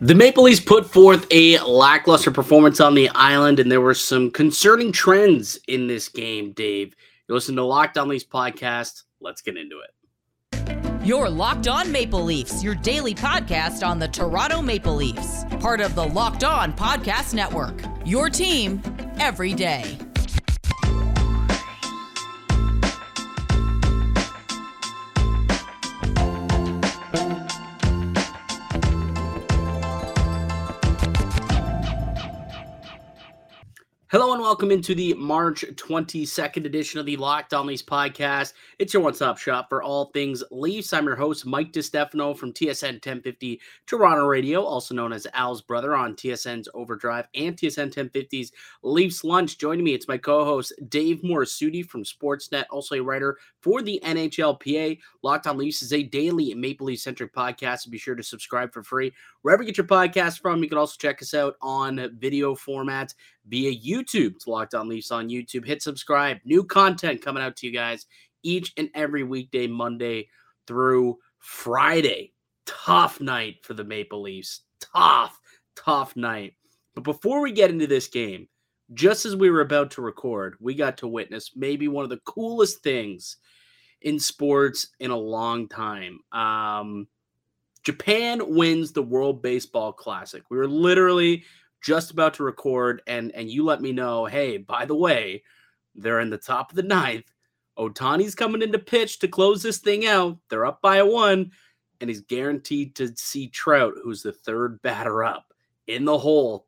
The 0.00 0.14
Maple 0.14 0.42
Leafs 0.42 0.58
put 0.60 0.90
forth 0.90 1.24
a 1.30 1.60
lackluster 1.60 2.32
performance 2.32 2.80
on 2.80 2.94
the 2.94 3.08
island, 3.10 3.60
and 3.60 3.70
there 3.70 3.80
were 3.80 3.94
some 3.94 4.30
concerning 4.30 4.90
trends 4.90 5.56
in 5.68 5.86
this 5.86 6.08
game, 6.08 6.52
Dave. 6.52 6.96
You 7.28 7.34
listen 7.34 7.54
to 7.56 7.62
Locked 7.62 7.96
On 7.96 8.08
Leafs 8.08 8.24
podcast. 8.24 9.04
Let's 9.20 9.40
get 9.40 9.56
into 9.56 9.76
it. 9.78 11.06
Your 11.06 11.28
Locked 11.28 11.68
On 11.68 11.92
Maple 11.92 12.24
Leafs, 12.24 12.62
your 12.62 12.74
daily 12.74 13.14
podcast 13.14 13.86
on 13.86 13.98
the 14.00 14.08
Toronto 14.08 14.60
Maple 14.60 14.96
Leafs, 14.96 15.44
part 15.60 15.80
of 15.80 15.94
the 15.94 16.04
Locked 16.04 16.42
On 16.42 16.72
Podcast 16.72 17.32
Network. 17.32 17.80
Your 18.04 18.28
team 18.28 18.82
every 19.20 19.54
day. 19.54 19.96
Hello 34.14 34.32
and 34.32 34.40
welcome 34.40 34.70
into 34.70 34.94
the 34.94 35.12
March 35.14 35.64
22nd 35.74 36.66
edition 36.66 37.00
of 37.00 37.06
the 37.06 37.16
Locked 37.16 37.52
On 37.52 37.66
Leafs 37.66 37.82
podcast. 37.82 38.52
It's 38.78 38.94
your 38.94 39.02
one-stop 39.02 39.38
shop 39.38 39.68
for 39.68 39.82
all 39.82 40.12
things 40.12 40.40
Leafs. 40.52 40.92
I'm 40.92 41.06
your 41.06 41.16
host, 41.16 41.44
Mike 41.44 41.72
DiStefano 41.72 42.38
from 42.38 42.52
TSN 42.52 43.04
1050 43.04 43.60
Toronto 43.88 44.24
Radio, 44.26 44.62
also 44.62 44.94
known 44.94 45.12
as 45.12 45.26
Al's 45.34 45.62
brother 45.62 45.96
on 45.96 46.14
TSN's 46.14 46.68
Overdrive 46.74 47.26
and 47.34 47.56
TSN 47.56 47.92
1050's 47.92 48.52
Leafs 48.84 49.24
Lunch. 49.24 49.58
Joining 49.58 49.84
me, 49.84 49.94
it's 49.94 50.06
my 50.06 50.16
co-host, 50.16 50.74
Dave 50.88 51.22
Morassutti 51.22 51.84
from 51.84 52.04
Sportsnet, 52.04 52.66
also 52.70 52.94
a 52.94 53.02
writer 53.02 53.36
for 53.64 53.80
the 53.80 53.98
NHLPA. 54.04 54.98
Locked 55.22 55.46
On 55.46 55.56
Leafs 55.56 55.80
is 55.80 55.94
a 55.94 56.02
daily 56.02 56.52
Maple 56.52 56.86
Leaf-centric 56.86 57.34
podcast, 57.34 57.80
so 57.80 57.90
be 57.90 57.96
sure 57.96 58.14
to 58.14 58.22
subscribe 58.22 58.70
for 58.74 58.82
free 58.82 59.10
wherever 59.40 59.62
you 59.62 59.68
get 59.68 59.78
your 59.78 59.86
podcast 59.86 60.42
from. 60.42 60.62
You 60.62 60.68
can 60.68 60.76
also 60.76 60.96
check 60.98 61.22
us 61.22 61.32
out 61.32 61.54
on 61.62 62.10
video 62.18 62.54
formats 62.54 63.14
via 63.46 63.74
YouTube. 63.74 64.34
It's 64.34 64.46
Locked 64.46 64.74
On 64.74 64.86
Leafs 64.86 65.10
on 65.10 65.30
YouTube. 65.30 65.66
Hit 65.66 65.82
subscribe. 65.82 66.36
New 66.44 66.62
content 66.62 67.22
coming 67.22 67.42
out 67.42 67.56
to 67.56 67.66
you 67.66 67.72
guys 67.72 68.04
each 68.42 68.74
and 68.76 68.90
every 68.94 69.22
weekday, 69.22 69.66
Monday 69.66 70.28
through 70.66 71.16
Friday. 71.38 72.34
Tough 72.66 73.18
night 73.22 73.56
for 73.62 73.72
the 73.72 73.84
Maple 73.84 74.20
Leafs. 74.20 74.60
Tough, 74.78 75.40
tough 75.74 76.14
night. 76.16 76.52
But 76.94 77.04
before 77.04 77.40
we 77.40 77.50
get 77.50 77.70
into 77.70 77.86
this 77.86 78.08
game, 78.08 78.46
just 78.92 79.24
as 79.24 79.34
we 79.34 79.48
were 79.48 79.62
about 79.62 79.90
to 79.92 80.02
record, 80.02 80.56
we 80.60 80.74
got 80.74 80.98
to 80.98 81.08
witness 81.08 81.52
maybe 81.56 81.88
one 81.88 82.04
of 82.04 82.10
the 82.10 82.20
coolest 82.26 82.82
things 82.82 83.38
in 84.04 84.20
sports 84.20 84.88
in 85.00 85.10
a 85.10 85.16
long 85.16 85.66
time. 85.66 86.20
Um, 86.30 87.08
Japan 87.82 88.40
wins 88.54 88.92
the 88.92 89.02
World 89.02 89.42
Baseball 89.42 89.92
Classic. 89.92 90.42
We 90.50 90.58
were 90.58 90.68
literally 90.68 91.44
just 91.82 92.10
about 92.10 92.34
to 92.34 92.44
record 92.44 93.02
and 93.06 93.32
and 93.32 93.50
you 93.50 93.64
let 93.64 93.82
me 93.82 93.92
know, 93.92 94.26
hey, 94.26 94.58
by 94.58 94.84
the 94.84 94.94
way, 94.94 95.42
they're 95.94 96.20
in 96.20 96.30
the 96.30 96.38
top 96.38 96.70
of 96.70 96.76
the 96.76 96.82
ninth. 96.82 97.24
Ohtani's 97.78 98.34
coming 98.34 98.62
into 98.62 98.78
pitch 98.78 99.18
to 99.18 99.28
close 99.28 99.62
this 99.62 99.78
thing 99.78 100.06
out. 100.06 100.38
They're 100.48 100.66
up 100.66 100.80
by 100.80 100.98
a 100.98 101.06
one, 101.06 101.50
and 102.00 102.08
he's 102.08 102.20
guaranteed 102.20 102.94
to 102.96 103.12
see 103.16 103.48
Trout, 103.48 103.94
who's 104.02 104.22
the 104.22 104.32
third 104.32 104.80
batter 104.82 105.24
up, 105.24 105.52
in 105.88 106.04
the 106.04 106.16
hole. 106.16 106.66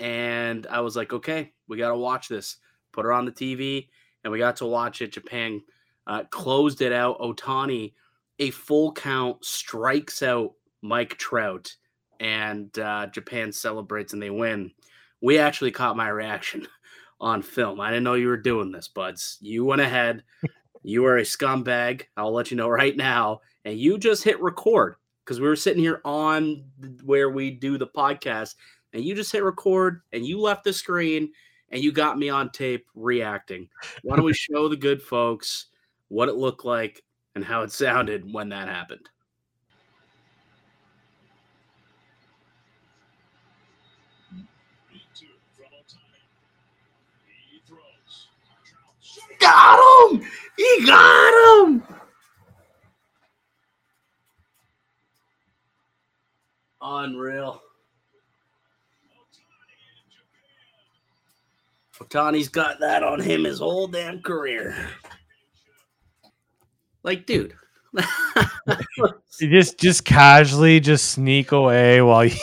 And 0.00 0.66
I 0.66 0.80
was 0.80 0.96
like, 0.96 1.12
okay, 1.12 1.52
we 1.68 1.76
got 1.76 1.90
to 1.90 1.96
watch 1.96 2.28
this. 2.28 2.56
Put 2.92 3.04
her 3.04 3.12
on 3.12 3.24
the 3.24 3.32
TV, 3.32 3.88
and 4.24 4.32
we 4.32 4.38
got 4.38 4.56
to 4.56 4.66
watch 4.66 5.00
it. 5.00 5.12
Japan 5.12 5.62
uh, 6.08 6.24
closed 6.30 6.80
it 6.82 6.92
out. 6.92 7.20
Ohtani, 7.20 7.92
a 8.38 8.50
full 8.50 8.92
count, 8.92 9.44
strikes 9.44 10.22
out 10.22 10.54
Mike 10.82 11.16
Trout 11.18 11.76
and 12.18 12.76
uh, 12.78 13.06
Japan 13.06 13.52
celebrates 13.52 14.12
and 14.12 14.22
they 14.22 14.30
win. 14.30 14.72
We 15.20 15.38
actually 15.38 15.70
caught 15.70 15.96
my 15.96 16.08
reaction 16.08 16.66
on 17.20 17.42
film. 17.42 17.80
I 17.80 17.90
didn't 17.90 18.04
know 18.04 18.14
you 18.14 18.28
were 18.28 18.36
doing 18.36 18.72
this, 18.72 18.88
buds. 18.88 19.38
You 19.40 19.64
went 19.64 19.82
ahead. 19.82 20.24
you 20.82 21.04
are 21.04 21.18
a 21.18 21.22
scumbag. 21.22 22.02
I'll 22.16 22.32
let 22.32 22.50
you 22.50 22.56
know 22.56 22.68
right 22.68 22.96
now. 22.96 23.40
And 23.64 23.78
you 23.78 23.98
just 23.98 24.24
hit 24.24 24.40
record 24.40 24.96
because 25.24 25.40
we 25.40 25.48
were 25.48 25.56
sitting 25.56 25.82
here 25.82 26.00
on 26.04 26.64
where 27.04 27.28
we 27.28 27.50
do 27.50 27.76
the 27.76 27.86
podcast, 27.86 28.54
and 28.94 29.04
you 29.04 29.14
just 29.14 29.30
hit 29.30 29.42
record 29.42 30.00
and 30.12 30.24
you 30.24 30.40
left 30.40 30.64
the 30.64 30.72
screen 30.72 31.30
and 31.70 31.82
you 31.82 31.92
got 31.92 32.18
me 32.18 32.30
on 32.30 32.50
tape 32.50 32.86
reacting. 32.94 33.68
Why 34.02 34.16
don't 34.16 34.24
we 34.24 34.32
show 34.32 34.68
the 34.68 34.76
good 34.76 35.02
folks 35.02 35.66
what 36.08 36.28
it 36.28 36.36
looked 36.36 36.64
like 36.64 37.02
and 37.34 37.44
how 37.44 37.62
it 37.62 37.72
sounded 37.72 38.32
when 38.32 38.48
that 38.50 38.68
happened? 38.68 39.08
got 49.38 50.10
him! 50.10 50.22
He 50.56 50.86
got 50.86 51.66
him! 51.66 51.82
Unreal. 56.80 57.62
Ohtani's 61.98 62.48
got 62.48 62.78
that 62.80 63.02
on 63.02 63.20
him 63.20 63.44
his 63.44 63.58
whole 63.58 63.88
damn 63.88 64.22
career. 64.22 64.74
Like, 67.02 67.26
dude. 67.26 67.54
just 69.40 69.78
just 69.78 70.04
casually 70.04 70.78
just 70.78 71.10
sneak 71.12 71.52
away 71.52 72.02
while 72.02 72.26
you 72.26 72.36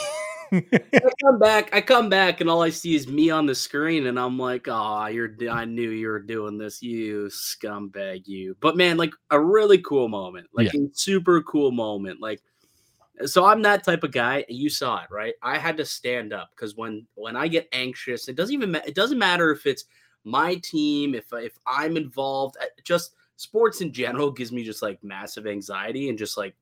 I 0.52 1.00
come 1.24 1.38
back, 1.38 1.74
I 1.74 1.80
come 1.80 2.08
back, 2.08 2.40
and 2.40 2.48
all 2.48 2.62
I 2.62 2.70
see 2.70 2.94
is 2.94 3.08
me 3.08 3.30
on 3.30 3.46
the 3.46 3.54
screen, 3.54 4.06
and 4.06 4.18
I'm 4.18 4.38
like, 4.38 4.66
"Oh, 4.68 5.06
you're! 5.06 5.30
I 5.50 5.64
knew 5.64 5.90
you 5.90 6.08
were 6.08 6.20
doing 6.20 6.58
this, 6.58 6.82
you 6.82 7.28
scumbag, 7.30 8.26
you." 8.26 8.56
But 8.60 8.76
man, 8.76 8.96
like 8.96 9.12
a 9.30 9.40
really 9.40 9.78
cool 9.78 10.08
moment, 10.08 10.48
like 10.54 10.72
yeah. 10.72 10.80
a 10.80 10.88
super 10.92 11.42
cool 11.42 11.70
moment, 11.72 12.20
like. 12.20 12.40
So 13.24 13.46
I'm 13.46 13.62
that 13.62 13.82
type 13.82 14.04
of 14.04 14.12
guy, 14.12 14.44
you 14.46 14.68
saw 14.68 15.02
it, 15.02 15.08
right? 15.10 15.32
I 15.42 15.56
had 15.56 15.78
to 15.78 15.86
stand 15.86 16.34
up 16.34 16.50
because 16.54 16.76
when 16.76 17.06
when 17.14 17.34
I 17.34 17.48
get 17.48 17.66
anxious, 17.72 18.28
it 18.28 18.36
doesn't 18.36 18.52
even 18.52 18.72
ma- 18.72 18.86
it 18.86 18.94
doesn't 18.94 19.18
matter 19.18 19.50
if 19.50 19.64
it's 19.64 19.86
my 20.24 20.56
team, 20.56 21.14
if 21.14 21.32
if 21.32 21.58
I'm 21.66 21.96
involved, 21.96 22.56
eh, 22.60 22.66
just 22.84 23.15
sports 23.36 23.80
in 23.80 23.92
general 23.92 24.30
gives 24.30 24.52
me 24.52 24.64
just 24.64 24.82
like 24.82 25.02
massive 25.04 25.46
anxiety 25.46 26.08
and 26.08 26.18
just 26.18 26.36
like 26.36 26.54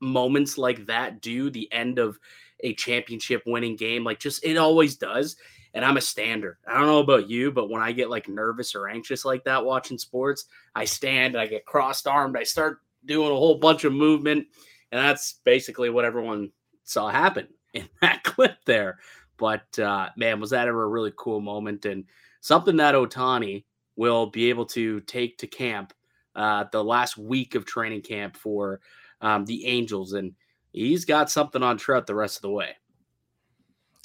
moments 0.00 0.56
like 0.56 0.86
that 0.86 1.20
do 1.20 1.50
the 1.50 1.70
end 1.72 1.98
of 1.98 2.18
a 2.60 2.74
championship 2.74 3.42
winning 3.46 3.76
game. 3.76 4.04
Like 4.04 4.18
just 4.18 4.44
it 4.44 4.56
always 4.56 4.96
does. 4.96 5.36
And 5.72 5.84
I'm 5.84 5.96
a 5.96 6.00
stander. 6.00 6.58
I 6.66 6.74
don't 6.74 6.86
know 6.86 6.98
about 6.98 7.30
you, 7.30 7.52
but 7.52 7.70
when 7.70 7.80
I 7.80 7.92
get 7.92 8.10
like 8.10 8.28
nervous 8.28 8.74
or 8.74 8.88
anxious 8.88 9.24
like 9.24 9.44
that 9.44 9.64
watching 9.64 9.98
sports, 9.98 10.46
I 10.74 10.84
stand, 10.84 11.36
I 11.36 11.46
get 11.46 11.64
crossed 11.64 12.08
armed, 12.08 12.36
I 12.36 12.42
start 12.42 12.80
doing 13.04 13.30
a 13.30 13.36
whole 13.36 13.56
bunch 13.56 13.84
of 13.84 13.92
movement. 13.92 14.46
And 14.90 15.00
that's 15.00 15.34
basically 15.44 15.88
what 15.88 16.04
everyone 16.04 16.50
saw 16.82 17.08
happen 17.08 17.46
in 17.74 17.88
that 18.02 18.24
clip 18.24 18.56
there. 18.64 18.98
But 19.36 19.78
uh, 19.78 20.10
man, 20.16 20.40
was 20.40 20.50
that 20.50 20.68
ever 20.68 20.82
a 20.82 20.88
really 20.88 21.12
cool 21.16 21.40
moment 21.40 21.86
and 21.86 22.04
something 22.40 22.76
that 22.76 22.94
Ohtani 22.94 23.64
will 23.96 24.26
be 24.26 24.50
able 24.50 24.66
to 24.66 25.00
take 25.02 25.38
to 25.38 25.46
camp 25.46 25.92
uh, 26.40 26.64
the 26.72 26.82
last 26.82 27.18
week 27.18 27.54
of 27.54 27.66
training 27.66 28.00
camp 28.00 28.34
for 28.34 28.80
um, 29.20 29.44
the 29.44 29.66
Angels. 29.66 30.14
And 30.14 30.32
he's 30.72 31.04
got 31.04 31.30
something 31.30 31.62
on 31.62 31.76
Trout 31.76 32.06
the 32.06 32.14
rest 32.14 32.38
of 32.38 32.42
the 32.42 32.50
way. 32.50 32.76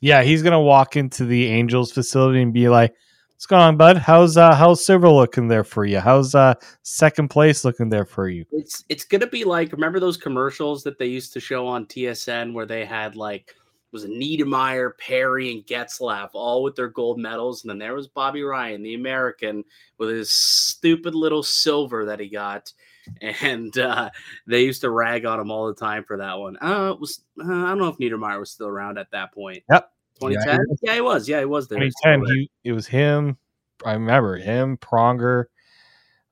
Yeah, 0.01 0.21
he's 0.21 0.43
gonna 0.43 0.61
walk 0.61 0.97
into 0.97 1.25
the 1.25 1.47
Angels 1.47 1.93
facility 1.93 2.41
and 2.41 2.53
be 2.53 2.67
like, 2.67 2.93
"What's 3.31 3.45
going 3.45 3.61
on, 3.61 3.77
bud? 3.77 3.97
How's 3.97 4.35
uh 4.35 4.53
how's 4.53 4.85
Silver 4.85 5.09
looking 5.09 5.47
there 5.47 5.63
for 5.63 5.85
you? 5.85 5.99
How's 6.01 6.35
uh 6.35 6.55
second 6.83 7.29
place 7.29 7.63
looking 7.63 7.87
there 7.87 8.05
for 8.05 8.27
you?" 8.27 8.45
It's 8.51 8.83
it's 8.89 9.05
gonna 9.05 9.27
be 9.27 9.45
like 9.45 9.71
remember 9.71 10.01
those 10.01 10.17
commercials 10.17 10.83
that 10.83 10.99
they 10.99 11.05
used 11.05 11.31
to 11.33 11.39
show 11.39 11.65
on 11.65 11.85
TSN 11.85 12.53
where 12.53 12.65
they 12.65 12.83
had 12.83 13.15
like 13.15 13.55
was 13.95 14.03
a 14.03 14.09
Niedermayer, 14.09 14.97
Perry, 14.97 15.51
and 15.51 15.65
Getzlaf 15.65 16.29
all 16.33 16.63
with 16.63 16.75
their 16.75 16.89
gold 16.89 17.17
medals, 17.17 17.63
and 17.63 17.69
then 17.69 17.79
there 17.79 17.95
was 17.95 18.07
Bobby 18.07 18.43
Ryan, 18.43 18.83
the 18.83 18.93
American, 18.93 19.63
with 19.97 20.09
his 20.09 20.31
stupid 20.31 21.15
little 21.15 21.43
silver 21.43 22.05
that 22.05 22.19
he 22.19 22.27
got 22.27 22.71
and 23.21 23.77
uh, 23.77 24.09
they 24.47 24.63
used 24.63 24.81
to 24.81 24.89
rag 24.89 25.25
on 25.25 25.39
him 25.39 25.51
all 25.51 25.67
the 25.67 25.73
time 25.73 26.03
for 26.03 26.17
that 26.17 26.37
one. 26.37 26.57
Uh, 26.61 26.91
it 26.93 26.99
was 26.99 27.21
uh, 27.39 27.43
I 27.43 27.69
don't 27.69 27.77
know 27.77 27.87
if 27.87 27.97
Niedermayer 27.97 28.39
was 28.39 28.51
still 28.51 28.67
around 28.67 28.97
at 28.97 29.11
that 29.11 29.33
point. 29.33 29.63
Yep, 29.71 29.91
2010. 30.21 30.59
Yeah, 30.59 30.75
yeah, 30.81 30.95
he 30.95 31.01
was. 31.01 31.29
Yeah, 31.29 31.39
he 31.39 31.45
was 31.45 31.67
there. 31.67 31.79
2010. 31.79 32.35
He, 32.35 32.51
it 32.63 32.71
was 32.73 32.87
him. 32.87 33.37
I 33.85 33.93
remember 33.93 34.37
him, 34.37 34.77
Pronger. 34.77 35.45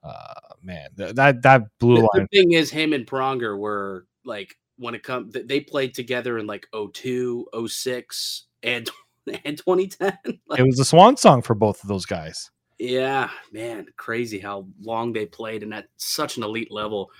Uh, 0.04 0.33
man, 0.62 0.89
th- 0.98 1.16
that 1.16 1.42
that 1.44 1.63
blue 1.80 1.95
the, 1.98 2.01
line. 2.01 2.27
The 2.31 2.39
thing 2.39 2.51
is, 2.54 2.69
him 2.69 2.94
and 2.94 3.06
Pronger 3.06 3.57
were 3.57 4.06
like 4.25 4.57
when 4.83 4.95
it 4.95 5.03
comes, 5.03 5.33
they 5.33 5.59
played 5.59 5.94
together 5.94 6.38
in 6.38 6.45
like 6.45 6.68
02, 6.71 7.47
06, 7.68 8.44
and 8.62 8.89
and 9.45 9.57
2010. 9.57 10.39
like, 10.47 10.59
it 10.59 10.63
was 10.63 10.80
a 10.80 10.85
swan 10.85 11.18
song 11.18 11.41
for 11.41 11.56
both 11.56 11.81
of 11.81 11.88
those 11.88 12.06
guys. 12.06 12.51
Yeah, 12.80 13.30
man, 13.51 13.88
crazy 13.97 14.39
how 14.39 14.68
long 14.81 15.13
they 15.13 15.25
played 15.25 15.63
and 15.63 15.74
at 15.74 15.88
such 15.97 16.38
an 16.38 16.44
elite 16.44 16.71
level. 16.71 17.12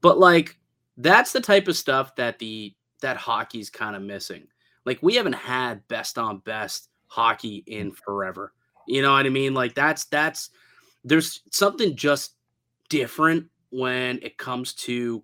But 0.00 0.18
like 0.18 0.58
that's 0.96 1.32
the 1.32 1.40
type 1.40 1.68
of 1.68 1.76
stuff 1.76 2.14
that 2.16 2.38
the 2.38 2.74
that 3.00 3.16
hockey's 3.16 3.70
kind 3.70 3.94
of 3.94 4.02
missing. 4.02 4.46
Like 4.84 4.98
we 5.02 5.14
haven't 5.14 5.34
had 5.34 5.86
best 5.88 6.18
on 6.18 6.38
best 6.38 6.88
hockey 7.06 7.62
in 7.66 7.92
forever. 7.92 8.52
You 8.88 9.02
know 9.02 9.12
what 9.12 9.26
I 9.26 9.28
mean? 9.28 9.54
Like 9.54 9.74
that's 9.74 10.04
that's 10.06 10.50
there's 11.04 11.42
something 11.50 11.94
just 11.96 12.34
different 12.88 13.46
when 13.70 14.18
it 14.22 14.38
comes 14.38 14.74
to 14.74 15.22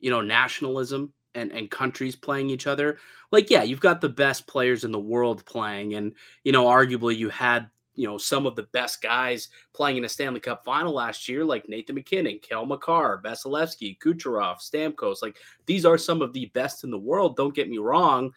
you 0.00 0.10
know 0.10 0.20
nationalism 0.20 1.12
and 1.36 1.52
and 1.52 1.70
countries 1.70 2.16
playing 2.16 2.50
each 2.50 2.66
other. 2.66 2.98
Like 3.30 3.50
yeah, 3.50 3.62
you've 3.62 3.80
got 3.80 4.00
the 4.00 4.08
best 4.08 4.46
players 4.46 4.84
in 4.84 4.90
the 4.90 4.98
world 4.98 5.44
playing 5.46 5.94
and 5.94 6.12
you 6.42 6.52
know 6.52 6.64
arguably 6.64 7.16
you 7.16 7.28
had 7.28 7.68
you 7.94 8.06
know 8.06 8.18
some 8.18 8.46
of 8.46 8.56
the 8.56 8.64
best 8.64 9.02
guys 9.02 9.48
playing 9.72 9.96
in 9.96 10.04
a 10.04 10.08
Stanley 10.08 10.40
Cup 10.40 10.64
final 10.64 10.92
last 10.92 11.28
year, 11.28 11.44
like 11.44 11.68
Nathan 11.68 11.94
MacKinnon, 11.94 12.38
Cale 12.40 12.66
Makar, 12.66 13.20
Vasilevskiy, 13.24 13.98
Kucherov, 13.98 14.58
Stamkos. 14.58 15.22
Like 15.22 15.36
these 15.66 15.84
are 15.84 15.98
some 15.98 16.22
of 16.22 16.32
the 16.32 16.46
best 16.46 16.84
in 16.84 16.90
the 16.90 16.98
world. 16.98 17.36
Don't 17.36 17.54
get 17.54 17.68
me 17.68 17.78
wrong, 17.78 18.32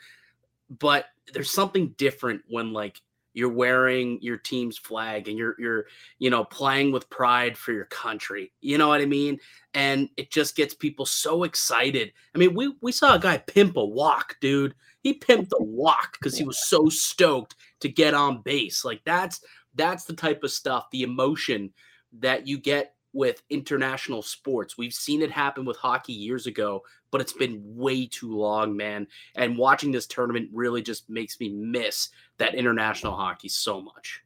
but 0.80 1.06
there's 1.34 1.51
something 1.51 1.90
different 1.98 2.42
when 2.48 2.74
like 2.74 3.01
you're 3.34 3.50
wearing 3.50 4.20
your 4.22 4.38
team's 4.38 4.78
flag 4.78 5.28
and 5.28 5.38
you're 5.38 5.56
you're 5.60 5.86
you 6.18 6.30
know 6.30 6.44
playing 6.44 6.92
with 6.92 7.10
pride 7.10 7.58
for 7.58 7.72
your 7.72 7.86
country 7.86 8.52
you 8.62 8.78
know 8.78 8.88
what 8.88 9.02
i 9.02 9.06
mean? 9.06 9.38
And 9.74 10.10
it 10.18 10.31
just 10.31 10.56
gets 10.56 10.74
people 10.74 11.06
so 11.06 11.44
excited. 11.44 12.12
I 12.34 12.38
mean 12.38 12.56
we 12.56 12.74
we 12.81 12.92
saw 12.92 13.16
a 13.16 13.20
guy 13.20 13.38
pimp 13.38 13.78
a 13.78 13.86
walk 13.86 14.36
dude. 14.42 14.74
He 15.02 15.20
pimped 15.20 15.52
a 15.54 15.64
walk 15.64 16.14
because 16.14 16.38
he 16.38 16.44
was 16.44 16.68
so 16.68 16.90
stoked 16.90 17.56
to 17.81 17.90
get 17.90 18.14
on 18.14 18.42
base. 18.42 18.84
Like 18.84 19.02
that's 19.06 19.42
that's 19.75 20.06
the 20.06 20.14
type 20.14 20.44
of 20.44 20.52
stuff 20.52 20.88
the 20.92 21.04
emotion 21.04 21.72
that 22.20 22.48
you 22.48 22.58
get 22.58 22.96
with 23.14 23.42
international 23.50 24.22
sports. 24.22 24.78
We've 24.78 24.94
seen 24.94 25.22
it 25.22 25.32
happen 25.32 25.66
with 25.66 25.78
hockey 25.78 26.14
years 26.14 26.48
ago, 26.48 26.84
but 27.12 27.22
it's 27.22 27.34
been 27.34 27.62
way 27.64 28.06
too 28.06 28.38
long, 28.38 28.76
man. 28.76 29.08
And 29.36 29.58
watching 29.58 29.92
this 29.92 30.08
tournament 30.08 30.50
really 30.54 30.82
just 30.82 31.10
makes 31.10 31.40
me 31.40 31.50
miss 31.50 32.10
that 32.38 32.56
international 32.56 33.16
hockey 33.16 33.50
so 33.50 33.82
much. 33.82 34.22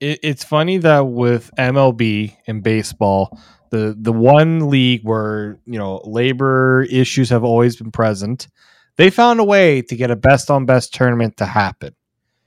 It, 0.00 0.20
it's 0.22 0.44
funny 0.44 0.78
that 0.78 1.00
with 1.00 1.50
MLB 1.58 2.36
and 2.46 2.62
baseball, 2.62 3.38
the 3.70 3.96
the 3.98 4.12
one 4.12 4.70
league 4.70 5.02
where 5.02 5.58
you 5.66 5.78
know 5.78 6.00
labor 6.04 6.86
issues 6.90 7.30
have 7.30 7.44
always 7.44 7.76
been 7.76 7.90
present, 7.90 8.48
they 8.96 9.10
found 9.10 9.40
a 9.40 9.44
way 9.44 9.82
to 9.82 9.96
get 9.96 10.10
a 10.10 10.16
best 10.16 10.50
on 10.50 10.66
best 10.66 10.94
tournament 10.94 11.36
to 11.38 11.46
happen. 11.46 11.94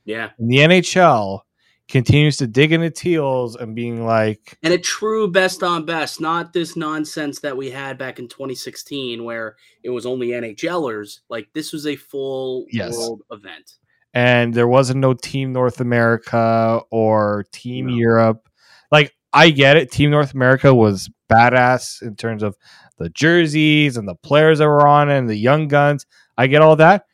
Yeah. 0.06 0.30
In 0.40 0.48
the 0.48 0.58
NHL, 0.58 1.42
continues 1.92 2.38
to 2.38 2.48
dig 2.48 2.72
in 2.72 2.82
its 2.82 3.00
heels 3.02 3.56
and 3.58 3.76
being 3.76 4.06
like 4.06 4.58
and 4.64 4.74
a 4.74 4.78
true 4.78 5.30
best 5.30 5.62
on 5.62 5.86
best 5.86 6.22
not 6.22 6.54
this 6.54 6.76
nonsense 6.78 7.40
that 7.42 7.56
we 7.56 7.70
had 7.70 7.98
back 7.98 8.18
in 8.18 8.28
2016 8.30 9.24
where 9.24 9.56
it 9.84 9.90
was 9.90 10.06
only 10.06 10.30
nhlers 10.30 11.20
like 11.30 11.50
this 11.54 11.74
was 11.74 11.86
a 11.86 11.96
full 11.96 12.66
Yes. 12.72 12.98
world 12.98 13.22
event. 13.32 13.74
And 14.14 14.54
there 14.54 14.68
wasn't 14.68 15.00
no 15.02 15.14
team 15.14 15.52
north 15.54 15.80
america 15.82 16.82
or 16.92 17.46
team 17.52 17.88
No. 17.88 17.94
europe. 17.96 18.50
Like 18.92 19.14
i 19.34 19.50
get 19.50 19.76
it. 19.78 19.92
Team 19.92 20.12
north 20.12 20.34
america 20.34 20.74
was 20.74 21.10
badass 21.30 22.02
in 22.02 22.16
terms 22.16 22.42
of 22.42 22.56
the 22.98 23.10
jerseys 23.10 23.98
and 23.98 24.08
the 24.08 24.16
players 24.16 24.60
that 24.60 24.68
were 24.68 24.88
on 24.88 25.10
it 25.10 25.18
and 25.18 25.30
the 25.30 25.36
young 25.36 25.68
guns. 25.68 26.06
I 26.38 26.48
get 26.48 26.62
all 26.62 26.78
that 26.78 27.06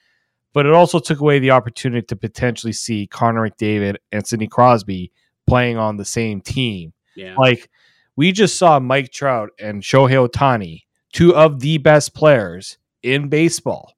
but 0.58 0.66
it 0.66 0.74
also 0.74 0.98
took 0.98 1.20
away 1.20 1.38
the 1.38 1.52
opportunity 1.52 2.04
to 2.04 2.16
potentially 2.16 2.74
see 2.74 3.06
connor 3.06 3.48
mcdavid 3.48 3.98
and 4.12 4.26
sidney 4.26 4.48
crosby 4.48 5.12
playing 5.46 5.78
on 5.78 5.98
the 5.98 6.04
same 6.04 6.42
team. 6.42 6.92
Yeah. 7.16 7.36
Like 7.38 7.70
we 8.16 8.32
just 8.32 8.58
saw 8.58 8.80
mike 8.80 9.12
trout 9.12 9.52
and 9.60 9.84
shohei 9.84 10.28
ohtani 10.28 10.82
two 11.14 11.36
of 11.36 11.60
the 11.60 11.78
best 11.78 12.16
players 12.16 12.80
in 13.04 13.30
baseball 13.30 13.94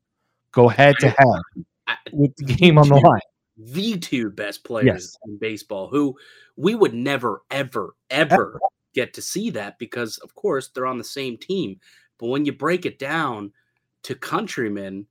go 0.52 0.68
head 0.68 0.98
to 1.00 1.08
head 1.12 1.96
with 2.12 2.36
the 2.36 2.44
game 2.44 2.78
on 2.78 2.90
the 2.90 2.96
line. 2.96 3.22
the 3.56 3.98
two 3.98 4.30
best 4.30 4.66
players 4.66 4.86
Yes. 4.86 5.18
in 5.28 5.38
baseball 5.38 5.88
who 5.88 6.14
we 6.58 6.76
would 6.76 6.94
never 6.94 7.42
ever 7.52 7.96
ever. 8.10 8.60
get 8.94 9.14
to 9.14 9.22
see 9.22 9.50
that 9.52 9.80
because 9.80 10.18
of 10.18 10.36
course 10.36 10.68
they're 10.68 10.86
on 10.88 10.98
the 10.98 11.06
same 11.06 11.38
team. 11.38 11.80
But 12.18 12.28
when 12.28 12.44
you 12.44 12.52
break 12.52 12.86
it 12.86 13.00
down 13.00 13.54
to 14.04 14.14
countrymen 14.14 15.08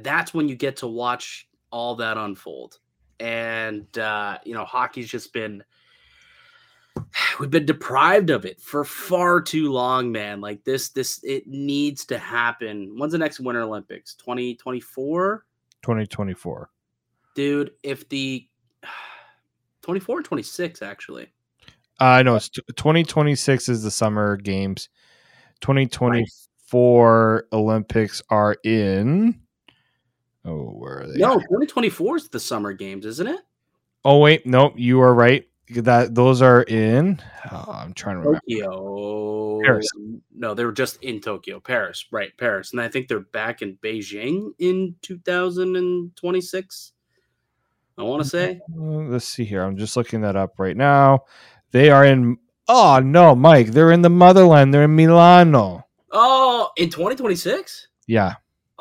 that's 0.00 0.32
when 0.32 0.48
you 0.48 0.54
get 0.54 0.76
to 0.78 0.86
watch 0.86 1.48
all 1.70 1.94
that 1.96 2.16
unfold. 2.16 2.78
And 3.20 3.86
uh 3.98 4.38
you 4.44 4.54
know 4.54 4.64
hockey's 4.64 5.08
just 5.08 5.32
been 5.32 5.62
we've 7.40 7.50
been 7.50 7.66
deprived 7.66 8.30
of 8.30 8.44
it 8.44 8.60
for 8.60 8.84
far 8.84 9.40
too 9.40 9.70
long 9.70 10.10
man. 10.10 10.40
Like 10.40 10.64
this 10.64 10.90
this 10.90 11.20
it 11.22 11.46
needs 11.46 12.04
to 12.06 12.18
happen. 12.18 12.94
When's 12.96 13.12
the 13.12 13.18
next 13.18 13.40
winter 13.40 13.62
olympics? 13.62 14.14
2024 14.16 15.44
2024 15.82 16.70
dude 17.34 17.72
if 17.82 18.08
the 18.08 18.48
24 19.82 20.18
or 20.18 20.22
26 20.22 20.82
actually. 20.82 21.32
Uh 22.00 22.22
know 22.22 22.36
it's 22.36 22.48
t- 22.48 22.62
2026 22.76 23.68
is 23.68 23.82
the 23.82 23.90
summer 23.90 24.36
games. 24.36 24.88
2024 25.62 27.46
Olympics 27.52 28.20
are 28.28 28.56
in. 28.64 29.40
Oh, 30.44 30.64
where 30.70 31.02
are 31.02 31.06
they? 31.06 31.18
no 31.18 31.34
2024 31.38 32.16
is 32.16 32.28
the 32.28 32.40
summer 32.40 32.72
games 32.72 33.06
isn't 33.06 33.26
it 33.26 33.40
Oh 34.04 34.18
wait, 34.18 34.44
nope, 34.46 34.72
you 34.76 35.00
are 35.00 35.14
right. 35.14 35.44
That 35.76 36.12
those 36.16 36.42
are 36.42 36.62
in. 36.64 37.22
oh, 37.52 37.64
I'm 37.72 37.94
trying 37.94 38.16
to 38.16 38.28
remember. 38.28 38.40
tokyo 38.48 39.60
Paris. 39.64 39.88
no 40.34 40.54
they 40.54 40.64
were 40.64 40.72
just 40.72 41.00
in 41.04 41.20
tokyo 41.20 41.60
paris 41.60 42.04
right 42.10 42.36
paris 42.36 42.72
and 42.72 42.80
i 42.80 42.88
think 42.88 43.06
they're 43.06 43.20
back 43.20 43.62
in 43.62 43.76
beijing 43.82 44.50
in 44.58 44.96
2026 45.02 46.92
i 47.98 48.02
want 48.02 48.22
to 48.22 48.28
say 48.28 48.60
Uh, 48.76 48.80
let's 48.82 49.24
see 49.26 49.44
here. 49.44 49.62
I'm 49.62 49.76
just 49.76 49.96
looking 49.96 50.22
that 50.22 50.34
up 50.36 50.58
right 50.58 50.76
now. 50.76 51.20
They 51.70 51.90
are 51.90 52.04
in. 52.04 52.36
Oh 52.68 53.00
no, 53.02 53.34
Mike, 53.34 53.68
they're 53.68 53.92
in 53.92 54.02
the 54.02 54.10
motherland. 54.10 54.72
They're 54.74 54.84
in 54.84 54.94
Milano. 54.96 55.86
oh 56.10 56.70
in 56.76 56.90
2026 56.90 57.88
Yeah, 58.06 58.34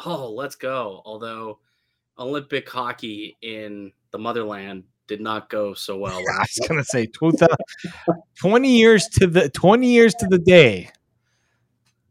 oh 0.05 0.29
let's 0.31 0.55
go 0.55 1.01
although 1.05 1.59
olympic 2.19 2.69
hockey 2.69 3.37
in 3.41 3.91
the 4.11 4.17
motherland 4.17 4.83
did 5.07 5.21
not 5.21 5.49
go 5.49 5.73
so 5.73 5.97
well 5.99 6.17
I 6.17 6.39
was 6.39 6.67
gonna 6.67 6.83
say 6.83 7.05
2000 7.05 7.47
20 8.39 8.77
years 8.77 9.07
to 9.19 9.27
the 9.27 9.49
20 9.49 9.87
years 9.87 10.13
to 10.15 10.27
the 10.27 10.39
day. 10.39 10.89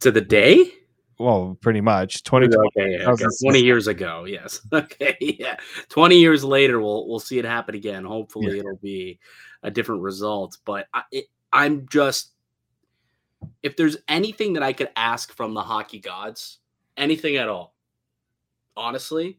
to 0.00 0.10
the 0.10 0.20
day 0.20 0.72
Well, 1.18 1.58
pretty 1.60 1.82
much 1.82 2.22
2020. 2.24 2.68
Okay, 2.68 2.98
yeah, 3.02 3.10
okay. 3.10 3.26
20 3.42 3.60
years 3.70 3.86
ago, 3.88 4.24
yes. 4.24 4.60
Okay, 4.72 5.16
yeah. 5.20 5.56
20 5.90 6.16
years 6.16 6.42
later, 6.42 6.80
we'll 6.80 7.06
we'll 7.06 7.20
see 7.20 7.38
it 7.38 7.44
happen 7.44 7.74
again. 7.74 8.06
Hopefully, 8.06 8.58
it'll 8.58 8.80
be 8.80 9.18
a 9.62 9.70
different 9.70 10.00
result. 10.00 10.56
But 10.64 10.86
I, 10.94 11.02
it, 11.12 11.26
I'm 11.52 11.86
just, 11.90 12.32
if 13.62 13.76
there's 13.76 13.98
anything 14.08 14.54
that 14.54 14.62
I 14.62 14.72
could 14.72 14.88
ask 14.96 15.30
from 15.34 15.52
the 15.52 15.60
hockey 15.62 15.98
gods, 15.98 16.58
anything 16.96 17.36
at 17.36 17.48
all, 17.50 17.74
honestly, 18.76 19.38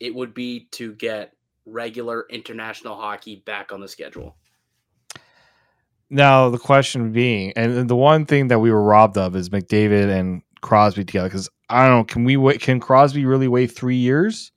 it 0.00 0.14
would 0.14 0.34
be 0.34 0.68
to 0.72 0.94
get 0.94 1.32
regular 1.66 2.26
international 2.30 2.96
hockey 2.96 3.42
back 3.44 3.72
on 3.72 3.80
the 3.80 3.88
schedule. 3.88 4.36
Now 6.10 6.48
the 6.48 6.58
question 6.58 7.12
being, 7.12 7.52
and 7.56 7.88
the 7.88 7.96
one 7.96 8.24
thing 8.24 8.48
that 8.48 8.60
we 8.60 8.70
were 8.70 8.82
robbed 8.82 9.18
of 9.18 9.36
is 9.36 9.50
McDavid 9.50 10.10
and 10.10 10.42
Crosby 10.62 11.04
together. 11.04 11.28
Because 11.28 11.50
I 11.68 11.86
don't 11.86 11.98
know, 11.98 12.04
can 12.04 12.24
we 12.24 12.36
wait? 12.36 12.60
Can 12.60 12.80
Crosby 12.80 13.26
really 13.26 13.48
wait 13.48 13.68
three 13.68 13.96
years 13.96 14.52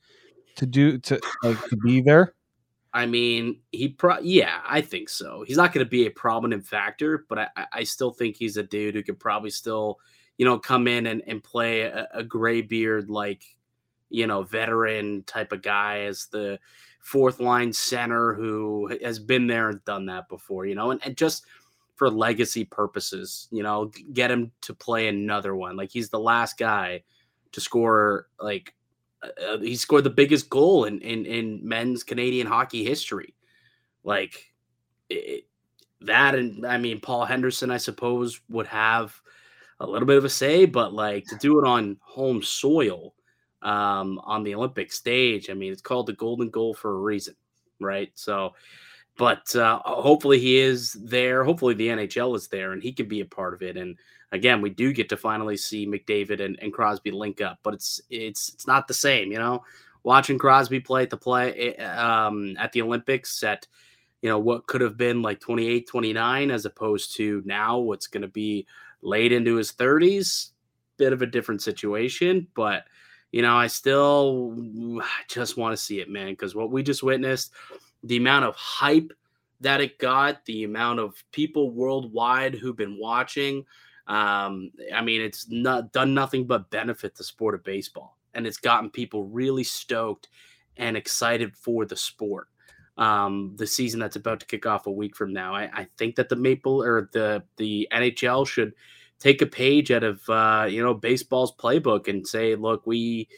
to 0.56 0.65
do 0.65 0.98
to 1.00 1.20
like 1.44 1.62
to 1.70 1.77
be 1.77 2.01
there? 2.01 2.34
I 2.94 3.06
mean, 3.06 3.62
he 3.72 3.89
pro 3.89 4.20
yeah, 4.20 4.62
I 4.65 4.82
think 4.82 5.10
so. 5.10 5.44
He's 5.46 5.58
not 5.58 5.74
going 5.74 5.86
to 5.86 5.89
be 5.89 6.06
a 6.06 6.12
prominent 6.12 6.65
factor, 6.65 7.25
but 7.30 7.39
I, 7.39 7.65
I- 7.74 7.84
still 7.84 8.12
think 8.12 8.36
he's 8.36 8.58
a 8.58 8.63
dude 8.63 8.96
who 8.96 9.03
could 9.03 9.20
probably 9.20 9.50
still, 9.50 10.00
you 10.38 10.46
know, 10.46 10.60
come 10.60 10.88
in 10.88 11.08
and, 11.08 11.22
and 11.25 11.44
play 11.44 11.82
a, 11.82 12.08
a 12.13 12.24
gray 12.24 12.62
beard 12.62 13.10
like, 13.10 13.44
you 14.12 14.27
know, 14.27 14.44
veteran 14.44 15.24
type 15.24 15.51
of 15.51 15.62
guy 15.62 16.01
as 16.01 16.27
the 16.27 16.60
fourth 17.00 17.39
line 17.39 17.74
center 17.74 18.34
who 18.34 18.96
has 19.03 19.18
been 19.18 19.48
there 19.48 19.70
and 19.70 19.84
done 19.86 20.06
that 20.06 20.30
before, 20.30 20.65
you 20.65 20.75
know, 20.75 20.91
and, 20.91 21.01
and 21.03 21.18
just 21.18 21.46
for 21.96 22.10
legacy 22.10 22.63
purposes, 22.63 23.48
you 23.51 23.63
know, 23.63 23.91
get 24.13 24.32
him 24.32 24.51
to 24.62 24.74
play 24.74 25.08
another 25.08 25.56
one. 25.56 25.75
Like 25.75 25.91
he's 25.91 26.10
the 26.10 26.20
last 26.20 26.58
guy 26.58 27.03
to 27.51 27.62
score 27.62 28.27
like 28.39 28.74
uh, 29.24 29.60
he 29.60 29.75
scored 29.75 30.03
the 30.03 30.10
biggest 30.10 30.50
goal 30.50 30.86
in 30.86 31.00
in, 31.01 31.25
in 31.25 31.60
men's 31.63 32.03
Canadian 32.03 32.48
hockey 32.48 32.84
history. 32.84 33.36
Like 34.03 34.51
it, 35.10 35.46
that, 36.01 36.36
and 36.36 36.65
I 36.65 36.77
mean 36.77 37.00
Paul 37.00 37.25
Henderson, 37.25 37.72
I 37.72 37.77
suppose, 37.77 38.41
would 38.50 38.68
have 38.68 39.20
a 39.80 39.86
little 39.86 40.08
bit 40.08 40.18
of 40.18 40.25
a 40.25 40.30
say, 40.30 40.65
but 40.65 40.94
like 40.94 41.25
to 41.25 41.36
do 41.38 41.60
it 41.60 41.68
on 41.68 41.98
home 42.01 42.41
soil, 42.41 43.13
um, 43.62 44.20
on 44.24 44.44
the 44.44 44.56
Olympic 44.56 44.91
stage, 44.91 45.50
I 45.50 45.53
mean, 45.53 45.72
it's 45.72 45.82
called 45.82 46.08
the 46.08 46.13
Golden 46.13 46.50
Goal 46.50 46.74
for 46.74 46.91
a 46.91 47.00
reason, 47.00 47.36
right? 47.80 48.12
So, 48.15 48.53
but 49.18 49.56
uh, 49.56 49.80
hopefully 49.84 50.39
he 50.39 50.58
is 50.58 50.94
there. 50.94 51.44
Hopefully 51.44 51.74
the 51.74 51.89
NHL 51.89 52.36
is 52.36 52.48
there, 52.48 52.72
and 52.72 52.82
he 52.82 52.91
can 52.91 53.08
be 53.08 53.22
a 53.22 53.25
part 53.25 53.53
of 53.53 53.62
it. 53.62 53.77
And 53.77 53.98
again, 54.32 54.62
we 54.62 54.70
do 54.70 54.94
get 54.94 55.10
to 55.10 55.18
finally 55.18 55.58
see 55.58 55.86
McDavid 55.86 56.44
and, 56.44 56.58
and 56.62 56.74
Crosby 56.74 57.12
link 57.12 57.41
up, 57.41 57.60
but 57.63 57.74
it's 57.74 58.01
it's 58.10 58.53
it's 58.53 58.68
not 58.68 58.88
the 58.88 58.94
same, 58.94 59.32
you 59.32 59.38
know. 59.38 59.63
watching 60.03 60.38
Crosby 60.38 60.80
play 60.80 61.03
at 61.03 61.10
the 61.10 61.18
play 61.18 61.75
eh, 61.77 61.84
um, 61.84 62.56
at 62.58 62.72
the 62.72 62.82
Olympics 62.82 63.44
at 63.44 63.68
you 64.22 64.30
know 64.30 64.39
what 64.39 64.68
could 64.68 64.82
have 64.82 64.98
been 64.98 65.22
like 65.22 65.39
28 65.39 65.88
29 65.88 66.51
as 66.51 66.65
opposed 66.65 67.15
to 67.15 67.41
now 67.46 67.77
what's 67.80 68.08
going 68.08 68.22
to 68.22 68.27
be 68.27 68.65
late 69.01 69.32
into 69.32 69.56
his 69.56 69.72
30s 69.72 70.51
bit 70.98 71.13
of 71.13 71.22
a 71.22 71.25
different 71.25 71.62
situation 71.62 72.48
but 72.56 72.86
you 73.31 73.41
know 73.41 73.55
i 73.55 73.67
still 73.67 74.55
just 75.27 75.57
want 75.57 75.75
to 75.75 75.81
see 75.81 76.00
it 76.00 76.09
man 76.09 76.27
because 76.27 76.55
what 76.55 76.71
we 76.71 76.83
just 76.83 77.03
witnessed 77.03 77.51
the 78.03 78.17
amount 78.17 78.45
of 78.45 78.55
hype 78.55 79.11
that 79.59 79.81
it 79.81 80.00
got 80.00 80.43
the 80.45 80.63
amount 80.63 81.00
of 81.00 81.23
people 81.31 81.71
worldwide 81.71 82.55
who've 82.55 82.77
been 82.77 82.97
watching 83.00 83.65
um, 84.07 84.71
i 84.93 85.01
mean 85.01 85.21
it's 85.21 85.47
not 85.50 85.91
done 85.91 86.13
nothing 86.13 86.45
but 86.45 86.69
benefit 86.69 87.15
the 87.15 87.23
sport 87.23 87.55
of 87.55 87.63
baseball 87.63 88.17
and 88.33 88.45
it's 88.47 88.57
gotten 88.57 88.89
people 88.89 89.25
really 89.25 89.63
stoked 89.63 90.27
and 90.77 90.97
excited 90.97 91.55
for 91.55 91.85
the 91.85 91.95
sport 91.95 92.47
um, 92.97 93.55
the 93.57 93.65
season 93.65 94.00
that's 94.00 94.15
about 94.15 94.39
to 94.41 94.45
kick 94.45 94.65
off 94.65 94.85
a 94.85 94.91
week 94.91 95.15
from 95.15 95.31
now. 95.31 95.55
I, 95.55 95.63
I, 95.73 95.88
think 95.97 96.15
that 96.17 96.29
the 96.29 96.35
Maple 96.35 96.83
or 96.83 97.09
the 97.13 97.41
the 97.55 97.88
NHL 97.91 98.45
should 98.45 98.73
take 99.21 99.41
a 99.41 99.45
page 99.45 99.91
out 99.91 100.03
of 100.03 100.21
uh, 100.27 100.67
you 100.69 100.83
know 100.83 100.93
baseball's 100.93 101.55
playbook 101.55 102.07
and 102.09 102.27
say, 102.27 102.55
look, 102.55 102.85
we 102.85 103.29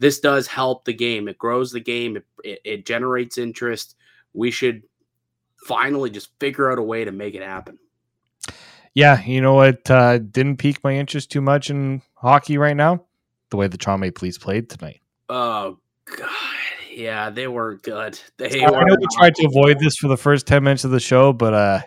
this 0.00 0.18
does 0.18 0.48
help 0.48 0.84
the 0.84 0.92
game. 0.92 1.28
It 1.28 1.38
grows 1.38 1.70
the 1.70 1.80
game. 1.80 2.16
It, 2.16 2.26
it, 2.42 2.60
it 2.64 2.86
generates 2.86 3.38
interest. 3.38 3.94
We 4.32 4.50
should 4.50 4.82
finally 5.66 6.10
just 6.10 6.30
figure 6.40 6.70
out 6.70 6.78
a 6.78 6.82
way 6.82 7.04
to 7.04 7.12
make 7.12 7.34
it 7.34 7.42
happen. 7.42 7.78
Yeah, 8.94 9.22
you 9.22 9.40
know 9.40 9.54
what 9.54 9.88
uh, 9.90 10.18
didn't 10.18 10.56
pique 10.56 10.82
my 10.82 10.94
interest 10.94 11.30
too 11.30 11.40
much 11.40 11.70
in 11.70 12.02
hockey 12.14 12.58
right 12.58 12.76
now? 12.76 13.04
The 13.50 13.56
way 13.56 13.68
the 13.68 13.78
Toronto 13.78 14.00
Maple 14.00 14.26
Leafs 14.26 14.38
played 14.38 14.68
tonight. 14.68 15.00
Oh 15.28 15.78
God 16.16 16.28
yeah, 16.98 17.30
they 17.30 17.46
were 17.46 17.76
good. 17.76 18.18
They 18.38 18.62
I 18.62 18.70
were. 18.70 18.84
know 18.84 18.96
we 18.98 19.06
tried 19.16 19.34
to 19.36 19.46
avoid 19.46 19.78
this 19.78 19.96
for 19.96 20.08
the 20.08 20.16
first 20.16 20.46
ten 20.46 20.64
minutes 20.64 20.84
of 20.84 20.90
the 20.90 21.00
show, 21.00 21.32
but 21.32 21.54
uh, 21.54 21.80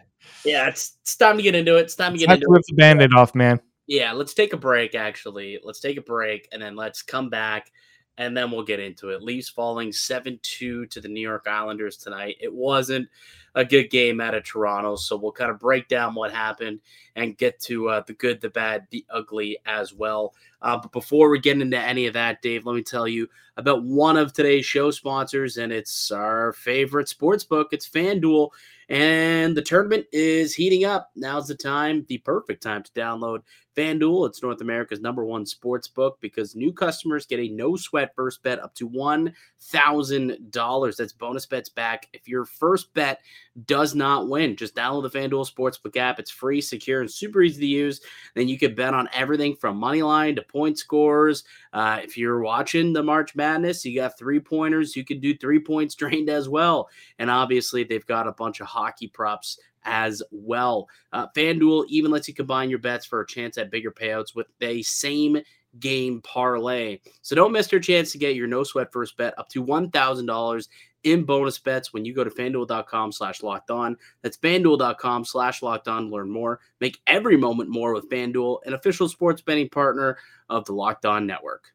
yeah, 0.44 0.68
it's, 0.68 0.98
it's 1.02 1.16
time 1.16 1.38
to 1.38 1.44
get 1.44 1.56
into 1.56 1.78
it. 1.78 1.82
It's 1.82 1.96
time 1.96 2.14
to 2.14 2.20
get 2.20 2.30
into 2.30 2.46
to 2.46 2.52
rip 2.52 2.62
it. 2.62 2.66
the 2.68 2.76
band-aid 2.76 3.14
off, 3.14 3.36
man. 3.36 3.60
Yeah, 3.88 4.14
let's 4.14 4.34
take 4.34 4.54
a 4.54 4.58
break. 4.58 4.96
Actually, 4.96 5.60
let's 5.64 5.80
take 5.80 5.98
a 5.98 6.02
break 6.02 6.48
and 6.52 6.62
then 6.62 6.76
let's 6.76 7.02
come 7.02 7.30
back 7.30 7.72
and 8.18 8.36
then 8.36 8.52
we'll 8.52 8.64
get 8.64 8.80
into 8.80 9.10
it. 9.10 9.22
Leafs 9.22 9.50
falling 9.50 9.92
seven 9.92 10.40
two 10.44 10.86
to 10.88 11.02
the 11.02 11.08
New 11.08 11.22
York 11.22 11.48
Islanders 11.48 11.98
tonight. 11.98 12.38
It 12.40 12.54
wasn't 12.54 13.10
a 13.56 13.66
good 13.66 13.90
game 13.90 14.22
out 14.22 14.34
of 14.34 14.46
Toronto, 14.46 14.96
so 14.96 15.18
we'll 15.18 15.32
kind 15.32 15.52
of 15.52 15.60
break 15.60 15.90
down 15.90 16.14
what 16.14 16.32
happened 16.32 16.80
and 17.16 17.38
get 17.38 17.60
to 17.62 17.90
uh, 17.90 18.02
the 18.06 18.14
good, 18.14 18.40
the 18.40 18.50
bad, 18.50 18.88
the 18.92 19.06
ugly 19.10 19.58
as 19.66 19.94
well. 19.94 20.34
Uh, 20.62 20.78
but 20.78 20.92
before 20.94 21.30
we 21.30 21.40
get 21.40 21.60
into 21.60 21.78
any 21.78 22.06
of 22.06 22.14
that, 22.14 22.42
Dave, 22.42 22.66
let 22.66 22.76
me 22.76 22.84
tell 22.84 23.08
you 23.08 23.28
about 23.58 23.84
one 23.84 24.16
of 24.16 24.32
today's 24.32 24.66
show 24.66 24.92
sponsors, 24.92 25.58
and 25.58 25.74
it's 25.74 26.12
our 26.12 26.54
favorite 26.54 27.10
sports 27.10 27.44
book. 27.44 27.70
It's 27.72 27.90
FanDuel, 27.90 28.52
and 28.92 29.56
the 29.56 29.62
tournament 29.62 30.06
is 30.12 30.54
heating 30.54 30.84
up. 30.84 31.12
Now's 31.16 31.48
the 31.48 31.56
time, 31.56 32.06
the 32.10 32.18
perfect 32.18 32.62
time 32.62 32.84
to 32.84 32.92
download 32.92 33.40
FanDuel. 33.76 34.28
It's 34.28 34.44
North 34.44 34.62
America's 34.62 35.02
number 35.02 35.26
one 35.26 35.46
sports 35.46 35.88
book 35.88 36.18
because 36.22 36.56
new 36.56 36.74
customers 36.74 37.26
get 37.26 37.40
a 37.40 37.50
no 37.50 37.76
sweat 37.76 38.14
first 38.16 38.44
bet 38.44 38.60
up 38.60 38.74
to 38.76 38.90
$1,000. 38.90 40.98
That's 40.98 41.14
bonus 41.14 41.46
bets 41.46 41.70
back 41.70 42.08
if 42.14 42.28
your 42.28 42.46
first 42.46 42.94
bet 42.94 43.22
does 43.66 43.96
not 43.96 44.30
win. 44.30 44.56
Just 44.56 44.76
download 44.76 45.04
the 45.04 45.20
FanDuel 45.20 45.52
Sportsbook 45.52 45.98
app. 45.98 46.20
It's 46.20 46.32
free, 46.32 46.62
secure, 46.62 47.02
and 47.02 47.12
super 47.12 47.42
easy 47.42 47.62
to 47.62 47.68
use. 47.68 48.02
Then 48.36 48.48
you 48.48 48.58
can 48.58 48.76
bet 48.76 48.94
on 48.94 49.10
everything 49.14 49.56
from 49.56 49.78
money 49.78 50.02
line 50.02 50.36
to 50.36 50.42
point 50.42 50.78
scores. 50.78 51.44
Uh, 51.74 52.00
if 52.04 52.18
you're 52.18 52.40
watching 52.40 52.94
the 52.94 53.04
March 53.04 53.36
Madness, 53.36 53.84
you 53.84 53.96
got 53.96 54.18
three 54.18 54.40
pointers. 54.40 54.96
You 54.96 55.04
can 55.04 55.20
do 55.20 55.36
three 55.36 55.60
points 55.60 55.96
drained 55.96 56.30
as 56.30 56.48
well. 56.48 56.90
And 57.20 57.30
obviously, 57.30 57.84
they've 57.84 58.06
got 58.06 58.28
a 58.28 58.34
bunch 58.34 58.62
of 58.62 58.68
hockey 58.68 59.08
props 59.08 59.60
as 59.84 60.22
well. 60.32 60.88
Uh, 61.14 61.28
FanDuel 61.36 61.86
even 61.90 62.12
lets 62.12 62.28
you 62.28 62.34
combine 62.34 62.70
your 62.70 62.80
bets 62.80 63.06
for 63.06 63.22
a 63.22 63.28
chance 63.28 63.58
at 63.58 63.72
bigger 63.72 63.92
payouts 63.92 64.36
with 64.36 64.48
a 64.62 64.82
same 64.82 65.42
game 65.80 66.22
parlay. 66.22 67.00
So 67.22 67.36
don't 67.36 67.52
miss 67.52 67.72
your 67.72 67.82
chance 67.82 68.12
to 68.12 68.18
get 68.18 68.36
your 68.36 68.48
no 68.48 68.64
sweat 68.64 68.92
first 68.92 69.18
bet 69.18 69.38
up 69.38 69.50
to 69.50 69.64
$1,000 69.64 70.68
in 71.04 71.24
bonus 71.24 71.58
bets 71.58 71.94
when 71.94 72.06
you 72.06 72.14
go 72.14 72.24
to 72.24 72.30
fanduel.com 72.30 73.12
slash 73.12 73.42
locked 73.42 73.72
on. 73.72 73.98
That's 74.22 74.38
fanduel.com 74.38 75.26
slash 75.26 75.62
locked 75.62 75.88
on. 75.88 76.12
Learn 76.12 76.30
more. 76.30 76.60
Make 76.80 77.02
every 77.08 77.38
moment 77.38 77.70
more 77.70 77.94
with 77.94 78.10
FanDuel, 78.10 78.60
an 78.66 78.74
official 78.74 79.08
sports 79.08 79.42
betting 79.42 79.70
partner 79.70 80.18
of 80.50 80.66
the 80.66 80.74
Locked 80.74 81.06
On 81.06 81.26
Network. 81.26 81.74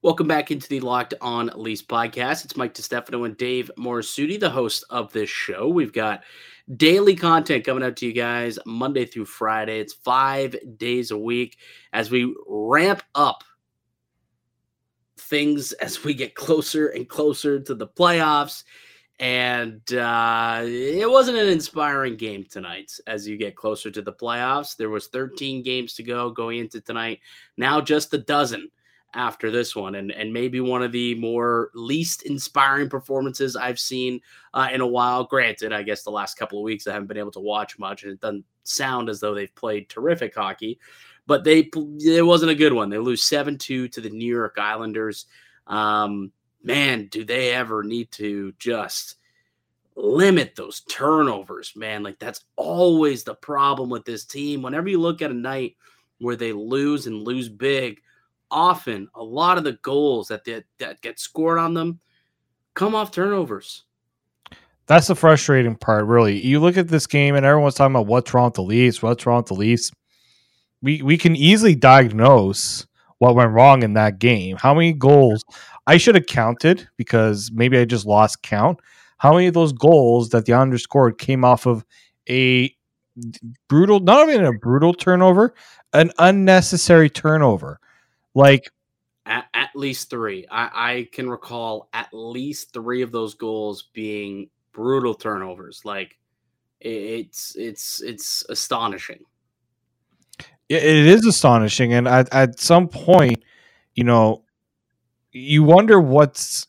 Welcome 0.00 0.28
back 0.28 0.52
into 0.52 0.68
the 0.68 0.78
Locked 0.78 1.14
On 1.20 1.50
Leafs 1.56 1.82
podcast. 1.82 2.44
It's 2.44 2.56
Mike 2.56 2.72
DiStefano 2.72 3.26
and 3.26 3.36
Dave 3.36 3.68
Morassutti, 3.76 4.38
the 4.38 4.48
host 4.48 4.84
of 4.90 5.12
this 5.12 5.28
show. 5.28 5.66
We've 5.66 5.92
got 5.92 6.22
daily 6.76 7.16
content 7.16 7.66
coming 7.66 7.82
out 7.82 7.96
to 7.96 8.06
you 8.06 8.12
guys 8.12 8.60
Monday 8.64 9.06
through 9.06 9.24
Friday. 9.24 9.80
It's 9.80 9.94
five 9.94 10.54
days 10.76 11.10
a 11.10 11.18
week 11.18 11.58
as 11.92 12.12
we 12.12 12.32
ramp 12.46 13.02
up 13.16 13.42
things 15.18 15.72
as 15.82 16.04
we 16.04 16.14
get 16.14 16.36
closer 16.36 16.86
and 16.90 17.08
closer 17.08 17.58
to 17.58 17.74
the 17.74 17.88
playoffs. 17.88 18.62
And 19.18 19.82
uh, 19.92 20.60
it 20.62 21.10
wasn't 21.10 21.38
an 21.38 21.48
inspiring 21.48 22.16
game 22.16 22.46
tonight 22.48 22.92
as 23.08 23.26
you 23.26 23.36
get 23.36 23.56
closer 23.56 23.90
to 23.90 24.00
the 24.00 24.12
playoffs. 24.12 24.76
There 24.76 24.90
was 24.90 25.08
13 25.08 25.64
games 25.64 25.94
to 25.94 26.04
go 26.04 26.30
going 26.30 26.60
into 26.60 26.80
tonight. 26.80 27.18
Now 27.56 27.80
just 27.80 28.14
a 28.14 28.18
dozen 28.18 28.70
after 29.14 29.50
this 29.50 29.74
one, 29.74 29.94
and 29.94 30.12
and 30.12 30.32
maybe 30.32 30.60
one 30.60 30.82
of 30.82 30.92
the 30.92 31.14
more 31.14 31.70
least 31.74 32.22
inspiring 32.22 32.88
performances 32.88 33.56
I've 33.56 33.78
seen 33.78 34.20
uh, 34.54 34.68
in 34.72 34.80
a 34.80 34.86
while. 34.86 35.24
Granted, 35.24 35.72
I 35.72 35.82
guess 35.82 36.02
the 36.02 36.10
last 36.10 36.38
couple 36.38 36.58
of 36.58 36.64
weeks 36.64 36.86
I 36.86 36.92
haven't 36.92 37.08
been 37.08 37.16
able 37.16 37.32
to 37.32 37.40
watch 37.40 37.78
much, 37.78 38.02
and 38.02 38.12
it 38.12 38.20
doesn't 38.20 38.44
sound 38.64 39.08
as 39.08 39.20
though 39.20 39.34
they've 39.34 39.54
played 39.54 39.88
terrific 39.88 40.34
hockey, 40.34 40.78
but 41.26 41.44
they 41.44 41.70
it 42.00 42.24
wasn't 42.24 42.50
a 42.50 42.56
good 42.56 42.72
one. 42.72 42.90
They 42.90 42.98
lose 42.98 43.22
seven 43.22 43.56
two 43.56 43.88
to 43.88 44.00
the 44.00 44.10
New 44.10 44.34
York 44.34 44.56
Islanders. 44.58 45.26
Um, 45.66 46.32
man, 46.62 47.06
do 47.06 47.24
they 47.24 47.52
ever 47.54 47.82
need 47.82 48.10
to 48.12 48.52
just 48.58 49.16
limit 49.96 50.54
those 50.54 50.80
turnovers, 50.82 51.72
man? 51.74 52.02
Like 52.02 52.18
that's 52.18 52.44
always 52.56 53.24
the 53.24 53.34
problem 53.34 53.88
with 53.88 54.04
this 54.04 54.24
team. 54.24 54.62
Whenever 54.62 54.88
you 54.88 55.00
look 55.00 55.22
at 55.22 55.30
a 55.30 55.34
night 55.34 55.76
where 56.18 56.36
they 56.36 56.52
lose 56.52 57.06
and 57.06 57.22
lose 57.22 57.48
big 57.48 58.00
often 58.50 59.08
a 59.14 59.22
lot 59.22 59.58
of 59.58 59.64
the 59.64 59.78
goals 59.82 60.28
that 60.28 60.44
they, 60.44 60.62
that 60.78 61.00
get 61.00 61.18
scored 61.18 61.58
on 61.58 61.74
them 61.74 62.00
come 62.74 62.94
off 62.94 63.10
turnovers. 63.10 63.84
That's 64.86 65.08
the 65.08 65.14
frustrating 65.14 65.76
part, 65.76 66.06
really. 66.06 66.40
You 66.44 66.60
look 66.60 66.76
at 66.76 66.88
this 66.88 67.06
game 67.06 67.34
and 67.34 67.44
everyone's 67.44 67.74
talking 67.74 67.94
about 67.94 68.06
what's 68.06 68.32
wrong 68.32 68.46
with 68.46 68.54
the 68.54 68.62
Leafs, 68.62 69.02
what's 69.02 69.26
wrong 69.26 69.38
with 69.38 69.46
the 69.46 69.54
Leafs. 69.54 69.92
We 70.80 71.02
we 71.02 71.18
can 71.18 71.36
easily 71.36 71.74
diagnose 71.74 72.86
what 73.18 73.34
went 73.34 73.52
wrong 73.52 73.82
in 73.82 73.94
that 73.94 74.18
game. 74.18 74.56
How 74.56 74.72
many 74.72 74.92
goals? 74.92 75.44
I 75.86 75.96
should 75.96 76.14
have 76.14 76.26
counted 76.26 76.88
because 76.96 77.50
maybe 77.52 77.76
I 77.78 77.84
just 77.84 78.06
lost 78.06 78.42
count. 78.42 78.78
How 79.18 79.34
many 79.34 79.48
of 79.48 79.54
those 79.54 79.72
goals 79.72 80.30
that 80.30 80.46
the 80.46 80.52
Islanders 80.52 80.84
scored 80.84 81.18
came 81.18 81.44
off 81.44 81.66
of 81.66 81.84
a 82.28 82.72
brutal, 83.68 84.00
not 84.00 84.28
even 84.28 84.44
a 84.44 84.52
brutal 84.52 84.94
turnover, 84.94 85.54
an 85.92 86.10
unnecessary 86.18 87.10
turnover. 87.10 87.80
Like 88.38 88.70
at, 89.26 89.46
at 89.52 89.70
least 89.74 90.10
three. 90.10 90.46
I, 90.48 90.70
I 90.72 91.08
can 91.10 91.28
recall 91.28 91.88
at 91.92 92.08
least 92.12 92.72
three 92.72 93.02
of 93.02 93.10
those 93.10 93.34
goals 93.34 93.88
being 93.92 94.48
brutal 94.72 95.14
turnovers. 95.14 95.82
Like 95.84 96.16
it's 96.80 97.56
it's 97.56 98.00
it's 98.00 98.44
astonishing. 98.48 99.24
It 100.68 100.84
is 100.84 101.26
astonishing, 101.26 101.94
and 101.94 102.06
at, 102.06 102.32
at 102.32 102.60
some 102.60 102.88
point, 102.88 103.42
you 103.94 104.04
know, 104.04 104.44
you 105.32 105.64
wonder 105.64 105.98
what's 105.98 106.68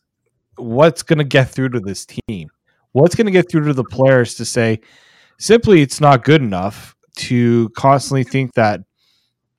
what's 0.58 1.04
going 1.04 1.20
to 1.20 1.24
get 1.24 1.50
through 1.50 1.70
to 1.70 1.80
this 1.80 2.08
team. 2.08 2.50
What's 2.94 3.14
going 3.14 3.28
to 3.28 3.32
get 3.32 3.52
through 3.52 3.66
to 3.66 3.74
the 3.74 3.84
players 3.84 4.34
to 4.36 4.46
say 4.46 4.80
simply 5.38 5.84
it's 5.84 6.02
not 6.02 6.24
good 6.24 6.42
enough 6.42 6.96
to 7.18 7.70
constantly 7.78 8.24
think 8.24 8.56
that 8.56 8.82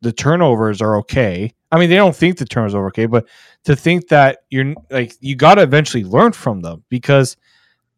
the 0.00 0.12
turnovers 0.12 0.82
are 0.82 0.96
okay 0.96 1.54
I 1.72 1.78
mean, 1.78 1.88
they 1.88 1.96
don't 1.96 2.16
think 2.16 2.36
the 2.36 2.44
turnovers 2.44 2.74
are 2.74 2.86
okay, 2.88 3.06
but 3.06 3.28
to 3.64 3.76
think 3.76 4.08
that 4.08 4.40
you're 4.50 4.74
like 4.90 5.14
you 5.20 5.36
got 5.36 5.54
to 5.54 5.62
eventually 5.62 6.04
learn 6.04 6.32
from 6.32 6.60
them 6.62 6.84
because 6.88 7.36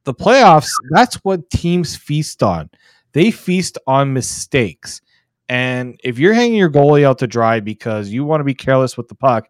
the 0.05 0.15
playoffs. 0.15 0.71
That's 0.91 1.17
what 1.17 1.49
teams 1.51 1.97
feast 1.97 2.43
on. 2.43 2.71
They 3.13 3.31
feast 3.31 3.79
on 3.87 4.13
mistakes, 4.13 5.01
and 5.49 6.01
if 6.03 6.19
you're 6.19 6.35
hanging 6.35 6.59
your 6.59 6.71
goalie 6.71 7.05
out 7.05 7.19
to 7.19 7.27
dry 7.27 7.61
because 7.61 8.09
you 8.09 8.25
want 8.25 8.41
to 8.41 8.45
be 8.45 8.55
careless 8.55 8.97
with 8.97 9.09
the 9.09 9.15
puck, 9.15 9.49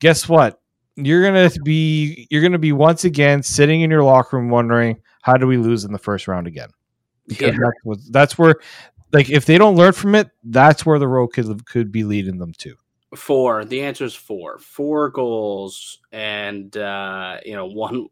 guess 0.00 0.28
what? 0.28 0.60
You're 0.96 1.22
gonna 1.22 1.50
be 1.64 2.26
you're 2.30 2.42
gonna 2.42 2.58
be 2.58 2.72
once 2.72 3.04
again 3.04 3.42
sitting 3.42 3.82
in 3.82 3.90
your 3.90 4.02
locker 4.02 4.36
room 4.36 4.50
wondering 4.50 5.00
how 5.22 5.36
do 5.36 5.46
we 5.46 5.56
lose 5.56 5.84
in 5.84 5.92
the 5.92 5.98
first 5.98 6.26
round 6.26 6.46
again? 6.46 6.70
Because 7.26 7.54
yeah. 7.54 7.70
that's, 7.84 8.10
that's 8.10 8.38
where 8.38 8.56
like 9.12 9.30
if 9.30 9.44
they 9.44 9.58
don't 9.58 9.76
learn 9.76 9.92
from 9.92 10.14
it, 10.14 10.30
that's 10.44 10.84
where 10.84 10.98
the 10.98 11.08
road 11.08 11.28
could 11.28 11.64
could 11.66 11.92
be 11.92 12.04
leading 12.04 12.38
them 12.38 12.52
to. 12.58 12.74
Four. 13.16 13.64
The 13.64 13.82
answer 13.82 14.04
is 14.04 14.14
four. 14.14 14.58
Four 14.58 15.08
goals, 15.10 16.00
and 16.12 16.76
uh, 16.76 17.38
you 17.44 17.54
know 17.54 17.66
one. 17.66 18.08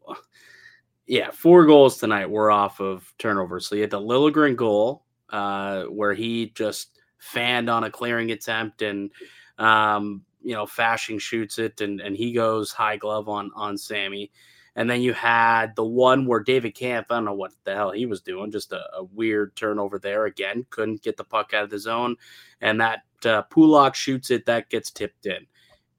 Yeah, 1.05 1.31
four 1.31 1.65
goals 1.65 1.97
tonight 1.97 2.29
were 2.29 2.51
off 2.51 2.81
of 2.81 3.13
turnovers. 3.17 3.67
So 3.67 3.75
you 3.75 3.81
had 3.81 3.91
the 3.91 3.99
Liljegren 3.99 4.57
goal, 4.57 5.05
uh, 5.29 5.83
where 5.83 6.13
he 6.13 6.47
just 6.47 6.99
fanned 7.19 7.69
on 7.69 7.85
a 7.85 7.91
clearing 7.91 8.31
attempt, 8.31 8.81
and 8.81 9.11
um, 9.57 10.23
you 10.41 10.53
know 10.53 10.65
Fasching 10.65 11.21
shoots 11.21 11.59
it, 11.59 11.79
and 11.81 12.01
and 12.01 12.15
he 12.15 12.33
goes 12.33 12.71
high 12.71 12.97
glove 12.97 13.29
on 13.29 13.51
on 13.55 13.77
Sammy. 13.77 14.31
And 14.77 14.87
then 14.87 15.01
you 15.01 15.11
had 15.11 15.75
the 15.75 15.83
one 15.83 16.27
where 16.27 16.39
David 16.39 16.75
Kämpf, 16.75 17.05
I 17.09 17.15
don't 17.15 17.25
know 17.25 17.33
what 17.33 17.51
the 17.63 17.73
hell 17.73 17.91
he 17.91 18.05
was 18.05 18.21
doing, 18.21 18.51
just 18.51 18.71
a, 18.71 18.83
a 18.95 19.03
weird 19.03 19.55
turnover 19.55 19.97
there 19.97 20.25
again, 20.25 20.67
couldn't 20.69 21.01
get 21.01 21.17
the 21.17 21.23
puck 21.23 21.55
out 21.55 21.63
of 21.63 21.71
the 21.71 21.79
zone. 21.79 22.15
And 22.61 22.79
that 22.79 23.01
uh, 23.25 23.41
Pulock 23.41 23.95
shoots 23.95 24.29
it, 24.29 24.45
that 24.45 24.69
gets 24.69 24.91
tipped 24.91 25.25
in. 25.25 25.47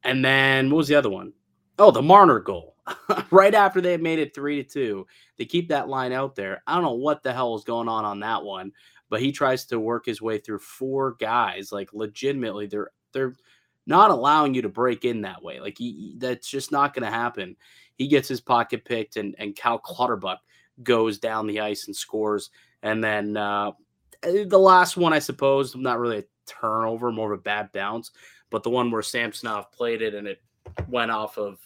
And 0.04 0.24
then 0.24 0.70
what 0.70 0.78
was 0.78 0.88
the 0.88 0.94
other 0.94 1.10
one? 1.10 1.32
Oh, 1.76 1.90
the 1.90 2.02
Marner 2.02 2.38
goal. 2.38 2.76
right 3.32 3.54
after 3.54 3.80
they 3.80 3.96
made 3.96 4.20
it 4.20 4.32
three 4.32 4.62
to 4.62 4.68
two, 4.68 5.06
they 5.38 5.44
keep 5.44 5.68
that 5.68 5.88
line 5.88 6.12
out 6.12 6.36
there. 6.36 6.62
I 6.64 6.74
don't 6.74 6.84
know 6.84 6.92
what 6.92 7.24
the 7.24 7.32
hell 7.32 7.52
was 7.52 7.64
going 7.64 7.88
on 7.88 8.04
on 8.04 8.20
that 8.20 8.44
one, 8.44 8.72
but 9.10 9.20
he 9.20 9.32
tries 9.32 9.64
to 9.66 9.80
work 9.80 10.06
his 10.06 10.22
way 10.22 10.38
through 10.38 10.60
four 10.60 11.16
guys. 11.18 11.72
Like 11.72 11.92
legitimately, 11.92 12.68
they're 12.68 12.90
they're 13.12 13.34
not 13.86 14.10
allowing 14.10 14.54
you 14.54 14.62
to 14.62 14.68
break 14.68 15.04
in 15.04 15.22
that 15.22 15.42
way. 15.42 15.60
Like 15.60 15.78
he, 15.78 16.14
that's 16.18 16.48
just 16.48 16.70
not 16.70 16.94
going 16.94 17.04
to 17.04 17.10
happen. 17.10 17.56
He 17.98 18.08
gets 18.08 18.28
his 18.28 18.40
pocket 18.40 18.84
picked, 18.84 19.16
and 19.16 19.34
and 19.38 19.54
Cal 19.54 19.78
Clutterbuck 19.78 20.38
goes 20.82 21.18
down 21.18 21.46
the 21.46 21.60
ice 21.60 21.86
and 21.86 21.94
scores. 21.94 22.50
And 22.82 23.02
then 23.02 23.36
uh, 23.36 23.72
the 24.22 24.58
last 24.58 24.96
one, 24.96 25.12
I 25.12 25.18
suppose, 25.18 25.74
not 25.74 25.98
really 25.98 26.18
a 26.18 26.24
turnover, 26.46 27.12
more 27.12 27.32
of 27.32 27.38
a 27.38 27.42
bad 27.42 27.72
bounce, 27.72 28.12
but 28.50 28.62
the 28.62 28.70
one 28.70 28.90
where 28.90 29.02
Samsonov 29.02 29.72
played 29.72 30.00
it 30.00 30.14
and 30.14 30.26
it 30.26 30.40
went 30.88 31.10
off 31.10 31.38
of 31.38 31.58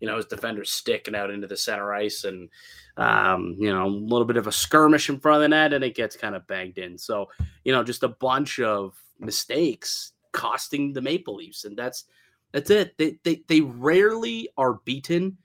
you 0.00 0.06
know 0.06 0.16
his 0.16 0.26
defender's 0.26 0.70
sticking 0.70 1.14
out 1.14 1.30
into 1.30 1.46
the 1.46 1.56
center 1.56 1.92
ice, 1.92 2.24
and 2.24 2.48
um, 2.96 3.54
you 3.58 3.72
know 3.72 3.86
a 3.86 3.88
little 3.88 4.26
bit 4.26 4.38
of 4.38 4.46
a 4.46 4.52
skirmish 4.52 5.08
in 5.08 5.20
front 5.20 5.36
of 5.36 5.42
the 5.42 5.48
net, 5.48 5.72
and 5.72 5.84
it 5.84 5.94
gets 5.94 6.16
kind 6.16 6.34
of 6.34 6.46
banged 6.46 6.78
in. 6.78 6.96
So 6.96 7.28
you 7.64 7.72
know 7.72 7.84
just 7.84 8.02
a 8.02 8.08
bunch 8.08 8.58
of 8.60 8.94
mistakes 9.18 10.12
costing 10.32 10.92
the 10.92 11.02
Maple 11.02 11.36
Leafs, 11.36 11.64
and 11.64 11.76
that's 11.76 12.04
that's 12.52 12.70
it. 12.70 12.96
They 12.96 13.18
they 13.24 13.42
they 13.46 13.60
rarely 13.60 14.48
are 14.56 14.74
beaten. 14.84 15.36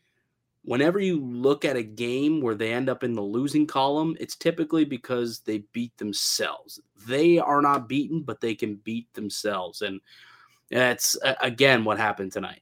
Whenever 0.65 0.99
you 0.99 1.19
look 1.19 1.63
at 1.63 1.77
a 1.77 1.83
game 1.83 2.41
where 2.41 2.55
they 2.55 2.73
end 2.73 2.89
up 2.89 3.03
in 3.03 3.13
the 3.13 3.21
losing 3.21 3.67
column, 3.67 4.17
it's 4.19 4.35
typically 4.35 4.83
because 4.83 5.39
they 5.39 5.59
beat 5.73 5.95
themselves. 5.97 6.81
They 7.07 7.37
are 7.37 7.61
not 7.61 7.87
beaten, 7.87 8.21
but 8.21 8.41
they 8.41 8.55
can 8.55 8.75
beat 8.75 9.13
themselves, 9.13 9.83
and 9.83 10.01
that's 10.71 11.17
again 11.41 11.83
what 11.83 11.99
happened 11.99 12.31
tonight. 12.31 12.61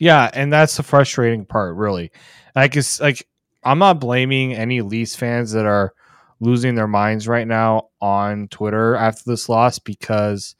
Yeah, 0.00 0.30
and 0.34 0.52
that's 0.52 0.76
the 0.76 0.82
frustrating 0.82 1.46
part, 1.46 1.76
really. 1.76 2.10
Like 2.54 2.76
it's 2.76 3.00
like 3.00 3.26
I'm 3.62 3.78
not 3.78 4.00
blaming 4.00 4.54
any 4.54 4.82
Leafs 4.82 5.16
fans 5.16 5.52
that 5.52 5.66
are 5.66 5.94
losing 6.40 6.74
their 6.74 6.88
minds 6.88 7.26
right 7.26 7.46
now 7.46 7.88
on 8.00 8.48
Twitter 8.48 8.94
after 8.94 9.22
this 9.26 9.48
loss 9.48 9.78
because 9.78 10.54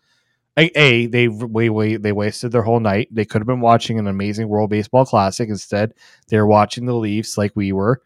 a, 0.59 0.71
a 0.79 1.07
they 1.07 1.29
wait, 1.29 1.71
wait, 1.71 2.03
they 2.03 2.13
wasted 2.13 2.53
their 2.53 2.63
whole 2.63 2.81
night. 2.81 3.09
They 3.11 3.25
could 3.25 3.41
have 3.41 3.47
been 3.47 3.61
watching 3.61 3.99
an 3.99 4.07
amazing 4.07 4.49
World 4.49 4.71
Baseball 4.71 5.05
Classic. 5.05 5.49
Instead, 5.49 5.93
they're 6.29 6.47
watching 6.47 6.87
the 6.87 6.95
Leafs 6.95 7.37
like 7.37 7.53
we 7.55 7.73
were 7.73 8.01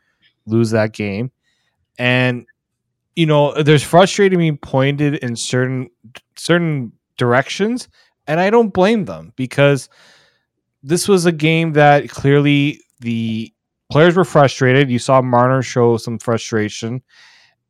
lose 0.47 0.71
that 0.71 0.93
game, 0.93 1.31
and 1.99 2.47
you 3.15 3.27
know 3.27 3.63
there's 3.63 3.85
frustrating 3.85 4.39
being 4.39 4.59
pointed 4.59 5.17
in 5.17 5.37
certain 5.37 5.91
certain 6.37 6.93
directions, 7.17 7.89
and 8.27 8.41
I 8.41 8.51
don't 8.51 8.75
blame 8.75 9.05
them 9.05 9.33
because 9.37 9.89
this 10.83 11.07
was 11.07 11.27
a 11.27 11.33
game 11.33 11.75
that 11.75 12.09
clearly 12.09 12.81
the 13.01 13.53
players 13.93 14.17
were 14.17 14.25
frustrated. 14.25 14.91
You 14.91 14.99
saw 14.99 15.23
Marner 15.23 15.63
show 15.63 15.99
some 15.99 16.19
frustration, 16.19 17.03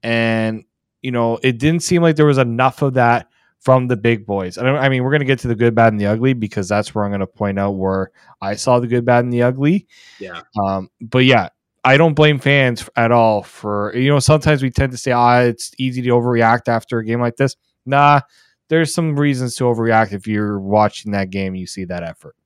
and 0.02 0.64
you 1.02 1.10
know 1.10 1.38
it 1.42 1.58
didn't 1.58 1.82
seem 1.82 2.00
like 2.00 2.16
there 2.16 2.24
was 2.24 2.38
enough 2.38 2.80
of 2.80 2.94
that 2.94 3.29
from 3.60 3.86
the 3.86 3.96
big 3.96 4.26
boys. 4.26 4.58
I, 4.58 4.66
I 4.66 4.88
mean, 4.88 5.04
we're 5.04 5.10
going 5.10 5.20
to 5.20 5.26
get 5.26 5.38
to 5.40 5.48
the 5.48 5.54
good, 5.54 5.74
bad, 5.74 5.92
and 5.92 6.00
the 6.00 6.06
ugly 6.06 6.32
because 6.32 6.68
that's 6.68 6.94
where 6.94 7.04
I'm 7.04 7.10
going 7.10 7.20
to 7.20 7.26
point 7.26 7.58
out 7.58 7.72
where 7.72 8.10
I 8.40 8.54
saw 8.56 8.80
the 8.80 8.86
good, 8.86 9.04
bad, 9.04 9.24
and 9.24 9.32
the 9.32 9.42
ugly. 9.42 9.86
Yeah. 10.18 10.42
Um, 10.62 10.90
but 11.00 11.24
yeah, 11.24 11.50
I 11.84 11.96
don't 11.96 12.14
blame 12.14 12.38
fans 12.38 12.88
at 12.96 13.12
all 13.12 13.42
for 13.42 13.94
you 13.94 14.10
know. 14.10 14.18
Sometimes 14.18 14.62
we 14.62 14.70
tend 14.70 14.92
to 14.92 14.98
say, 14.98 15.12
"Ah, 15.12 15.40
it's 15.40 15.72
easy 15.78 16.02
to 16.02 16.08
overreact 16.10 16.68
after 16.68 16.98
a 16.98 17.04
game 17.04 17.20
like 17.20 17.36
this." 17.36 17.56
Nah, 17.86 18.20
there's 18.68 18.92
some 18.92 19.16
reasons 19.16 19.56
to 19.56 19.64
overreact 19.64 20.12
if 20.12 20.26
you're 20.26 20.58
watching 20.58 21.12
that 21.12 21.30
game. 21.30 21.54
You 21.54 21.66
see 21.66 21.84
that 21.84 22.02
effort. 22.02 22.36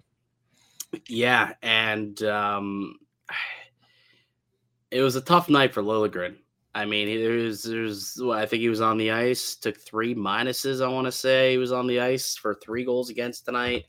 Yeah, 1.09 1.55
and 1.63 2.21
um, 2.23 2.99
it 4.91 5.01
was 5.01 5.17
a 5.17 5.21
tough 5.21 5.49
night 5.49 5.75
for 5.75 5.83
Liljegren. 5.83 6.37
I 6.75 6.85
mean, 6.85 7.07
there's 7.07 7.63
there's 7.63 8.21
I 8.21 8.47
think 8.47 8.61
he 8.61 8.69
was 8.69 8.81
on 8.81 8.99
the 8.99 9.13
ice, 9.13 9.55
took 9.55 9.79
three 9.79 10.15
minuses. 10.15 10.85
I 10.85 10.89
want 10.89 11.07
to 11.07 11.13
say 11.13 11.53
he 11.53 11.59
was 11.59 11.73
on 11.73 11.87
the 11.87 12.01
ice 12.01 12.37
for 12.37 12.55
three 12.55 12.85
goals 12.85 13.11
against 13.11 13.45
tonight. 13.45 13.87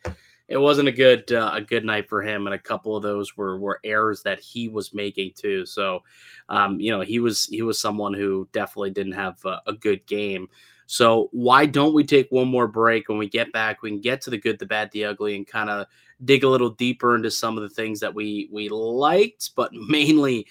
It 0.47 0.57
wasn't 0.57 0.89
a 0.89 0.91
good 0.91 1.31
uh, 1.31 1.51
a 1.55 1.61
good 1.61 1.83
night 1.83 2.07
for 2.07 2.21
him, 2.21 2.45
and 2.45 2.53
a 2.53 2.59
couple 2.59 2.95
of 2.95 3.01
those 3.01 3.35
were 3.35 3.59
were 3.59 3.79
errors 3.83 4.21
that 4.23 4.39
he 4.39 4.69
was 4.69 4.93
making 4.93 5.31
too. 5.35 5.65
So, 5.65 6.03
um, 6.49 6.79
you 6.79 6.91
know, 6.91 7.01
he 7.01 7.19
was 7.19 7.45
he 7.45 7.63
was 7.63 7.81
someone 7.81 8.13
who 8.13 8.47
definitely 8.51 8.91
didn't 8.91 9.13
have 9.13 9.43
a, 9.45 9.61
a 9.65 9.73
good 9.73 10.05
game. 10.05 10.47
So 10.85 11.29
why 11.31 11.65
don't 11.65 11.95
we 11.95 12.03
take 12.03 12.27
one 12.29 12.47
more 12.47 12.67
break? 12.67 13.09
When 13.09 13.17
we 13.17 13.27
get 13.27 13.51
back, 13.51 13.81
we 13.81 13.89
can 13.89 14.01
get 14.01 14.21
to 14.21 14.29
the 14.29 14.37
good, 14.37 14.59
the 14.59 14.67
bad, 14.67 14.91
the 14.91 15.05
ugly, 15.05 15.35
and 15.35 15.47
kind 15.47 15.71
of 15.71 15.87
dig 16.23 16.43
a 16.43 16.49
little 16.49 16.69
deeper 16.69 17.15
into 17.15 17.31
some 17.31 17.57
of 17.57 17.63
the 17.63 17.69
things 17.69 17.99
that 18.01 18.13
we 18.13 18.47
we 18.51 18.69
liked, 18.69 19.51
but 19.55 19.73
mainly 19.89 20.45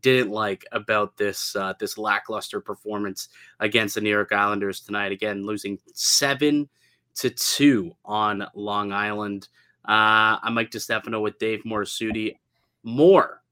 didn't 0.00 0.30
like 0.30 0.64
about 0.72 1.16
this 1.16 1.56
uh, 1.56 1.74
this 1.78 1.98
lackluster 1.98 2.60
performance 2.60 3.28
against 3.58 3.94
the 3.94 4.00
New 4.00 4.10
York 4.10 4.32
Islanders 4.32 4.80
tonight. 4.80 5.12
Again, 5.12 5.44
losing 5.44 5.78
seven 5.94 6.68
to 7.16 7.30
two 7.30 7.92
on 8.04 8.46
Long 8.54 8.92
Island. 8.92 9.48
Uh, 9.84 10.38
I'm 10.42 10.54
Mike 10.54 10.70
DiStefano 10.70 11.20
with 11.20 11.38
Dave 11.38 11.62
Morassutti. 11.64 12.36
More 12.82 13.42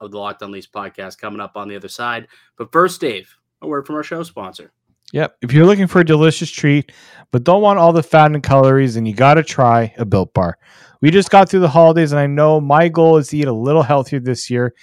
of 0.00 0.10
the 0.10 0.18
Locked 0.18 0.42
On 0.42 0.52
Leafs 0.52 0.66
podcast 0.66 1.18
coming 1.18 1.40
up 1.40 1.56
on 1.56 1.68
the 1.68 1.76
other 1.76 1.88
side. 1.88 2.28
But 2.56 2.72
first, 2.72 3.00
Dave, 3.00 3.34
a 3.62 3.66
word 3.66 3.86
from 3.86 3.96
our 3.96 4.02
show 4.02 4.22
sponsor. 4.22 4.72
Yep. 5.12 5.36
If 5.42 5.52
you're 5.52 5.66
looking 5.66 5.86
for 5.86 6.00
a 6.00 6.04
delicious 6.04 6.50
treat, 6.50 6.92
but 7.30 7.44
don't 7.44 7.62
want 7.62 7.78
all 7.78 7.92
the 7.92 8.02
fat 8.02 8.32
and 8.32 8.42
calories, 8.42 8.94
then 8.94 9.06
you 9.06 9.14
got 9.14 9.34
to 9.34 9.42
try 9.42 9.94
a 9.98 10.04
Built 10.04 10.32
Bar. 10.34 10.58
We 11.00 11.10
just 11.10 11.30
got 11.30 11.48
through 11.48 11.60
the 11.60 11.68
holidays, 11.68 12.12
and 12.12 12.18
I 12.18 12.26
know 12.26 12.60
my 12.60 12.88
goal 12.88 13.18
is 13.18 13.28
to 13.28 13.36
eat 13.36 13.46
a 13.46 13.52
little 13.52 13.82
healthier 13.82 14.18
this 14.18 14.50
year. 14.50 14.74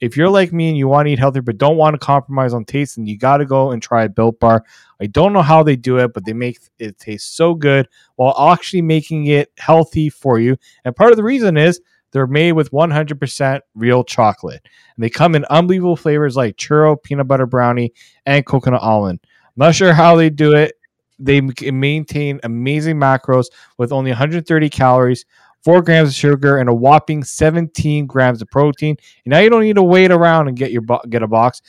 If 0.00 0.16
you're 0.16 0.30
like 0.30 0.52
me 0.52 0.68
and 0.68 0.78
you 0.78 0.88
want 0.88 1.06
to 1.06 1.12
eat 1.12 1.18
healthier 1.18 1.42
but 1.42 1.58
don't 1.58 1.76
want 1.76 1.94
to 1.94 1.98
compromise 1.98 2.54
on 2.54 2.64
taste, 2.64 2.96
then 2.96 3.06
you 3.06 3.18
got 3.18 3.38
to 3.38 3.44
go 3.44 3.70
and 3.70 3.82
try 3.82 4.04
a 4.04 4.08
Built 4.08 4.40
Bar. 4.40 4.64
I 5.00 5.06
don't 5.06 5.32
know 5.32 5.42
how 5.42 5.62
they 5.62 5.76
do 5.76 5.98
it, 5.98 6.14
but 6.14 6.24
they 6.24 6.32
make 6.32 6.58
it 6.78 6.98
taste 6.98 7.36
so 7.36 7.54
good 7.54 7.86
while 8.16 8.34
actually 8.50 8.82
making 8.82 9.26
it 9.26 9.52
healthy 9.58 10.08
for 10.08 10.38
you. 10.38 10.56
And 10.84 10.96
part 10.96 11.10
of 11.10 11.16
the 11.16 11.22
reason 11.24 11.56
is 11.56 11.80
they're 12.12 12.26
made 12.26 12.52
with 12.52 12.70
100% 12.70 13.60
real 13.74 14.02
chocolate. 14.02 14.66
And 14.96 15.04
they 15.04 15.10
come 15.10 15.34
in 15.34 15.44
unbelievable 15.44 15.96
flavors 15.96 16.36
like 16.36 16.56
churro, 16.56 17.00
peanut 17.00 17.28
butter 17.28 17.46
brownie, 17.46 17.92
and 18.26 18.44
coconut 18.44 18.82
almond. 18.82 19.20
I'm 19.22 19.52
not 19.56 19.74
sure 19.74 19.92
how 19.92 20.16
they 20.16 20.30
do 20.30 20.54
it. 20.54 20.74
They 21.18 21.42
maintain 21.42 22.40
amazing 22.42 22.96
macros 22.96 23.46
with 23.76 23.92
only 23.92 24.10
130 24.10 24.70
calories, 24.70 25.26
four 25.62 25.82
grams 25.82 26.10
of 26.10 26.14
sugar, 26.14 26.58
and 26.58 26.68
a 26.68 26.74
whopping 26.74 27.24
17 27.24 28.06
grams 28.06 28.42
of 28.42 28.48
protein. 28.48 28.96
And 29.24 29.32
now 29.32 29.38
you 29.38 29.50
don't 29.50 29.62
need 29.62 29.76
to 29.76 29.82
wait 29.82 30.10
around 30.10 30.48
and 30.48 30.56
get 30.56 30.72
your 30.72 30.82
get 31.08 31.22
a 31.22 31.28
box. 31.28 31.62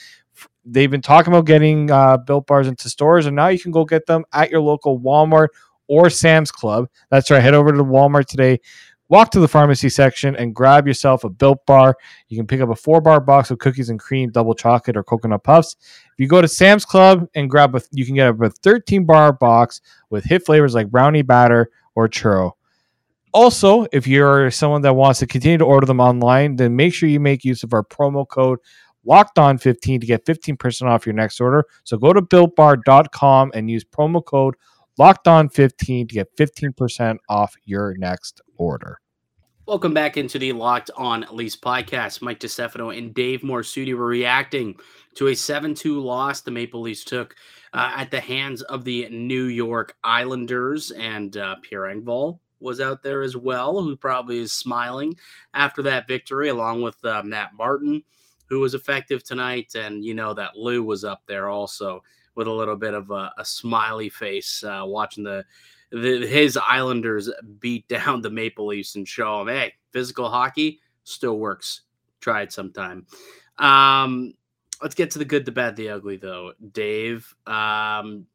They've 0.63 0.91
been 0.91 1.01
talking 1.01 1.33
about 1.33 1.45
getting 1.45 1.89
uh, 1.89 2.17
built 2.17 2.47
bars 2.47 2.67
into 2.67 2.89
stores, 2.89 3.25
and 3.25 3.35
now 3.35 3.47
you 3.47 3.59
can 3.59 3.71
go 3.71 3.83
get 3.85 4.05
them 4.05 4.23
at 4.33 4.51
your 4.51 4.61
local 4.61 4.99
Walmart 4.99 5.47
or 5.87 6.09
Sam's 6.09 6.51
Club. 6.51 6.87
That's 7.09 7.29
right. 7.31 7.41
Head 7.41 7.53
over 7.53 7.71
to 7.71 7.83
Walmart 7.83 8.25
today. 8.25 8.59
Walk 9.11 9.29
to 9.31 9.41
the 9.41 9.47
pharmacy 9.49 9.89
section 9.89 10.37
and 10.37 10.55
grab 10.55 10.87
yourself 10.87 11.25
a 11.25 11.29
built 11.29 11.65
bar. 11.65 11.97
You 12.29 12.37
can 12.37 12.47
pick 12.47 12.61
up 12.61 12.69
a 12.69 12.75
four 12.75 13.01
bar 13.01 13.19
box 13.19 13.51
of 13.51 13.57
cookies 13.57 13.89
and 13.89 13.99
cream, 13.99 14.31
double 14.31 14.53
chocolate, 14.53 14.95
or 14.95 15.03
coconut 15.03 15.43
puffs. 15.43 15.75
If 15.81 16.13
you 16.17 16.29
go 16.29 16.41
to 16.41 16.47
Sam's 16.47 16.85
Club 16.85 17.27
and 17.35 17.49
grab 17.49 17.75
a, 17.75 17.81
you 17.91 18.05
can 18.05 18.15
get 18.15 18.29
a 18.29 18.49
13 18.49 19.05
bar 19.05 19.33
box 19.33 19.81
with 20.09 20.23
hit 20.23 20.45
flavors 20.45 20.75
like 20.75 20.89
brownie 20.89 21.23
batter 21.23 21.71
or 21.93 22.07
churro. 22.07 22.53
Also, 23.33 23.85
if 23.93 24.07
you're 24.07 24.51
someone 24.51 24.81
that 24.81 24.93
wants 24.93 25.19
to 25.19 25.27
continue 25.27 25.57
to 25.57 25.63
order 25.63 25.85
them 25.85 26.01
online, 26.01 26.57
then 26.57 26.75
make 26.75 26.93
sure 26.93 27.07
you 27.07 27.19
make 27.19 27.45
use 27.45 27.63
of 27.63 27.73
our 27.73 27.83
promo 27.83 28.27
code 28.27 28.59
locked 29.05 29.39
on 29.39 29.57
15 29.57 30.01
to 30.01 30.05
get 30.05 30.25
15% 30.25 30.87
off 30.87 31.05
your 31.05 31.13
next 31.13 31.39
order. 31.39 31.65
So 31.85 31.97
go 31.97 32.11
to 32.11 32.21
builtbar.com 32.21 33.51
and 33.55 33.71
use 33.71 33.85
promo 33.85 34.23
code 34.23 34.55
locked 34.97 35.29
on 35.29 35.47
15 35.47 36.09
to 36.09 36.13
get 36.13 36.35
15% 36.35 37.17
off 37.29 37.55
your 37.63 37.95
next 37.97 38.41
order. 38.57 38.99
Welcome 39.65 39.93
back 39.93 40.17
into 40.17 40.37
the 40.37 40.51
Locked 40.51 40.91
On 40.97 41.25
Leafs 41.31 41.55
podcast. 41.55 42.21
Mike 42.21 42.41
DiStefano 42.41 42.97
and 42.97 43.13
Dave 43.13 43.41
Morassutti 43.41 43.95
were 43.95 44.07
reacting 44.07 44.75
to 45.15 45.27
a 45.27 45.35
7 45.35 45.73
2 45.73 46.01
loss 46.01 46.41
the 46.41 46.51
Maple 46.51 46.81
Leafs 46.81 47.05
took 47.05 47.35
uh, 47.73 47.93
at 47.95 48.11
the 48.11 48.19
hands 48.19 48.61
of 48.63 48.83
the 48.83 49.07
New 49.09 49.45
York 49.45 49.95
Islanders 50.03 50.91
and 50.91 51.37
uh, 51.37 51.55
Pierre 51.61 51.83
Engvall 51.83 52.40
was 52.61 52.79
out 52.79 53.03
there 53.03 53.21
as 53.21 53.35
well, 53.35 53.81
who 53.81 53.95
probably 53.95 54.39
is 54.39 54.53
smiling 54.53 55.15
after 55.53 55.81
that 55.83 56.07
victory, 56.07 56.49
along 56.49 56.81
with 56.81 57.03
uh, 57.03 57.21
Matt 57.23 57.53
Martin, 57.55 58.03
who 58.47 58.59
was 58.59 58.73
effective 58.73 59.23
tonight. 59.23 59.75
And 59.75 60.05
you 60.05 60.13
know 60.13 60.33
that 60.33 60.55
Lou 60.55 60.83
was 60.83 61.03
up 61.03 61.23
there 61.25 61.49
also 61.49 62.03
with 62.35 62.47
a 62.47 62.51
little 62.51 62.77
bit 62.77 62.93
of 62.93 63.11
a, 63.11 63.31
a 63.37 63.45
smiley 63.45 64.09
face 64.09 64.63
uh, 64.63 64.83
watching 64.85 65.23
the, 65.23 65.43
the 65.91 66.25
his 66.25 66.57
Islanders 66.57 67.29
beat 67.59 67.87
down 67.89 68.21
the 68.21 68.29
Maple 68.29 68.67
Leafs 68.67 68.95
and 68.95 69.07
show 69.07 69.39
them, 69.39 69.53
hey, 69.53 69.73
physical 69.91 70.29
hockey 70.29 70.79
still 71.03 71.37
works. 71.37 71.81
Try 72.19 72.43
it 72.43 72.53
sometime. 72.53 73.05
Um, 73.57 74.33
let's 74.81 74.95
get 74.95 75.11
to 75.11 75.19
the 75.19 75.25
good, 75.25 75.45
the 75.45 75.51
bad, 75.51 75.75
the 75.75 75.89
ugly, 75.89 76.17
though. 76.17 76.53
Dave, 76.71 77.33
um, 77.47 78.25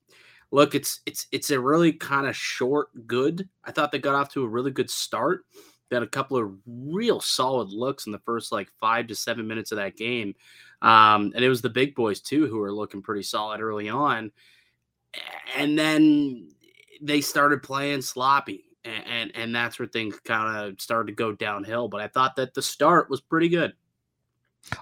look, 0.50 0.74
it's 0.74 1.00
it's 1.06 1.26
it's 1.32 1.50
a 1.50 1.60
really 1.60 1.92
kind 1.92 2.26
of 2.26 2.36
short 2.36 2.88
good. 3.06 3.48
I 3.64 3.72
thought 3.72 3.92
they 3.92 3.98
got 3.98 4.14
off 4.14 4.32
to 4.32 4.44
a 4.44 4.48
really 4.48 4.70
good 4.70 4.90
start. 4.90 5.44
They 5.88 5.96
had 5.96 6.02
a 6.02 6.08
couple 6.08 6.36
of 6.36 6.52
real 6.66 7.20
solid 7.20 7.68
looks 7.68 8.06
in 8.06 8.12
the 8.12 8.18
first 8.20 8.52
like 8.52 8.68
five 8.80 9.06
to 9.08 9.14
seven 9.14 9.46
minutes 9.46 9.72
of 9.72 9.76
that 9.76 9.96
game, 9.96 10.34
um, 10.82 11.32
and 11.34 11.44
it 11.44 11.48
was 11.48 11.62
the 11.62 11.70
big 11.70 11.94
boys 11.94 12.20
too 12.20 12.46
who 12.46 12.58
were 12.58 12.72
looking 12.72 13.02
pretty 13.02 13.22
solid 13.22 13.60
early 13.60 13.88
on, 13.88 14.32
and 15.56 15.78
then 15.78 16.48
they 17.00 17.20
started 17.20 17.62
playing 17.62 18.02
sloppy. 18.02 18.62
And, 18.84 19.04
and, 19.08 19.32
and 19.34 19.54
that's 19.56 19.80
where 19.80 19.88
things 19.88 20.16
kind 20.20 20.64
of 20.64 20.80
started 20.80 21.08
to 21.08 21.16
go 21.16 21.32
downhill. 21.32 21.88
But 21.88 22.02
I 22.02 22.06
thought 22.06 22.36
that 22.36 22.54
the 22.54 22.62
start 22.62 23.10
was 23.10 23.20
pretty 23.20 23.48
good. 23.48 23.72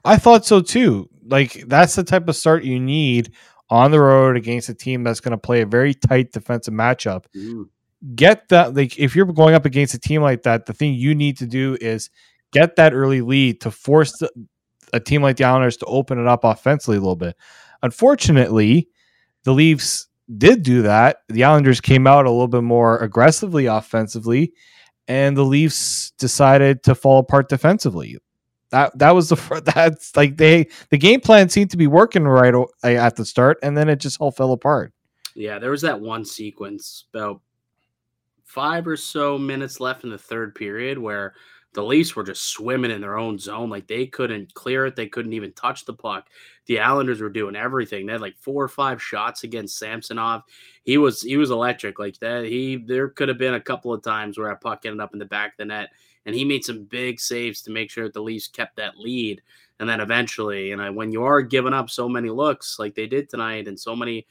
I 0.04 0.16
thought 0.16 0.44
so 0.44 0.60
too. 0.60 1.08
Like 1.26 1.64
that's 1.66 1.94
the 1.94 2.04
type 2.04 2.28
of 2.28 2.36
start 2.36 2.64
you 2.64 2.78
need 2.78 3.32
on 3.70 3.90
the 3.90 4.00
road 4.00 4.36
against 4.36 4.68
a 4.68 4.74
team 4.74 5.02
that's 5.02 5.20
going 5.20 5.32
to 5.32 5.38
play 5.38 5.62
a 5.62 5.66
very 5.66 5.94
tight 5.94 6.32
defensive 6.32 6.74
matchup. 6.74 7.24
Mm. 7.34 7.68
Get 8.14 8.48
that 8.50 8.74
like 8.74 8.98
if 8.98 9.16
you're 9.16 9.26
going 9.26 9.54
up 9.54 9.64
against 9.64 9.94
a 9.94 9.98
team 9.98 10.20
like 10.22 10.42
that, 10.42 10.66
the 10.66 10.74
thing 10.74 10.94
you 10.94 11.14
need 11.14 11.38
to 11.38 11.46
do 11.46 11.78
is 11.80 12.10
get 12.52 12.76
that 12.76 12.92
early 12.92 13.22
lead 13.22 13.62
to 13.62 13.70
force 13.70 14.12
the, 14.18 14.30
a 14.92 15.00
team 15.00 15.22
like 15.22 15.38
the 15.38 15.44
Islanders 15.44 15.78
to 15.78 15.86
open 15.86 16.18
it 16.18 16.26
up 16.26 16.44
offensively 16.44 16.98
a 16.98 17.00
little 17.00 17.16
bit. 17.16 17.36
Unfortunately, 17.82 18.88
the 19.44 19.52
Leafs 19.52 20.06
did 20.36 20.62
do 20.62 20.82
that. 20.82 21.18
The 21.28 21.44
Islanders 21.44 21.80
came 21.80 22.06
out 22.06 22.26
a 22.26 22.30
little 22.30 22.48
bit 22.48 22.62
more 22.62 22.98
aggressively 22.98 23.66
offensively, 23.66 24.52
and 25.08 25.36
the 25.36 25.44
Leafs 25.44 26.12
decided 26.18 26.82
to 26.84 26.94
fall 26.94 27.18
apart 27.18 27.48
defensively. 27.48 28.18
That 28.74 28.98
that 28.98 29.14
was 29.14 29.28
the 29.28 29.62
that's 29.72 30.16
like 30.16 30.36
they 30.36 30.66
the 30.90 30.98
game 30.98 31.20
plan 31.20 31.48
seemed 31.48 31.70
to 31.70 31.76
be 31.76 31.86
working 31.86 32.24
right 32.24 32.52
at 32.82 33.14
the 33.14 33.24
start, 33.24 33.56
and 33.62 33.78
then 33.78 33.88
it 33.88 34.00
just 34.00 34.20
all 34.20 34.32
fell 34.32 34.50
apart. 34.50 34.92
Yeah, 35.36 35.60
there 35.60 35.70
was 35.70 35.82
that 35.82 36.00
one 36.00 36.24
sequence 36.24 37.04
about 37.14 37.40
five 38.42 38.88
or 38.88 38.96
so 38.96 39.38
minutes 39.38 39.78
left 39.78 40.02
in 40.02 40.10
the 40.10 40.18
third 40.18 40.56
period 40.56 40.98
where 40.98 41.34
the 41.74 41.84
Leafs 41.84 42.16
were 42.16 42.24
just 42.24 42.50
swimming 42.50 42.90
in 42.90 43.00
their 43.00 43.16
own 43.16 43.38
zone. 43.38 43.70
Like 43.70 43.86
they 43.86 44.06
couldn't 44.06 44.52
clear 44.54 44.86
it. 44.86 44.96
They 44.96 45.06
couldn't 45.06 45.34
even 45.34 45.52
touch 45.52 45.84
the 45.84 45.94
puck. 45.94 46.26
The 46.66 46.80
Islanders 46.80 47.20
were 47.20 47.30
doing 47.30 47.54
everything. 47.54 48.06
They 48.06 48.12
had 48.12 48.20
like 48.20 48.38
four 48.40 48.60
or 48.60 48.68
five 48.68 49.00
shots 49.00 49.44
against 49.44 49.78
Samsonov. 49.78 50.42
He 50.82 50.98
was 50.98 51.22
he 51.22 51.36
was 51.36 51.52
electric. 51.52 52.00
Like 52.00 52.18
that. 52.18 52.46
He 52.46 52.82
there 52.84 53.08
could 53.08 53.28
have 53.28 53.38
been 53.38 53.54
a 53.54 53.60
couple 53.60 53.92
of 53.94 54.02
times 54.02 54.36
where 54.36 54.50
a 54.50 54.56
puck 54.56 54.80
ended 54.84 55.00
up 55.00 55.12
in 55.12 55.20
the 55.20 55.26
back 55.26 55.52
of 55.52 55.58
the 55.58 55.64
net 55.66 55.90
and 56.26 56.34
he 56.34 56.44
made 56.44 56.64
some 56.64 56.84
big 56.84 57.20
saves 57.20 57.62
to 57.62 57.70
make 57.70 57.90
sure 57.90 58.04
that 58.04 58.14
the 58.14 58.22
Leafs 58.22 58.48
kept 58.48 58.76
that 58.76 58.98
lead. 58.98 59.42
And 59.80 59.88
then 59.88 60.00
eventually, 60.00 60.74
know, 60.76 60.92
when 60.92 61.12
you 61.12 61.24
are 61.24 61.42
giving 61.42 61.74
up 61.74 61.90
so 61.90 62.08
many 62.08 62.30
looks 62.30 62.78
like 62.78 62.94
they 62.94 63.06
did 63.06 63.28
tonight, 63.28 63.66
and 63.66 63.78
so 63.78 63.96
many 63.96 64.26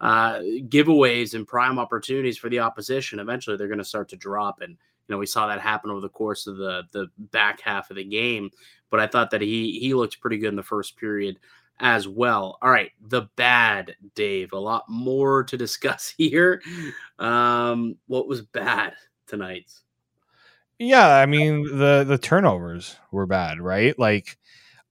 uh, 0.00 0.38
giveaways 0.68 1.34
and 1.34 1.46
prime 1.46 1.78
opportunities 1.78 2.36
for 2.36 2.48
the 2.48 2.58
opposition, 2.58 3.20
eventually 3.20 3.56
they're 3.56 3.68
going 3.68 3.78
to 3.78 3.84
start 3.84 4.08
to 4.10 4.16
drop. 4.16 4.60
And 4.60 4.72
you 4.72 5.14
know, 5.14 5.18
we 5.18 5.26
saw 5.26 5.46
that 5.46 5.60
happen 5.60 5.90
over 5.90 6.00
the 6.00 6.08
course 6.08 6.46
of 6.46 6.56
the 6.56 6.82
the 6.92 7.06
back 7.18 7.60
half 7.60 7.90
of 7.90 7.96
the 7.96 8.04
game. 8.04 8.50
But 8.90 9.00
I 9.00 9.06
thought 9.06 9.30
that 9.30 9.40
he 9.40 9.78
he 9.78 9.94
looked 9.94 10.20
pretty 10.20 10.38
good 10.38 10.48
in 10.48 10.56
the 10.56 10.62
first 10.62 10.96
period 10.96 11.38
as 11.80 12.08
well. 12.08 12.58
All 12.60 12.70
right, 12.70 12.90
the 13.00 13.28
bad, 13.36 13.94
Dave. 14.14 14.52
A 14.52 14.58
lot 14.58 14.88
more 14.88 15.44
to 15.44 15.56
discuss 15.56 16.12
here. 16.16 16.60
Um, 17.18 17.96
what 18.06 18.28
was 18.28 18.42
bad 18.42 18.94
tonight? 19.26 19.70
Yeah, 20.78 21.08
I 21.08 21.26
mean 21.26 21.64
the 21.64 22.04
the 22.06 22.18
turnovers 22.18 22.96
were 23.10 23.26
bad, 23.26 23.60
right? 23.60 23.98
Like 23.98 24.38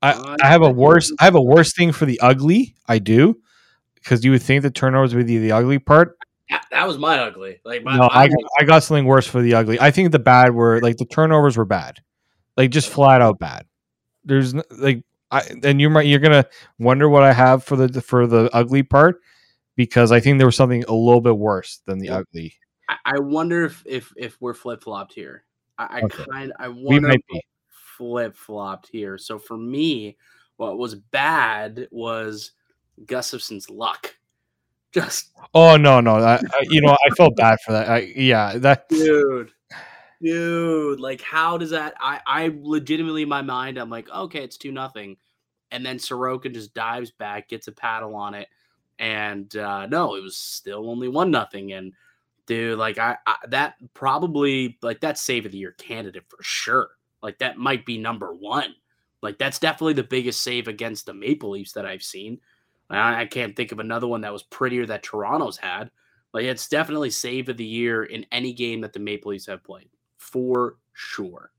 I, 0.02 0.14
ah, 0.14 0.36
I 0.44 0.48
have 0.48 0.62
a 0.62 0.70
worse 0.70 1.14
I 1.20 1.26
have 1.26 1.36
a 1.36 1.42
worse 1.42 1.74
thing 1.74 1.92
for 1.92 2.06
the 2.06 2.20
ugly. 2.20 2.76
I 2.88 3.00
do 3.00 3.40
because 3.96 4.24
you 4.26 4.32
would 4.32 4.42
think 4.42 4.64
the 4.64 4.72
turnovers 4.72 5.16
would 5.16 5.28
be 5.28 5.38
the 5.38 5.54
ugly 5.54 5.80
part. 5.80 6.18
That 6.72 6.88
was 6.88 6.98
my 6.98 7.20
ugly. 7.20 7.60
Like 7.66 7.84
my, 7.84 7.94
no, 7.98 8.10
my 8.14 8.26
I, 8.26 8.30
I 8.60 8.64
got 8.64 8.84
something 8.84 9.06
worse 9.06 9.28
for 9.28 9.42
the 9.42 9.54
ugly. 9.54 9.80
I 9.80 9.92
think 9.92 10.12
the 10.12 10.20
bad 10.20 10.54
were 10.54 10.80
like 10.82 10.98
the 10.98 11.06
turnovers 11.06 11.58
were 11.58 11.66
bad, 11.66 12.00
like 12.56 12.72
just 12.72 12.90
flat 12.90 13.22
out 13.22 13.40
bad. 13.40 13.66
There's 14.26 14.54
like 14.72 15.04
I 15.32 15.44
and 15.64 15.80
you 15.80 15.90
might 15.90 16.06
you're 16.08 16.20
gonna 16.20 16.46
wonder 16.80 17.10
what 17.10 17.24
I 17.24 17.34
have 17.34 17.64
for 17.64 17.76
the 17.76 18.02
for 18.02 18.28
the 18.28 18.50
ugly 18.54 18.84
part 18.84 19.22
because 19.76 20.12
I 20.12 20.20
think 20.20 20.38
there 20.38 20.48
was 20.48 20.56
something 20.56 20.84
a 20.88 20.94
little 20.94 21.22
bit 21.22 21.38
worse 21.38 21.82
than 21.86 22.00
the 22.00 22.10
ugly. 22.10 22.54
I 23.06 23.20
wonder 23.20 23.66
if 23.66 23.84
if 23.86 24.14
if 24.18 24.38
we're 24.40 24.54
flip 24.54 24.84
flopped 24.84 25.14
here. 25.14 25.44
I, 25.78 26.00
I 26.00 26.02
okay. 26.04 26.26
kind 26.30 26.54
I 26.60 26.68
want 26.70 27.06
to 27.06 27.42
flip 27.98 28.36
flopped 28.36 28.90
here. 28.90 29.18
So 29.18 29.40
for 29.40 29.58
me, 29.58 30.18
what 30.58 30.78
was 30.78 30.96
bad 30.96 31.88
was 31.92 32.52
Gustafsson's 33.06 33.70
luck. 33.70 34.16
Just 34.94 35.32
oh 35.54 35.76
no 35.76 36.00
no 36.00 36.16
I, 36.16 36.36
I, 36.36 36.64
you 36.70 36.82
know 36.82 36.94
I 37.06 37.10
felt 37.16 37.36
bad 37.36 37.60
for 37.66 37.74
that. 37.74 37.90
I, 37.90 38.00
yeah 38.16 38.58
that 38.58 38.88
dude 38.88 39.52
dude 40.24 41.00
like 41.00 41.22
how 41.22 41.58
does 41.58 41.72
that 41.72 41.94
I 42.00 42.22
I 42.26 42.56
legitimately 42.62 43.24
in 43.24 43.30
my 43.30 43.42
mind 43.42 43.78
I'm 43.78 43.90
like 43.90 44.10
okay 44.10 44.44
it's 44.44 44.58
two 44.58 44.72
nothing, 44.72 45.18
and 45.72 45.86
then 45.86 45.98
Sorokin 45.98 46.54
just 46.54 46.74
dives 46.74 47.12
back 47.12 47.50
gets 47.50 47.68
a 47.68 47.74
paddle 47.74 48.16
on 48.16 48.34
it, 48.34 48.48
and 48.98 49.56
uh, 49.58 49.86
no 49.88 50.16
it 50.16 50.24
was 50.24 50.38
still 50.38 50.90
only 50.90 51.10
one 51.10 51.32
nothing 51.32 51.74
and 51.74 51.94
dude. 52.48 52.80
Like 52.80 52.98
I, 52.98 53.18
I, 53.28 53.36
that 53.50 53.76
probably 53.94 54.78
like 54.82 55.02
that 55.02 55.18
save 55.20 55.46
of 55.46 55.52
the 55.52 55.60
year 55.60 55.74
candidate 55.78 56.24
for 56.28 56.42
sure. 56.42 56.90
Like 57.22 57.38
that 57.40 57.58
might 57.58 57.86
be 57.86 57.98
number 57.98 58.34
one. 58.34 58.74
Like 59.22 59.38
that's 59.38 59.60
definitely 59.60 59.94
the 59.94 60.04
biggest 60.04 60.42
save 60.42 60.68
against 60.68 61.06
the 61.06 61.14
Maple 61.14 61.52
Leafs 61.52 61.74
that 61.74 61.86
I've 61.86 62.04
seen. 62.04 62.40
I, 62.90 63.22
I 63.22 63.26
can't 63.26 63.56
think 63.56 63.72
of 63.72 63.80
another 63.80 64.08
one 64.08 64.22
that 64.22 64.34
was 64.34 64.44
prettier 64.44 64.86
that 64.88 65.04
Toronto's 65.04 65.58
had. 65.58 65.92
Like 66.34 66.46
it's 66.46 66.68
definitely 66.68 67.10
save 67.10 67.50
of 67.50 67.58
the 67.58 67.66
year 67.66 68.04
in 68.04 68.26
any 68.32 68.54
game 68.54 68.82
that 68.82 68.94
the 68.94 69.00
Maple 69.00 69.32
Leafs 69.32 69.48
have 69.48 69.64
played 69.64 69.90
for 70.18 70.78
sure. 70.94 71.52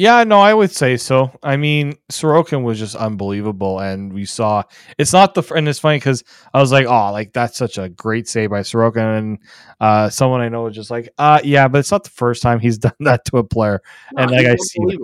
Yeah, 0.00 0.24
no, 0.24 0.40
I 0.40 0.54
would 0.54 0.70
say 0.70 0.96
so. 0.96 1.30
I 1.42 1.58
mean, 1.58 1.98
Sorokin 2.10 2.62
was 2.62 2.78
just 2.78 2.96
unbelievable, 2.96 3.80
and 3.80 4.10
we 4.10 4.24
saw 4.24 4.62
it's 4.96 5.12
not 5.12 5.34
the 5.34 5.42
and 5.52 5.68
it's 5.68 5.78
funny 5.78 5.98
because 5.98 6.24
I 6.54 6.60
was 6.62 6.72
like, 6.72 6.86
oh, 6.86 7.12
like 7.12 7.34
that's 7.34 7.58
such 7.58 7.76
a 7.76 7.90
great 7.90 8.26
save 8.26 8.48
by 8.48 8.60
Sorokin, 8.60 9.18
and 9.18 9.38
uh, 9.78 10.08
someone 10.08 10.40
I 10.40 10.48
know 10.48 10.62
was 10.62 10.74
just 10.74 10.90
like, 10.90 11.10
uh, 11.18 11.40
yeah, 11.44 11.68
but 11.68 11.80
it's 11.80 11.90
not 11.90 12.04
the 12.04 12.10
first 12.10 12.40
time 12.42 12.60
he's 12.60 12.78
done 12.88 12.94
that 13.00 13.26
to 13.26 13.36
a 13.36 13.44
player, 13.44 13.82
no, 14.14 14.22
and 14.22 14.30
like 14.30 14.46
I 14.46 14.56
see, 14.56 14.98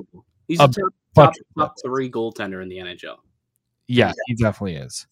he's 0.49 0.61
a, 0.61 0.67
top, 0.67 0.95
top, 1.15 1.35
top 1.59 1.75
three 1.85 2.11
goaltender 2.11 2.63
in 2.63 2.71
the 2.71 2.79
NHL. 2.79 3.17
Yeah, 3.89 4.15
he 4.29 4.35
definitely 4.35 4.77
is, 4.77 5.07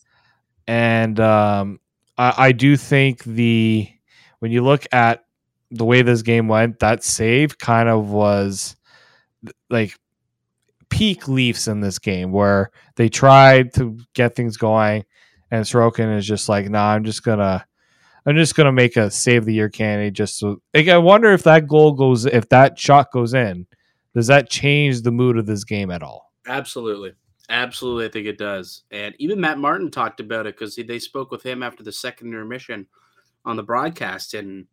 and 0.66 1.20
um, 1.20 1.78
I, 2.16 2.34
I 2.38 2.52
do 2.52 2.78
think 2.78 3.22
the 3.24 3.86
when 4.38 4.50
you 4.50 4.62
look 4.64 4.86
at 4.92 5.26
the 5.70 5.84
way 5.84 6.00
this 6.00 6.22
game 6.22 6.48
went, 6.48 6.78
that 6.78 7.04
save 7.04 7.58
kind 7.58 7.90
of 7.90 8.08
was 8.08 8.76
like 9.70 9.96
peak 10.88 11.28
Leafs 11.28 11.68
in 11.68 11.80
this 11.80 11.98
game 11.98 12.32
where 12.32 12.70
they 12.96 13.08
tried 13.08 13.74
to 13.74 13.98
get 14.14 14.36
things 14.36 14.56
going, 14.56 15.04
and 15.50 15.64
Sorokin 15.64 16.16
is 16.16 16.26
just 16.26 16.48
like, 16.48 16.68
"Nah, 16.68 16.92
I'm 16.92 17.04
just 17.04 17.22
gonna." 17.22 17.66
I'm 18.26 18.36
just 18.36 18.54
gonna 18.54 18.72
make 18.72 18.96
a 18.96 19.10
save 19.10 19.44
the 19.44 19.52
year 19.52 19.68
candidate 19.68 20.14
just 20.14 20.38
so 20.38 20.62
like, 20.72 20.88
I 20.88 20.96
wonder 20.96 21.32
if 21.34 21.42
that 21.42 21.68
goal 21.68 21.92
goes 21.92 22.24
if 22.24 22.48
that 22.48 22.78
shot 22.78 23.12
goes 23.12 23.34
in, 23.34 23.66
does 24.14 24.28
that 24.28 24.48
change 24.48 25.02
the 25.02 25.10
mood 25.10 25.36
of 25.36 25.44
this 25.44 25.62
game 25.62 25.90
at 25.90 26.02
all? 26.02 26.32
Absolutely. 26.46 27.12
Absolutely, 27.50 28.06
I 28.06 28.08
think 28.08 28.26
it 28.26 28.38
does. 28.38 28.84
And 28.90 29.14
even 29.18 29.40
Matt 29.40 29.58
Martin 29.58 29.90
talked 29.90 30.20
about 30.20 30.46
it 30.46 30.56
because 30.56 30.76
they 30.76 30.98
spoke 30.98 31.30
with 31.30 31.42
him 31.42 31.62
after 31.62 31.82
the 31.82 31.92
second 31.92 32.28
intermission 32.28 32.86
on 33.44 33.56
the 33.56 33.62
broadcast, 33.62 34.32
and 34.32 34.66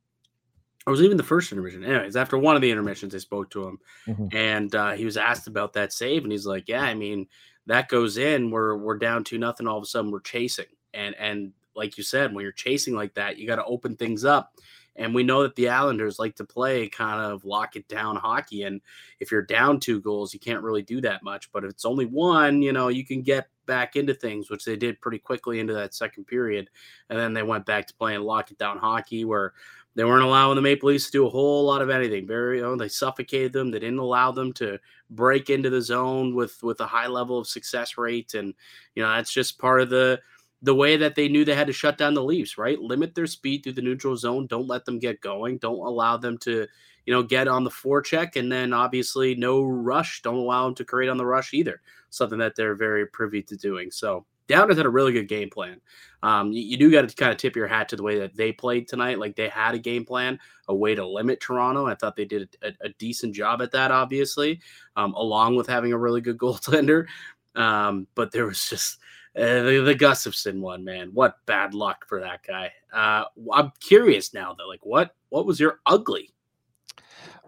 or 0.87 0.91
was 0.91 1.01
even 1.01 1.17
the 1.17 1.23
first 1.23 1.51
intermission. 1.51 1.83
Anyways, 1.83 2.15
after 2.15 2.37
one 2.37 2.55
of 2.55 2.61
the 2.61 2.71
intermissions, 2.71 3.13
I 3.13 3.19
spoke 3.19 3.49
to 3.51 3.67
him, 3.67 3.79
mm-hmm. 4.07 4.35
and 4.35 4.73
uh, 4.73 4.91
he 4.93 5.05
was 5.05 5.17
asked 5.17 5.47
about 5.47 5.73
that 5.73 5.93
save, 5.93 6.23
and 6.23 6.31
he's 6.31 6.45
like, 6.45 6.67
"Yeah, 6.67 6.81
I 6.81 6.93
mean, 6.93 7.27
that 7.67 7.89
goes 7.89 8.17
in. 8.17 8.51
We're 8.51 8.75
we're 8.75 8.97
down 8.97 9.23
to 9.25 9.37
nothing. 9.37 9.67
All 9.67 9.77
of 9.77 9.83
a 9.83 9.87
sudden, 9.87 10.11
we're 10.11 10.21
chasing, 10.21 10.65
and 10.93 11.15
and 11.15 11.53
like 11.75 11.97
you 11.97 12.03
said, 12.03 12.33
when 12.33 12.43
you're 12.43 12.51
chasing 12.51 12.95
like 12.95 13.13
that, 13.15 13.37
you 13.37 13.47
got 13.47 13.57
to 13.57 13.65
open 13.65 13.95
things 13.95 14.25
up. 14.25 14.53
And 14.97 15.15
we 15.15 15.23
know 15.23 15.43
that 15.43 15.55
the 15.55 15.69
Islanders 15.69 16.19
like 16.19 16.35
to 16.35 16.43
play 16.43 16.89
kind 16.89 17.21
of 17.21 17.45
lock 17.45 17.77
it 17.77 17.87
down 17.87 18.17
hockey. 18.17 18.63
And 18.63 18.81
if 19.21 19.31
you're 19.31 19.41
down 19.41 19.79
two 19.79 20.01
goals, 20.01 20.33
you 20.33 20.39
can't 20.39 20.63
really 20.63 20.81
do 20.81 20.99
that 21.01 21.23
much. 21.23 21.49
But 21.51 21.63
if 21.63 21.69
it's 21.69 21.85
only 21.85 22.05
one, 22.05 22.61
you 22.61 22.73
know, 22.73 22.89
you 22.89 23.05
can 23.05 23.21
get 23.21 23.47
back 23.65 23.95
into 23.95 24.13
things, 24.13 24.49
which 24.49 24.65
they 24.65 24.75
did 24.75 24.99
pretty 24.99 25.17
quickly 25.17 25.59
into 25.61 25.73
that 25.73 25.93
second 25.93 26.25
period. 26.25 26.69
And 27.09 27.17
then 27.17 27.33
they 27.33 27.41
went 27.41 27.65
back 27.65 27.87
to 27.87 27.93
playing 27.93 28.21
lock 28.21 28.51
it 28.51 28.57
down 28.57 28.79
hockey, 28.79 29.23
where 29.23 29.53
they 29.95 30.05
weren't 30.05 30.23
allowing 30.23 30.55
the 30.55 30.61
Maple 30.61 30.89
Leafs 30.89 31.07
to 31.07 31.11
do 31.11 31.27
a 31.27 31.29
whole 31.29 31.65
lot 31.65 31.81
of 31.81 31.89
anything. 31.89 32.25
Very, 32.25 32.57
you 32.57 32.63
know, 32.63 32.75
they 32.77 32.87
suffocated 32.87 33.51
them. 33.51 33.71
They 33.71 33.79
didn't 33.79 33.99
allow 33.99 34.31
them 34.31 34.53
to 34.53 34.79
break 35.09 35.49
into 35.49 35.69
the 35.69 35.81
zone 35.81 36.33
with 36.33 36.61
with 36.63 36.79
a 36.79 36.85
high 36.85 37.07
level 37.07 37.37
of 37.37 37.47
success 37.47 37.97
rate, 37.97 38.33
and 38.33 38.53
you 38.95 39.03
know 39.03 39.09
that's 39.09 39.33
just 39.33 39.59
part 39.59 39.81
of 39.81 39.89
the 39.89 40.19
the 40.61 40.75
way 40.75 40.95
that 40.95 41.15
they 41.15 41.27
knew 41.27 41.43
they 41.43 41.55
had 41.55 41.67
to 41.67 41.73
shut 41.73 41.97
down 41.97 42.13
the 42.13 42.23
Leafs. 42.23 42.57
Right, 42.57 42.79
limit 42.79 43.15
their 43.15 43.27
speed 43.27 43.63
through 43.63 43.73
the 43.73 43.81
neutral 43.81 44.15
zone. 44.15 44.47
Don't 44.47 44.67
let 44.67 44.85
them 44.85 44.99
get 44.99 45.21
going. 45.21 45.57
Don't 45.57 45.85
allow 45.85 46.15
them 46.15 46.37
to 46.39 46.67
you 47.05 47.13
know 47.13 47.23
get 47.23 47.49
on 47.49 47.65
the 47.65 47.69
forecheck, 47.69 48.37
and 48.37 48.49
then 48.49 48.71
obviously 48.71 49.35
no 49.35 49.61
rush. 49.61 50.21
Don't 50.21 50.35
allow 50.35 50.65
them 50.65 50.75
to 50.75 50.85
create 50.85 51.09
on 51.09 51.17
the 51.17 51.25
rush 51.25 51.53
either. 51.53 51.81
Something 52.09 52.39
that 52.39 52.55
they're 52.55 52.75
very 52.75 53.05
privy 53.07 53.43
to 53.43 53.57
doing. 53.57 53.91
So 53.91 54.25
Downers 54.47 54.77
had 54.77 54.85
a 54.85 54.89
really 54.89 55.13
good 55.13 55.27
game 55.27 55.49
plan. 55.49 55.79
Um, 56.23 56.51
you, 56.51 56.61
you, 56.61 56.77
do 56.77 56.91
got 56.91 57.07
to 57.07 57.15
kind 57.15 57.31
of 57.31 57.37
tip 57.37 57.55
your 57.55 57.67
hat 57.67 57.89
to 57.89 57.95
the 57.95 58.03
way 58.03 58.19
that 58.19 58.35
they 58.35 58.51
played 58.51 58.87
tonight. 58.87 59.19
Like 59.19 59.35
they 59.35 59.49
had 59.49 59.73
a 59.73 59.79
game 59.79 60.05
plan, 60.05 60.39
a 60.67 60.75
way 60.75 60.93
to 60.93 61.05
limit 61.05 61.39
Toronto. 61.39 61.87
I 61.87 61.95
thought 61.95 62.15
they 62.15 62.25
did 62.25 62.55
a, 62.61 62.71
a 62.81 62.89
decent 62.99 63.33
job 63.33 63.61
at 63.61 63.71
that, 63.71 63.91
obviously, 63.91 64.61
um, 64.95 65.13
along 65.13 65.55
with 65.55 65.67
having 65.67 65.93
a 65.93 65.97
really 65.97 66.21
good 66.21 66.37
goaltender. 66.39 67.07
Um, 67.55 68.07
but 68.15 68.31
there 68.31 68.45
was 68.45 68.69
just 68.69 68.99
uh, 69.35 69.63
the, 69.63 69.83
the 69.85 69.95
Gustafsson 69.95 70.59
one, 70.59 70.83
man. 70.83 71.09
What 71.13 71.37
bad 71.45 71.73
luck 71.73 72.05
for 72.07 72.21
that 72.21 72.43
guy. 72.45 72.71
Uh, 72.93 73.25
I'm 73.53 73.71
curious 73.79 74.33
now, 74.33 74.55
though. 74.57 74.67
Like, 74.67 74.85
what 74.85 75.15
what 75.29 75.45
was 75.45 75.59
your 75.59 75.79
ugly? 75.85 76.29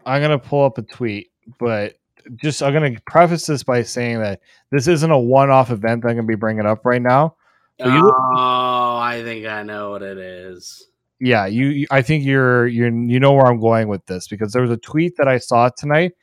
I'm 0.05 0.21
gonna 0.21 0.39
pull 0.39 0.65
up 0.65 0.77
a 0.77 0.81
tweet, 0.81 1.31
but 1.59 1.95
just 2.35 2.61
I'm 2.63 2.73
going 2.73 2.95
to 2.95 3.01
preface 3.03 3.45
this 3.45 3.63
by 3.63 3.83
saying 3.83 4.19
that 4.19 4.41
this 4.71 4.87
isn't 4.87 5.11
a 5.11 5.19
one-off 5.19 5.71
event 5.71 6.03
that 6.03 6.09
I'm 6.09 6.15
going 6.15 6.27
to 6.27 6.31
be 6.31 6.35
bringing 6.35 6.65
up 6.65 6.85
right 6.85 7.01
now. 7.01 7.35
So 7.79 7.87
oh, 7.87 8.97
I 8.97 9.21
think 9.23 9.45
I 9.45 9.63
know 9.63 9.91
what 9.91 10.03
it 10.03 10.17
is. 10.17 10.87
Yeah, 11.19 11.45
you. 11.45 11.87
I 11.89 12.01
think 12.01 12.23
you're 12.25 12.67
you're 12.67 12.89
you 12.89 13.19
know 13.19 13.33
where 13.33 13.45
I'm 13.45 13.59
going 13.59 13.87
with 13.87 14.05
this 14.05 14.27
because 14.27 14.51
there 14.51 14.61
was 14.61 14.71
a 14.71 14.77
tweet 14.77 15.15
that 15.17 15.27
I 15.27 15.37
saw 15.37 15.69
tonight, 15.69 16.13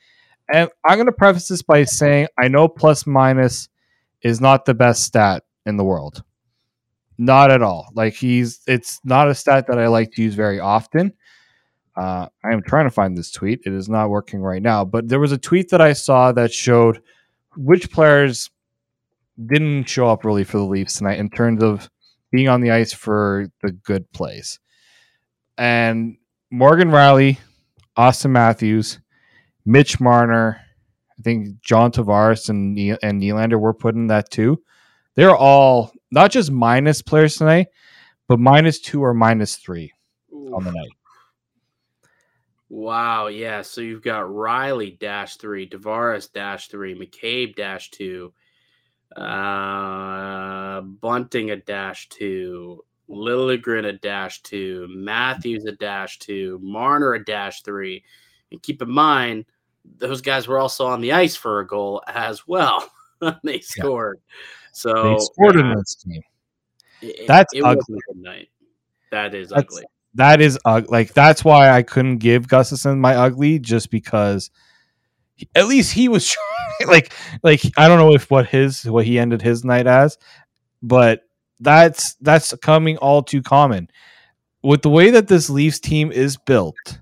and 0.53 0.69
I'm 0.85 0.97
going 0.97 1.07
to 1.07 1.13
preface 1.13 1.49
this 1.49 1.63
by 1.63 1.85
saying 1.85 2.29
I 2.39 2.49
know 2.49 2.69
plus 2.69 3.07
minus 3.07 3.69
is 4.23 4.41
not 4.41 4.65
the 4.65 4.75
best 4.75 5.05
stat 5.05 5.43
in 5.67 5.77
the 5.77 5.85
world, 5.85 6.23
not 7.19 7.51
at 7.51 7.63
all. 7.63 7.89
Like 7.95 8.15
he's, 8.15 8.61
it's 8.67 9.01
not 9.05 9.29
a 9.29 9.35
stat 9.35 9.67
that 9.69 9.79
I 9.79 9.89
like 9.89 10.13
to 10.13 10.23
use 10.23 10.35
very 10.35 10.61
often. 10.61 11.13
Uh, 11.96 12.29
I 12.44 12.53
am 12.53 12.62
trying 12.62 12.87
to 12.87 12.90
find 12.90 13.16
this 13.16 13.31
tweet. 13.31 13.62
It 13.66 13.72
is 13.72 13.88
not 13.88 14.11
working 14.11 14.40
right 14.40 14.62
now, 14.62 14.85
but 14.85 15.09
there 15.09 15.20
was 15.20 15.33
a 15.33 15.38
tweet 15.38 15.70
that 15.70 15.81
I 15.81 15.92
saw 15.92 16.33
that 16.33 16.53
showed 16.53 17.03
which 17.57 17.90
players 17.90 18.50
didn't 19.46 19.85
show 19.85 20.09
up 20.09 20.24
really 20.24 20.44
for 20.44 20.59
the 20.59 20.64
Leafs 20.64 20.98
tonight 20.98 21.18
in 21.18 21.31
terms 21.31 21.62
of 21.62 21.90
being 22.31 22.48
on 22.48 22.61
the 22.61 22.70
ice 22.70 22.92
for 22.92 23.48
the 23.62 23.72
good 23.72 24.11
plays. 24.12 24.61
And 25.59 26.16
Morgan 26.50 26.90
Rielly, 26.90 27.38
Austin 27.96 28.33
Matthews, 28.33 29.00
Mitch 29.64 30.00
Marner, 30.00 30.61
I 31.18 31.22
think 31.22 31.61
John 31.61 31.92
Tavares 31.92 32.48
and 32.48 32.79
and 33.03 33.20
Nylander 33.20 33.61
were 33.61 33.74
put 33.74 33.94
in 33.94 34.07
that 34.07 34.31
too. 34.31 34.62
They're 35.16 35.37
all 35.37 35.92
not 36.11 36.31
just 36.31 36.50
minus 36.50 37.03
players 37.03 37.37
tonight, 37.37 37.68
but 38.26 38.38
minus 38.38 38.81
two 38.81 39.05
or 39.05 39.12
minus 39.12 39.57
three 39.57 39.92
Ooh. 40.33 40.55
on 40.55 40.64
the 40.64 40.72
night. 40.72 40.90
Wow, 42.70 43.26
yeah. 43.26 43.62
So 43.62 43.80
you've 43.80 44.02
got 44.02 44.26
Rielly 44.26 44.96
dash 44.96 45.37
three, 45.37 45.68
Tavares 45.68 46.33
dash 46.33 46.68
three, 46.68 46.94
McCabe 46.94 47.56
dash 47.56 47.90
two, 47.90 48.33
uh, 49.16 50.80
Bunting 50.80 51.50
a 51.50 51.56
dash 51.56 52.09
two, 52.11 52.85
Liljegren 53.11 53.87
a 53.87 53.92
dash 53.94 54.42
two, 54.42 54.87
Matthews 54.88 55.64
a 55.64 55.72
dash 55.72 56.20
two, 56.20 56.61
Marner 56.62 57.14
a 57.14 57.24
dash 57.24 57.62
three. 57.62 58.04
And 58.52 58.62
keep 58.62 58.80
in 58.80 58.90
mind, 58.90 59.46
those 59.98 60.20
guys 60.20 60.46
were 60.46 60.61
also 60.61 60.87
on 60.87 61.00
the 61.00 61.11
ice 61.11 61.35
for 61.35 61.59
a 61.59 61.66
goal 61.66 62.02
as 62.06 62.46
well. 62.46 62.88
they 63.42 63.59
scored. 63.59 64.20
Yeah. 64.28 64.35
So 64.72 65.14
they 65.14 65.18
scored 65.18 65.56
in 65.56 65.74
this 65.74 65.96
team. 65.96 66.22
That's 67.26 67.52
it, 67.52 67.59
it 67.59 67.64
ugly. 67.64 67.98
night. 68.14 68.48
That 69.11 69.35
is 69.35 69.48
That's, 69.48 69.74
ugly 69.74 69.87
that 70.14 70.40
is 70.40 70.59
uh, 70.64 70.83
like 70.88 71.14
that's 71.14 71.44
why 71.44 71.70
I 71.70 71.83
couldn't 71.83 72.18
give 72.18 72.49
Gustafsson 72.49 72.99
my 72.99 73.14
ugly 73.14 73.59
just 73.59 73.90
because 73.90 74.51
he, 75.35 75.49
at 75.55 75.66
least 75.66 75.92
he 75.92 76.09
was 76.09 76.29
trying, 76.79 76.90
like 76.90 77.12
like 77.42 77.62
I 77.77 77.88
don't 77.88 77.99
know 77.99 78.14
if 78.14 78.31
what 78.31 78.46
his 78.46 78.85
what 78.85 79.07
he 79.07 79.18
ended 79.18 79.42
his 79.42 79.64
night 79.64 79.87
as, 79.87 80.18
but 80.83 81.23
that's 81.61 82.14
that's 82.20 82.55
coming 82.57 82.96
all 82.99 83.23
too 83.23 83.42
common. 83.42 83.88
With 84.62 84.83
the 84.83 84.90
way 84.90 85.11
that 85.11 85.29
this 85.29 85.49
Leafs 85.49 85.81
team 85.81 86.12
is 86.12 86.37
built. 86.37 87.01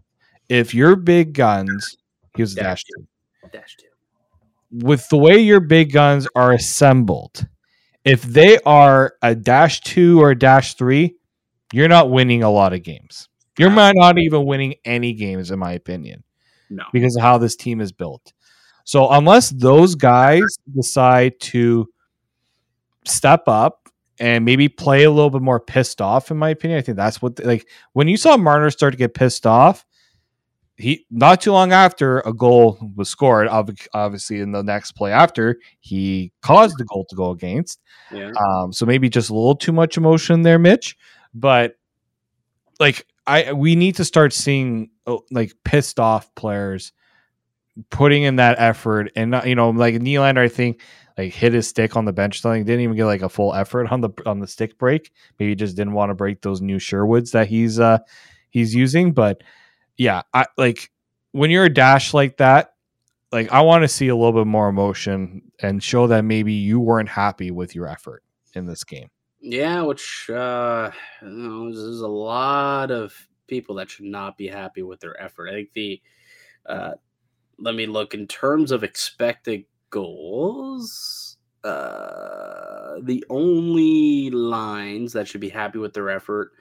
If 0.49 0.75
your 0.75 0.97
big 0.97 1.35
guns, 1.35 1.97
here's 2.35 2.55
dash, 2.55 2.65
dash 2.65 2.85
two, 2.85 3.07
dash 3.53 3.77
two, 3.77 4.85
with 4.85 5.07
the 5.09 5.19
way 5.19 5.39
your 5.39 5.61
big 5.61 5.93
guns 5.93 6.27
are 6.35 6.53
assembled, 6.53 7.47
if 8.05 8.23
they 8.23 8.59
are 8.61 9.15
a 9.21 9.35
dash 9.35 9.81
two 9.83 10.23
or 10.23 10.31
a 10.31 10.39
dash 10.39 10.75
three, 10.75 11.18
you're 11.73 11.89
not 11.89 12.11
winning 12.11 12.43
a 12.43 12.51
lot 12.51 12.73
of 12.73 12.83
games. 12.83 13.29
You're 13.59 13.71
not 13.71 14.19
even 14.19 14.47
winning 14.47 14.77
any 14.85 15.13
games, 15.15 15.51
in 15.51 15.59
my 15.59 15.73
opinion. 15.73 16.23
No. 16.71 16.85
Because 16.93 17.17
of 17.17 17.23
how 17.23 17.39
this 17.39 17.57
team 17.57 17.81
is 17.81 17.93
built. 17.93 18.33
So 18.85 19.11
unless 19.11 19.51
those 19.51 19.95
guys 19.95 20.45
decide 20.75 21.41
to 21.41 21.89
step 23.05 23.49
up 23.49 23.89
and 24.21 24.45
maybe 24.45 24.69
play 24.69 25.05
a 25.05 25.11
little 25.11 25.31
bit 25.31 25.43
more 25.43 25.61
pissed 25.61 26.01
off, 26.01 26.31
in 26.31 26.37
my 26.37 26.51
opinion, 26.51 26.79
I 26.79 26.83
think 26.83 26.97
that's 26.97 27.21
what 27.21 27.45
like 27.45 27.69
when 27.93 28.09
you 28.09 28.17
saw 28.17 28.37
Marner 28.37 28.71
start 28.71 28.93
to 28.93 28.97
get 28.97 29.15
pissed 29.15 29.47
off, 29.47 29.85
he 30.77 31.05
not 31.11 31.41
too 31.41 31.53
long 31.53 31.73
after 31.73 32.21
a 32.21 32.33
goal 32.33 32.79
was 32.95 33.09
scored, 33.09 33.49
obviously 33.49 34.41
in 34.41 34.53
the 34.53 34.63
next 34.63 34.93
play 34.93 35.11
after 35.11 35.59
he 35.81 36.33
caused 36.41 36.79
the 36.79 36.85
goal 36.85 37.05
to 37.11 37.17
go 37.17 37.31
against. 37.31 37.81
Yeah. 38.13 38.31
Um, 38.41 38.73
so 38.73 38.87
maybe 38.87 39.09
just 39.09 39.31
a 39.31 39.35
little 39.35 39.57
too 39.57 39.73
much 39.73 39.97
emotion 39.97 40.43
there, 40.43 40.59
Mitch. 40.59 40.97
But 41.35 41.77
like 42.81 43.07
I 43.27 43.53
we 43.53 43.77
need 43.77 43.97
to 43.97 44.05
start 44.05 44.33
seeing 44.33 44.91
oh, 45.07 45.25
like 45.31 45.53
pissed 45.65 46.01
off 46.01 46.35
players 46.35 46.93
putting 47.91 48.25
in 48.25 48.37
that 48.37 48.59
effort 48.59 49.13
and 49.15 49.31
not, 49.31 49.47
you 49.47 49.55
know 49.55 49.71
like 49.71 49.95
Nylander 49.97 50.39
I 50.39 50.49
think 50.49 50.81
like 51.17 51.33
hit 51.33 51.53
his 51.53 51.69
stick 51.69 51.97
on 51.97 52.05
the 52.05 52.13
bench 52.13 52.41
something 52.41 52.65
didn't 52.65 52.81
even 52.81 52.97
get 52.97 53.05
like 53.05 53.23
a 53.23 53.29
full 53.29 53.55
effort 53.55 53.93
on 53.93 54.01
the 54.01 54.11
on 54.27 54.41
the 54.41 54.47
stick 54.47 54.79
break. 54.79 55.13
Maybe 55.39 55.55
just 55.55 55.77
didn't 55.77 55.93
want 55.93 56.11
to 56.11 56.15
break 56.15 56.43
those 56.43 56.61
new 56.61 56.79
Sherwoods 56.79 57.33
that 57.33 57.49
he's 57.49 57.79
uh 57.79 57.99
he's 58.51 58.75
using 58.75 59.13
but 59.13 59.43
yeah 59.97 60.23
I 60.33 60.47
like 60.57 60.91
when 61.33 61.51
you're 61.51 61.65
a 61.65 61.73
dash 61.73 62.15
like 62.15 62.39
that 62.39 62.75
like 63.31 63.53
I 63.53 63.61
want 63.61 63.83
to 63.83 63.89
see 63.89 64.09
a 64.09 64.17
little 64.17 64.33
bit 64.33 64.47
more 64.47 64.69
emotion 64.69 65.43
and 65.61 65.83
show 65.83 66.07
that 66.07 66.25
maybe 66.25 66.55
you 66.55 66.81
weren't 66.81 67.11
happy 67.11 67.51
with 67.51 67.75
your 67.75 67.87
effort 67.87 68.23
in 68.55 68.67
this 68.67 68.85
game 68.85 69.11
yeah, 69.41 69.83
which 69.83 70.29
uh, 70.31 70.91
you 71.23 71.29
know, 71.29 71.65
there's 71.73 72.01
a 72.01 72.09
lot 72.09 72.91
of 72.91 73.15
people 73.47 73.77
that 73.77 73.91
should 73.91 74.07
not 74.07 74.37
be 74.37 74.49
happy 74.49 74.83
with 74.83 75.01
their 75.01 75.21
effort. 75.23 75.49
I 75.49 75.53
think 75.53 75.73
the 75.75 76.03
uh, 76.67 76.93
let 77.59 77.75
me 77.75 77.87
look 77.87 78.15
in 78.15 78.27
terms 78.27 78.73
of 78.73 78.85
expected 78.85 79.65
goals. 79.91 81.37
Uh, 81.65 82.97
the 83.03 83.25
only 83.31 84.31
lines 84.31 85.13
that 85.13 85.29
should 85.29 85.41
be 85.41 85.49
happy 85.49 85.79
with 85.79 85.93
their 85.93 86.11
effort. 86.11 86.53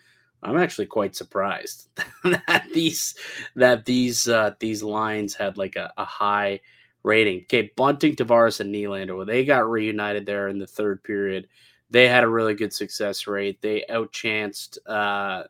I'm 0.43 0.57
actually 0.57 0.87
quite 0.87 1.15
surprised 1.15 1.89
that 2.23 2.65
these 2.73 3.15
that 3.55 3.85
these 3.85 4.27
uh, 4.27 4.51
these 4.59 4.83
lines 4.83 5.35
had 5.35 5.57
like 5.57 5.75
a, 5.75 5.91
a 5.97 6.05
high 6.05 6.61
rating. 7.03 7.41
Okay, 7.43 7.71
Bunting, 7.75 8.15
Tavares, 8.15 8.59
and 8.59 8.73
Nylander. 8.73 9.15
Well, 9.17 9.25
they 9.25 9.45
got 9.45 9.69
reunited 9.69 10.25
there 10.25 10.47
in 10.47 10.59
the 10.59 10.67
third 10.67 11.03
period 11.03 11.47
they 11.89 12.07
had 12.07 12.23
a 12.23 12.29
really 12.29 12.53
good 12.53 12.73
success 12.73 13.27
rate. 13.27 13.61
They 13.61 13.85
outchanced, 13.89 14.77
uh, 14.85 15.43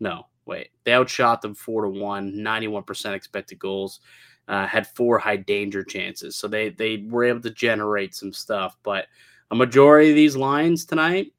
no, 0.00 0.26
wait, 0.44 0.70
they 0.84 0.92
outshot 0.92 1.42
them 1.42 1.54
four 1.54 1.82
to 1.82 1.88
one, 1.88 2.32
91% 2.32 3.14
expected 3.14 3.58
goals, 3.58 4.00
uh, 4.48 4.66
had 4.66 4.86
four 4.88 5.18
high 5.18 5.36
danger 5.36 5.84
chances. 5.84 6.36
So 6.36 6.48
they, 6.48 6.70
they 6.70 7.06
were 7.08 7.24
able 7.24 7.40
to 7.42 7.50
generate 7.50 8.14
some 8.14 8.32
stuff. 8.32 8.76
But 8.82 9.06
a 9.50 9.54
majority 9.54 10.10
of 10.10 10.16
these 10.16 10.36
lines 10.36 10.84
tonight, 10.84 11.32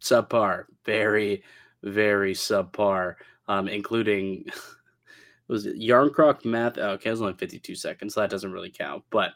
subpar, 0.00 0.64
very, 0.84 1.42
very 1.82 2.34
subpar, 2.34 3.16
um, 3.48 3.68
including. 3.68 4.46
was 5.48 5.66
it 5.66 5.78
Järnkrok 5.78 6.44
Math? 6.44 6.78
Okay, 6.78 7.08
it 7.08 7.10
was 7.10 7.20
only 7.20 7.34
52 7.34 7.74
seconds, 7.74 8.14
so 8.14 8.20
that 8.20 8.30
doesn't 8.30 8.52
really 8.52 8.70
count. 8.70 9.02
But 9.10 9.32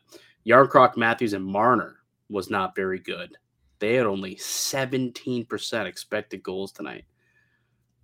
Järnkrok, 0.47 0.97
Matthews, 0.97 1.33
and 1.33 1.45
Marner 1.45 1.96
was 2.29 2.51
not 2.51 2.75
very 2.77 2.99
good. 2.99 3.37
They 3.79 3.95
had 3.95 4.07
only 4.07 4.37
17% 4.37 5.87
expected 5.87 6.43
goals 6.43 6.73
tonight. 6.73 7.05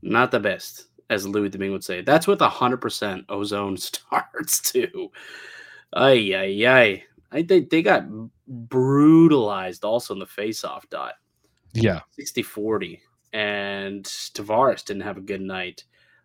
Not 0.02 0.30
the 0.30 0.40
best, 0.40 0.86
as 1.10 1.26
Louis 1.26 1.48
Domingue 1.48 1.72
would 1.72 1.84
say. 1.84 2.02
That's 2.02 2.26
with 2.26 2.40
100% 2.40 3.24
ozone 3.28 3.76
starts, 3.78 4.60
too. 4.60 5.10
Ay, 5.94 6.34
ay, 6.34 6.66
ay. 6.66 7.04
I 7.30 7.42
think 7.42 7.70
they 7.70 7.82
got 7.82 8.04
brutalized 8.46 9.84
also 9.84 10.12
in 10.14 10.20
the 10.20 10.26
face-off 10.26 10.88
dot. 10.90 11.14
Yeah. 11.72 12.00
60 12.12 12.42
40. 12.42 13.00
and 13.32 14.04
Tavares 14.04 14.84
didn't 14.84 15.02
have 15.02 15.16
a 15.16 15.22
good 15.22 15.40
night 15.40 15.84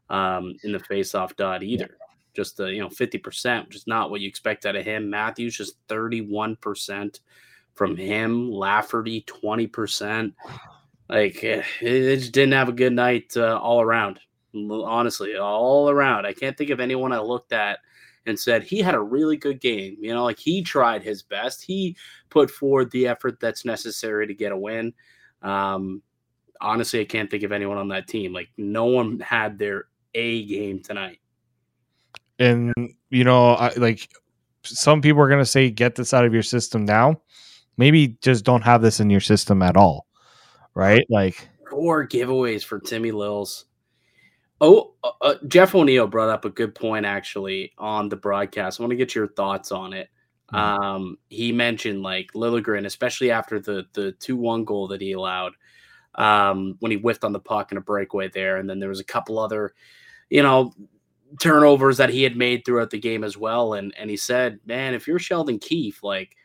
um, 0.10 0.56
in 0.64 0.72
the 0.72 0.80
faceoff 0.80 1.36
dot 1.36 1.64
either. 1.64 1.98
Yeah. 2.00 2.06
Just 2.36 2.58
the 2.58 2.66
you 2.66 2.82
know 2.82 2.90
fifty 2.90 3.18
percent, 3.18 3.68
which 3.68 3.76
is 3.76 3.88
not 3.88 4.12
what 4.12 4.22
you 4.22 4.28
expect 4.28 4.66
out 4.66 4.76
of 4.76 4.86
him. 4.86 5.10
Matthews 5.10 5.58
just 5.58 5.76
thirty 5.88 6.22
one 6.22 6.56
percent 6.58 7.22
from 7.78 7.96
him. 7.96 8.52
Lafferty 8.52 9.22
twenty 9.22 9.68
percent. 9.68 10.34
Like 11.10 11.44
eh, 11.44 11.64
it 11.82 12.18
just 12.18 12.34
didn't 12.34 12.54
have 12.54 12.70
a 12.70 12.74
good 12.74 12.94
night 12.94 13.32
uh, 13.38 13.58
all 13.58 13.82
around. 13.82 14.20
Honestly, 14.54 15.38
all 15.38 15.90
around. 15.90 16.26
I 16.26 16.34
can't 16.34 16.58
think 16.58 16.72
of 16.72 16.80
anyone 16.80 17.14
I 17.14 17.20
looked 17.20 17.54
at 17.54 17.80
and 18.26 18.38
said 18.38 18.64
he 18.64 18.80
had 18.80 18.96
a 18.96 19.00
really 19.00 19.38
good 19.38 19.62
game. 19.62 19.98
You 20.00 20.14
know, 20.14 20.24
like 20.24 20.40
he 20.40 20.62
tried 20.62 21.04
his 21.04 21.24
best. 21.24 21.64
He 21.64 21.96
put 22.30 22.52
forward 22.52 22.92
the 22.92 23.08
effort 23.08 23.40
that's 23.40 23.66
necessary 23.66 24.28
to 24.28 24.34
get 24.34 24.52
a 24.52 24.58
win. 24.58 24.94
Um, 25.42 26.02
honestly, 26.60 27.00
I 27.02 27.06
can't 27.06 27.30
think 27.30 27.44
of 27.44 27.52
anyone 27.52 27.78
on 27.78 27.88
that 27.90 28.08
team. 28.08 28.34
Like 28.34 28.50
no 28.58 28.86
one 28.86 29.20
had 29.20 29.58
their 29.58 29.86
A 30.16 30.46
game 30.46 30.82
tonight. 30.82 31.20
And 32.40 32.74
you 33.10 33.24
know, 33.24 33.54
I, 33.54 33.74
like 33.78 34.10
some 34.64 35.02
people 35.02 35.22
are 35.22 35.30
going 35.30 35.42
to 35.42 35.46
say, 35.46 35.70
get 35.70 35.96
this 35.96 36.14
out 36.14 36.26
of 36.26 36.34
your 36.34 36.44
system 36.44 36.86
now. 36.86 37.22
Maybe 37.78 38.18
just 38.22 38.44
don't 38.44 38.64
have 38.64 38.82
this 38.82 39.00
in 39.00 39.10
your 39.10 39.22
system 39.22 39.62
at 39.62 39.78
all, 39.78 40.08
right? 40.74 41.06
Like 41.10 41.48
four 41.70 42.08
giveaways 42.08 42.64
for 42.64 42.80
Timmy 42.80 43.12
Lills. 43.12 43.66
Oh, 44.60 44.94
uh, 45.04 45.12
uh, 45.22 45.36
Jeff 45.48 45.76
O'Neill 45.76 46.08
brought 46.08 46.30
up 46.30 46.46
a 46.46 46.50
good 46.50 46.74
point 46.74 47.06
actually 47.06 47.74
on 47.78 48.10
the 48.10 48.16
broadcast. 48.16 48.80
I 48.80 48.84
want 48.84 48.92
to 48.92 48.98
get 48.98 49.14
your 49.14 49.28
thoughts 49.28 49.72
on 49.72 49.94
it. 49.94 50.10
Mm-hmm. 50.52 50.56
Um, 50.56 51.18
he 51.30 51.52
mentioned 51.52 52.02
like 52.02 52.32
Liljegren, 52.34 52.86
especially 52.86 53.32
after 53.32 53.60
the 53.60 53.86
the 53.94 54.14
two 54.14 54.38
one 54.38 54.64
goal 54.64 54.88
that 54.88 55.02
he 55.02 55.12
allowed 55.12 55.54
um, 56.16 56.76
when 56.80 56.92
he 56.92 56.98
whiffed 56.98 57.24
on 57.24 57.34
the 57.34 57.40
puck 57.40 57.72
in 57.72 57.78
a 57.78 57.82
breakaway 57.82 58.30
there, 58.30 58.58
and 58.58 58.70
then 58.70 58.80
there 58.80 58.90
was 58.90 59.00
a 59.00 59.06
couple 59.06 59.38
other, 59.38 59.74
you 60.30 60.42
know, 60.42 60.74
turnovers 61.42 61.98
that 61.98 62.10
he 62.10 62.24
had 62.24 62.36
made 62.36 62.64
throughout 62.66 62.90
the 62.90 63.00
game 63.00 63.24
as 63.24 63.38
well. 63.38 63.74
And 63.74 63.94
and 63.98 64.10
he 64.10 64.18
said, 64.18 64.60
man, 64.66 64.94
if 64.94 65.08
you're 65.08 65.20
Sheldon 65.20 65.60
Keefe, 65.60 66.02
like 66.04 66.36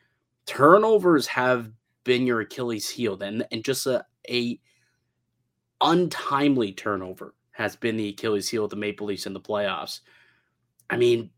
turnovers 0.47 1.27
have 1.27 1.71
been 2.05 2.27
your 2.27 2.41
Achilles 2.41 2.89
heel, 2.89 3.21
and 3.23 3.47
and 3.51 3.65
just 3.65 3.87
a 3.87 4.05
a 4.29 4.59
untimely 5.81 6.73
turnover 6.73 7.35
has 7.53 7.77
been 7.77 7.97
the 7.97 8.09
Achilles 8.09 8.49
heel 8.49 8.65
of 8.65 8.71
the 8.71 8.77
Maple 8.77 9.07
Leafs 9.07 9.27
in 9.27 9.33
the 9.33 9.41
playoffs. 9.41 10.01
I 10.89 10.97
mean, 10.97 11.31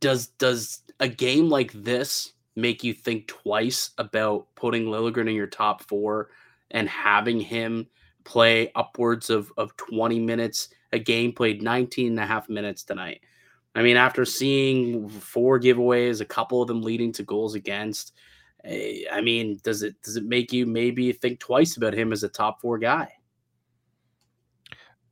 does 0.00 0.28
does 0.28 0.82
a 1.00 1.08
game 1.08 1.48
like 1.48 1.72
this 1.72 2.32
make 2.56 2.82
you 2.82 2.92
think 2.92 3.28
twice 3.28 3.90
about 3.98 4.48
putting 4.56 4.86
Liljegren 4.86 5.28
in 5.28 5.34
your 5.34 5.46
top 5.46 5.82
four 5.82 6.30
and 6.72 6.88
having 6.88 7.40
him 7.40 7.86
play 8.24 8.70
upwards 8.74 9.30
of, 9.30 9.52
of 9.56 9.76
20 9.76 10.18
minutes 10.18 10.68
a 10.92 10.98
game, 10.98 11.32
played 11.32 11.62
19 11.62 12.08
and 12.08 12.20
a 12.20 12.26
half 12.26 12.48
minutes 12.48 12.82
tonight. 12.82 13.20
I 13.74 13.82
mean, 13.82 13.96
after 13.96 14.24
seeing 14.24 15.08
four 15.08 15.60
giveaways, 15.60 16.20
a 16.20 16.24
couple 16.24 16.62
of 16.62 16.68
them 16.68 16.82
leading 16.82 17.12
to 17.12 17.22
goals 17.22 17.54
against, 17.54 18.12
eh, 18.64 19.02
I 19.12 19.20
mean, 19.20 19.60
does 19.62 19.82
it 19.82 20.00
does 20.02 20.16
it 20.16 20.24
make 20.24 20.52
you 20.52 20.66
maybe 20.66 21.12
think 21.12 21.38
twice 21.38 21.76
about 21.76 21.94
him 21.94 22.12
as 22.12 22.22
a 22.22 22.28
top 22.28 22.60
four 22.60 22.78
guy? 22.78 23.08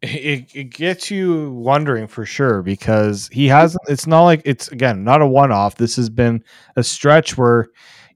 it, 0.02 0.54
it 0.54 0.64
gets 0.64 1.10
you 1.10 1.50
wondering 1.52 2.06
for 2.06 2.24
sure 2.26 2.62
because 2.62 3.28
he 3.32 3.46
hasn't 3.46 3.82
it's 3.88 4.06
not 4.06 4.24
like 4.24 4.42
it's 4.44 4.68
again 4.68 5.04
not 5.04 5.22
a 5.22 5.26
one-off 5.26 5.76
this 5.76 5.96
has 5.96 6.10
been 6.10 6.42
a 6.76 6.82
stretch 6.82 7.38
where 7.38 7.68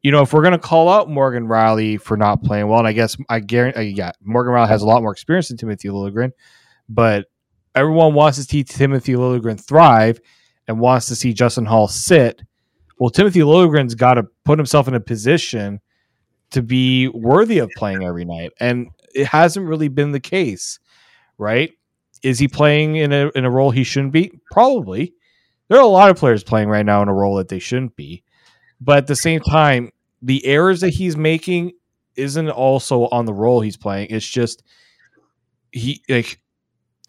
you 0.03 0.11
know 0.11 0.21
if 0.23 0.33
we're 0.33 0.43
going 0.43 0.53
to 0.53 0.59
call 0.59 0.89
out 0.89 1.09
morgan 1.09 1.47
Rielly 1.47 2.01
for 2.01 2.17
not 2.17 2.43
playing 2.43 2.69
well 2.69 2.79
and 2.79 2.89
i 2.89 2.93
guess 2.93 3.17
i 3.29 3.41
guarantee 3.41 3.79
uh, 3.79 3.83
yeah 3.83 4.13
morgan 4.23 4.53
Rielly 4.53 4.69
has 4.69 4.83
a 4.83 4.87
lot 4.87 5.03
more 5.03 5.13
experience 5.13 5.49
than 5.49 5.57
timothy 5.57 5.89
liljegren 5.89 6.33
but 6.89 7.27
everyone 7.75 8.15
wants 8.15 8.39
to 8.39 8.45
see 8.45 8.65
timothy 8.65 9.15
liljegren 9.15 9.61
thrive 9.61 10.21
and 10.69 10.81
wants 10.81 11.07
to 11.07 11.17
see 11.17 11.33
justin 11.33 11.67
Holl 11.67 11.89
sit 11.89 12.43
well 12.99 13.11
timothy 13.11 13.41
liljegren's 13.41 13.95
got 13.95 14.15
to 14.15 14.25
put 14.45 14.59
himself 14.59 14.89
in 14.89 14.95
a 14.95 15.01
position 15.01 15.81
to 16.51 16.63
be 16.63 17.09
worthy 17.09 17.59
of 17.59 17.71
playing 17.77 18.03
every 18.05 18.25
night 18.25 18.53
and 18.61 18.89
it 19.15 19.27
hasn't 19.27 19.67
really 19.67 19.89
been 19.89 20.13
the 20.13 20.21
case 20.21 20.79
right? 21.41 21.73
Is 22.23 22.39
he 22.39 22.47
playing 22.47 22.97
in 22.97 23.13
a 23.13 23.31
in 23.35 23.45
a 23.45 23.51
role 23.51 23.71
he 23.71 23.83
shouldn't 23.83 24.13
be? 24.13 24.31
Probably. 24.53 25.15
There 25.69 25.79
are 25.79 25.83
a 25.83 25.87
lot 25.87 26.11
of 26.11 26.17
players 26.17 26.45
playing 26.45 26.69
right 26.69 26.85
now 26.85 27.03
in 27.03 27.09
a 27.09 27.15
role 27.15 27.37
that 27.37 27.49
they 27.49 27.59
shouldn't 27.59 27.97
be. 27.97 28.23
But 28.81 28.99
at 28.99 29.07
the 29.07 29.17
same 29.17 29.41
time, 29.41 29.91
the 30.21 30.45
errors 30.45 30.81
that 30.81 30.91
he's 30.91 31.17
making 31.17 31.73
isn't 32.17 32.51
also 32.51 33.07
on 33.09 33.25
the 33.25 33.33
role 33.33 33.61
he's 33.61 33.77
playing. 33.77 34.09
It's 34.11 34.27
just 34.27 34.63
he 35.73 36.03
like 36.09 36.41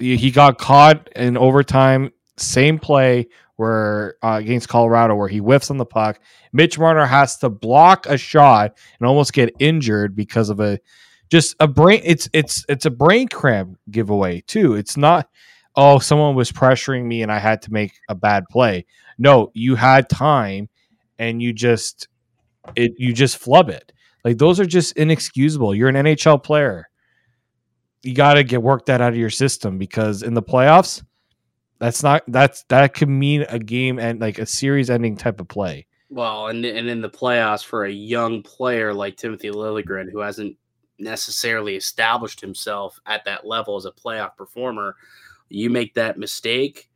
he 0.01 0.31
got 0.31 0.57
caught 0.57 1.09
in 1.15 1.37
overtime, 1.37 2.11
same 2.37 2.79
play 2.79 3.27
where 3.61 4.15
uh, 4.23 4.37
against 4.39 4.69
Colorado 4.69 5.15
where 5.15 5.27
he 5.27 5.37
whiffs 5.37 5.69
on 5.69 5.77
the 5.77 5.85
puck. 5.85 6.19
Mitch 6.51 6.79
Marner 6.79 7.05
has 7.05 7.37
to 7.37 7.49
block 7.49 8.07
a 8.07 8.17
shot 8.17 8.77
and 8.99 9.07
almost 9.07 9.33
get 9.33 9.53
injured 9.59 10.15
because 10.15 10.49
of 10.49 10.59
a 10.59 10.79
just 11.29 11.55
a 11.59 11.67
brain 11.67 12.01
it's 12.03 12.27
it's 12.33 12.65
it's 12.67 12.87
a 12.87 12.89
brain 12.89 13.27
cramp 13.27 13.77
giveaway 13.91 14.41
too. 14.47 14.73
It's 14.73 14.97
not 14.97 15.29
oh 15.75 15.99
someone 15.99 16.35
was 16.35 16.51
pressuring 16.51 17.05
me 17.05 17.21
and 17.21 17.31
i 17.31 17.39
had 17.39 17.61
to 17.61 17.71
make 17.71 17.93
a 18.09 18.15
bad 18.15 18.45
play. 18.49 18.85
No 19.19 19.51
you 19.53 19.75
had 19.75 20.09
time 20.09 20.67
and 21.19 21.41
you 21.41 21.53
just 21.53 22.07
it 22.75 22.93
you 22.97 23.13
just 23.13 23.37
flub 23.37 23.69
it. 23.69 23.93
Like 24.25 24.39
those 24.39 24.59
are 24.59 24.65
just 24.65 24.97
inexcusable. 24.97 25.75
You're 25.75 25.89
an 25.89 25.95
nhl 25.95 26.43
player 26.43 26.89
you 28.03 28.13
got 28.15 28.35
to 28.35 28.43
get 28.43 28.61
work 28.61 28.85
that 28.85 29.01
out 29.01 29.13
of 29.13 29.19
your 29.19 29.29
system 29.29 29.77
because 29.77 30.23
in 30.23 30.33
the 30.33 30.43
playoffs 30.43 31.03
that's 31.79 32.03
not 32.03 32.23
that's 32.27 32.63
that 32.63 32.93
could 32.93 33.09
mean 33.09 33.45
a 33.49 33.59
game 33.59 33.99
and 33.99 34.19
like 34.19 34.39
a 34.39 34.45
series 34.45 34.89
ending 34.89 35.15
type 35.15 35.39
of 35.39 35.47
play 35.47 35.85
well 36.09 36.47
and, 36.47 36.65
and 36.65 36.87
in 36.87 37.01
the 37.01 37.09
playoffs 37.09 37.63
for 37.63 37.85
a 37.85 37.91
young 37.91 38.41
player 38.43 38.93
like 38.93 39.17
timothy 39.17 39.49
liljegren 39.49 40.11
who 40.11 40.19
hasn't 40.19 40.55
necessarily 41.01 41.75
established 41.75 42.39
himself 42.39 42.99
at 43.05 43.25
that 43.25 43.45
level 43.45 43.75
as 43.75 43.85
a 43.85 43.91
playoff 43.91 44.37
performer, 44.37 44.95
you 45.49 45.69
make 45.69 45.93
that 45.95 46.17
mistake, 46.17 46.89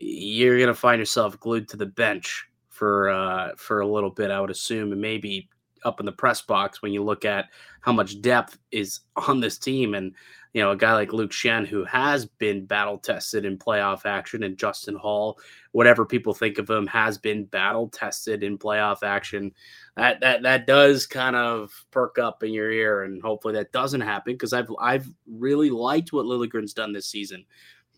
you're 0.00 0.58
gonna 0.58 0.74
find 0.74 0.98
yourself 0.98 1.38
glued 1.40 1.68
to 1.68 1.76
the 1.76 1.86
bench 1.86 2.46
for 2.68 3.10
uh, 3.10 3.50
for 3.56 3.80
a 3.80 3.86
little 3.86 4.10
bit. 4.10 4.30
I 4.30 4.40
would 4.40 4.50
assume, 4.50 4.92
and 4.92 5.00
maybe 5.00 5.48
up 5.84 6.00
in 6.00 6.06
the 6.06 6.12
press 6.12 6.40
box 6.40 6.82
when 6.82 6.92
you 6.92 7.02
look 7.04 7.24
at 7.24 7.46
how 7.80 7.92
much 7.92 8.20
depth 8.20 8.58
is 8.70 9.00
on 9.16 9.40
this 9.40 9.58
team 9.58 9.94
and 9.94 10.14
you 10.54 10.62
know, 10.62 10.70
a 10.70 10.76
guy 10.76 10.94
like 10.94 11.12
Luke 11.12 11.30
Schenn 11.30 11.66
who 11.66 11.84
has 11.84 12.26
been 12.26 12.64
battle 12.64 12.98
tested 12.98 13.44
in 13.44 13.58
playoff 13.58 14.06
action, 14.06 14.42
and 14.42 14.56
Justin 14.56 14.96
Holl, 14.96 15.38
whatever 15.72 16.06
people 16.06 16.32
think 16.32 16.58
of 16.58 16.70
him, 16.70 16.86
has 16.86 17.18
been 17.18 17.44
battle 17.44 17.88
tested 17.88 18.42
in 18.42 18.58
playoff 18.58 19.02
action. 19.02 19.52
That 19.96 20.20
that 20.20 20.42
that 20.42 20.66
does 20.66 21.06
kind 21.06 21.36
of 21.36 21.72
perk 21.90 22.18
up 22.18 22.42
in 22.42 22.52
your 22.52 22.70
ear, 22.70 23.02
and 23.02 23.22
hopefully 23.22 23.54
that 23.54 23.72
doesn't 23.72 24.00
happen 24.00 24.34
because 24.34 24.52
I've 24.52 24.70
I've 24.80 25.08
really 25.26 25.70
liked 25.70 26.12
what 26.12 26.26
Liljegren's 26.26 26.74
done 26.74 26.92
this 26.92 27.06
season. 27.06 27.44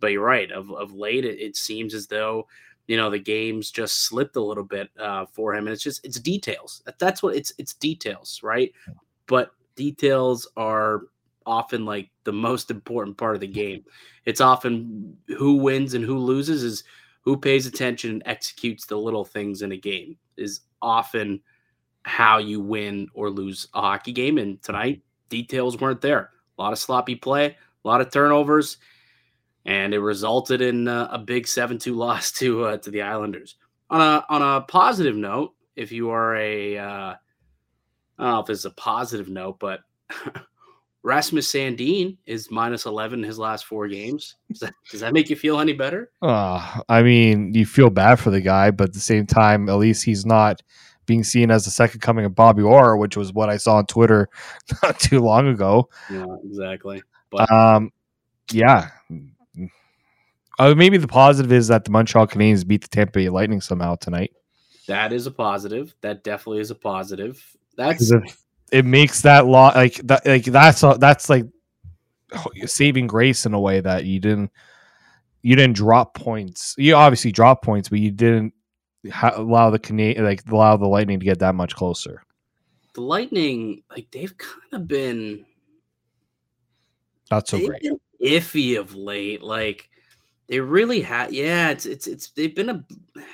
But 0.00 0.12
you're 0.12 0.24
right, 0.24 0.50
of 0.50 0.72
of 0.72 0.92
late 0.92 1.24
it, 1.24 1.38
it 1.38 1.56
seems 1.56 1.94
as 1.94 2.08
though 2.08 2.48
you 2.88 2.96
know 2.96 3.10
the 3.10 3.18
games 3.18 3.70
just 3.70 4.04
slipped 4.06 4.34
a 4.34 4.42
little 4.42 4.64
bit 4.64 4.90
uh, 4.98 5.26
for 5.32 5.54
him, 5.54 5.66
and 5.66 5.74
it's 5.74 5.84
just 5.84 6.04
it's 6.04 6.18
details. 6.18 6.82
That's 6.98 7.22
what 7.22 7.36
it's 7.36 7.52
it's 7.58 7.74
details, 7.74 8.40
right? 8.42 8.72
But 9.26 9.52
details 9.76 10.48
are 10.56 11.02
often 11.46 11.84
like 11.84 12.10
the 12.24 12.32
most 12.32 12.70
important 12.70 13.16
part 13.16 13.34
of 13.34 13.40
the 13.40 13.46
game. 13.46 13.84
It's 14.24 14.40
often 14.40 15.16
who 15.28 15.56
wins 15.56 15.94
and 15.94 16.04
who 16.04 16.18
loses 16.18 16.62
is 16.62 16.84
who 17.22 17.36
pays 17.36 17.66
attention 17.66 18.10
and 18.10 18.22
executes 18.26 18.86
the 18.86 18.96
little 18.96 19.24
things 19.24 19.62
in 19.62 19.72
a 19.72 19.76
game 19.76 20.16
is 20.36 20.60
often 20.80 21.40
how 22.02 22.38
you 22.38 22.60
win 22.60 23.08
or 23.12 23.30
lose 23.30 23.68
a 23.74 23.80
hockey 23.80 24.12
game. 24.12 24.38
And 24.38 24.62
tonight, 24.62 25.02
details 25.28 25.78
weren't 25.78 26.00
there. 26.00 26.30
A 26.58 26.62
lot 26.62 26.72
of 26.72 26.78
sloppy 26.78 27.14
play, 27.14 27.56
a 27.84 27.88
lot 27.88 28.00
of 28.00 28.10
turnovers, 28.10 28.78
and 29.64 29.92
it 29.92 30.00
resulted 30.00 30.62
in 30.62 30.88
uh, 30.88 31.08
a 31.10 31.18
big 31.18 31.46
seven-two 31.46 31.94
loss 31.94 32.32
to 32.38 32.64
uh, 32.64 32.76
to 32.78 32.90
the 32.90 33.02
Islanders. 33.02 33.56
On 33.90 34.00
a 34.00 34.24
on 34.28 34.42
a 34.42 34.62
positive 34.62 35.16
note, 35.16 35.54
if 35.76 35.92
you 35.92 36.10
are 36.10 36.36
a 36.36 36.78
uh, 36.78 37.14
I 38.18 38.24
don't 38.24 38.30
know 38.32 38.40
if 38.40 38.46
this 38.46 38.58
is 38.60 38.64
a 38.66 38.70
positive 38.70 39.28
note, 39.28 39.58
but 39.58 39.80
Rasmus 41.02 41.50
Sandin 41.50 42.16
is 42.26 42.50
minus 42.50 42.84
11 42.84 43.20
in 43.20 43.24
his 43.24 43.38
last 43.38 43.64
four 43.64 43.88
games. 43.88 44.36
Does 44.50 44.60
that, 44.60 44.74
does 44.90 45.00
that 45.00 45.14
make 45.14 45.30
you 45.30 45.36
feel 45.36 45.58
any 45.58 45.72
better? 45.72 46.10
Uh, 46.20 46.80
I 46.88 47.02
mean, 47.02 47.54
you 47.54 47.64
feel 47.64 47.90
bad 47.90 48.16
for 48.20 48.30
the 48.30 48.40
guy, 48.40 48.70
but 48.70 48.88
at 48.88 48.92
the 48.92 49.00
same 49.00 49.26
time, 49.26 49.68
at 49.68 49.74
least 49.74 50.04
he's 50.04 50.26
not 50.26 50.62
being 51.06 51.24
seen 51.24 51.50
as 51.50 51.64
the 51.64 51.70
second 51.70 52.00
coming 52.00 52.24
of 52.24 52.34
Bobby 52.34 52.62
Orr, 52.62 52.96
which 52.96 53.16
was 53.16 53.32
what 53.32 53.48
I 53.48 53.56
saw 53.56 53.76
on 53.76 53.86
Twitter 53.86 54.28
not 54.82 54.98
too 55.00 55.20
long 55.20 55.48
ago. 55.48 55.88
Yeah, 56.10 56.26
exactly. 56.44 57.02
But 57.30 57.50
um, 57.50 57.92
yeah. 58.52 58.90
Uh, 60.58 60.74
maybe 60.74 60.98
the 60.98 61.08
positive 61.08 61.52
is 61.52 61.68
that 61.68 61.86
the 61.86 61.90
Montreal 61.90 62.26
Canadiens 62.26 62.66
beat 62.66 62.82
the 62.82 62.88
Tampa 62.88 63.12
Bay 63.12 63.28
Lightning 63.30 63.62
somehow 63.62 63.94
tonight. 63.94 64.32
That 64.86 65.12
is 65.12 65.26
a 65.26 65.30
positive. 65.30 65.94
That 66.02 66.22
definitely 66.24 66.60
is 66.60 66.70
a 66.70 66.74
positive. 66.74 67.42
That's 67.76 68.12
it 68.72 68.84
makes 68.84 69.22
that 69.22 69.46
law 69.46 69.72
like 69.74 69.94
that 70.06 70.26
like 70.26 70.44
that's 70.44 70.80
that's 70.98 71.28
like 71.28 71.46
saving 72.66 73.06
grace 73.06 73.46
in 73.46 73.54
a 73.54 73.60
way 73.60 73.80
that 73.80 74.04
you 74.04 74.20
didn't 74.20 74.50
you 75.42 75.56
didn't 75.56 75.76
drop 75.76 76.14
points. 76.14 76.74
You 76.76 76.94
obviously 76.94 77.32
drop 77.32 77.62
points, 77.62 77.88
but 77.88 77.98
you 77.98 78.10
didn't 78.10 78.52
ha- 79.10 79.34
allow 79.36 79.70
the 79.70 79.78
Canadian 79.78 80.24
like 80.24 80.46
allow 80.50 80.76
the 80.76 80.86
Lightning 80.86 81.18
to 81.20 81.24
get 81.24 81.38
that 81.38 81.54
much 81.54 81.74
closer. 81.74 82.22
The 82.94 83.00
Lightning, 83.02 83.82
like 83.90 84.08
they've 84.10 84.36
kind 84.36 84.72
of 84.72 84.88
been 84.88 85.46
not 87.30 87.48
so 87.48 87.64
great, 87.64 87.86
iffy 88.22 88.78
of 88.78 88.94
late. 88.94 89.42
Like 89.42 89.88
they 90.48 90.60
really 90.60 91.00
had, 91.00 91.32
yeah. 91.32 91.70
It's 91.70 91.86
it's 91.86 92.06
it's 92.06 92.30
they've 92.30 92.54
been 92.54 92.70
a 92.70 92.84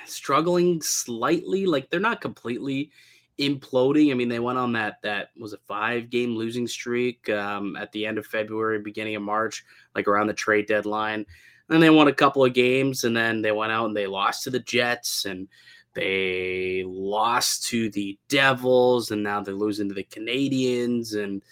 struggling 0.05 0.81
slightly. 0.81 1.65
Like 1.65 1.89
they're 1.89 1.99
not 1.99 2.21
completely 2.21 2.91
imploding. 3.39 4.11
I 4.11 4.13
mean, 4.13 4.29
they 4.29 4.39
went 4.39 4.57
on 4.57 4.73
that 4.73 5.01
that 5.03 5.29
was 5.37 5.53
a 5.53 5.57
five 5.67 6.09
game 6.09 6.35
losing 6.35 6.67
streak 6.67 7.29
um, 7.29 7.75
at 7.75 7.91
the 7.91 8.05
end 8.05 8.17
of 8.17 8.25
February, 8.25 8.79
beginning 8.79 9.15
of 9.15 9.21
March, 9.21 9.63
like 9.95 10.07
around 10.07 10.27
the 10.27 10.33
trade 10.33 10.67
deadline. 10.67 11.25
And 11.69 11.83
they 11.83 11.89
won 11.89 12.07
a 12.07 12.13
couple 12.13 12.45
of 12.45 12.53
games, 12.53 13.03
and 13.03 13.15
then 13.15 13.41
they 13.41 13.51
went 13.51 13.71
out 13.71 13.87
and 13.87 13.95
they 13.95 14.07
lost 14.07 14.43
to 14.43 14.49
the 14.49 14.59
Jets, 14.59 15.25
and 15.25 15.47
they 15.93 16.83
lost 16.85 17.67
to 17.67 17.89
the 17.89 18.17
Devils, 18.29 19.11
and 19.11 19.23
now 19.23 19.41
they're 19.41 19.53
losing 19.53 19.89
to 19.89 19.95
the 19.95 20.03
Canadiens, 20.03 21.15
And 21.15 21.43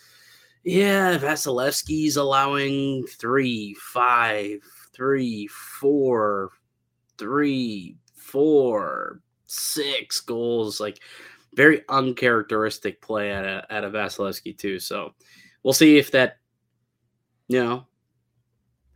yeah, 0.64 1.18
Vasilevskiy's 1.18 2.18
allowing 2.18 3.06
three, 3.08 3.76
five, 3.76 4.60
three, 4.94 5.48
four, 5.48 6.52
three, 7.18 7.98
four, 8.16 9.20
six 9.46 10.22
goals. 10.22 10.80
Like 10.80 11.00
very 11.56 11.82
uncharacteristic 11.90 13.02
play 13.02 13.32
at 13.32 13.46
a 13.46 13.66
at 13.70 13.84
a 13.84 13.90
Vasilevskiy 13.90 14.58
too. 14.58 14.80
So 14.80 15.14
we'll 15.64 15.74
see 15.74 15.98
if 15.98 16.12
that 16.12 16.38
you 17.48 17.64
know 17.64 17.86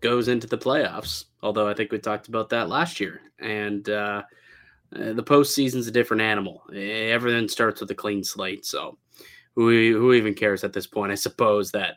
goes 0.02 0.28
into 0.28 0.48
the 0.48 0.58
playoffs. 0.58 1.26
Although 1.42 1.68
I 1.68 1.74
think 1.74 1.92
we 1.92 2.00
talked 2.00 2.28
about 2.28 2.50
that 2.50 2.70
last 2.70 3.00
year, 3.00 3.22
and 3.40 3.88
uh, 3.90 4.24
uh 4.96 5.14
the 5.14 5.24
postseason's 5.24 5.88
a 5.88 5.92
different 5.92 6.22
animal. 6.22 6.64
Everything 6.74 7.48
starts 7.48 7.82
with 7.82 7.92
a 7.92 7.96
clean 7.96 8.24
slate. 8.24 8.66
So 8.66 8.98
who 9.56 9.70
who 9.98 10.14
even 10.14 10.34
cares 10.34 10.64
at 10.64 10.74
this 10.74 10.88
point? 10.88 11.12
I 11.12 11.16
suppose 11.16 11.72
that 11.72 11.96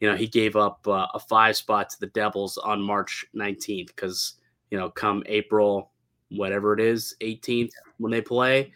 you 0.00 0.08
know 0.08 0.16
he 0.16 0.26
gave 0.26 0.56
up 0.56 0.86
uh, 0.86 1.06
a 1.14 1.18
five 1.18 1.56
spot 1.56 1.90
to 1.90 2.00
the 2.00 2.08
Devils 2.08 2.58
on 2.58 2.82
March 2.82 3.26
19th 3.34 3.88
because 3.88 4.34
you 4.70 4.78
know 4.78 4.90
come 4.90 5.22
April 5.26 5.90
whatever 6.30 6.72
it 6.72 6.80
is 6.80 7.14
18th 7.20 7.70
when 7.98 8.10
they 8.10 8.20
play 8.20 8.72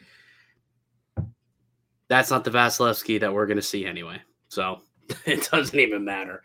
that's 2.09 2.31
not 2.31 2.45
the 2.45 2.51
Vasilevskiy 2.51 3.21
that 3.21 3.33
we're 3.33 3.47
going 3.47 3.57
to 3.57 3.63
see 3.63 3.87
anyway. 3.87 4.21
So 4.49 4.81
it 5.27 5.49
doesn't 5.51 5.79
even 5.79 6.05
matter. 6.05 6.43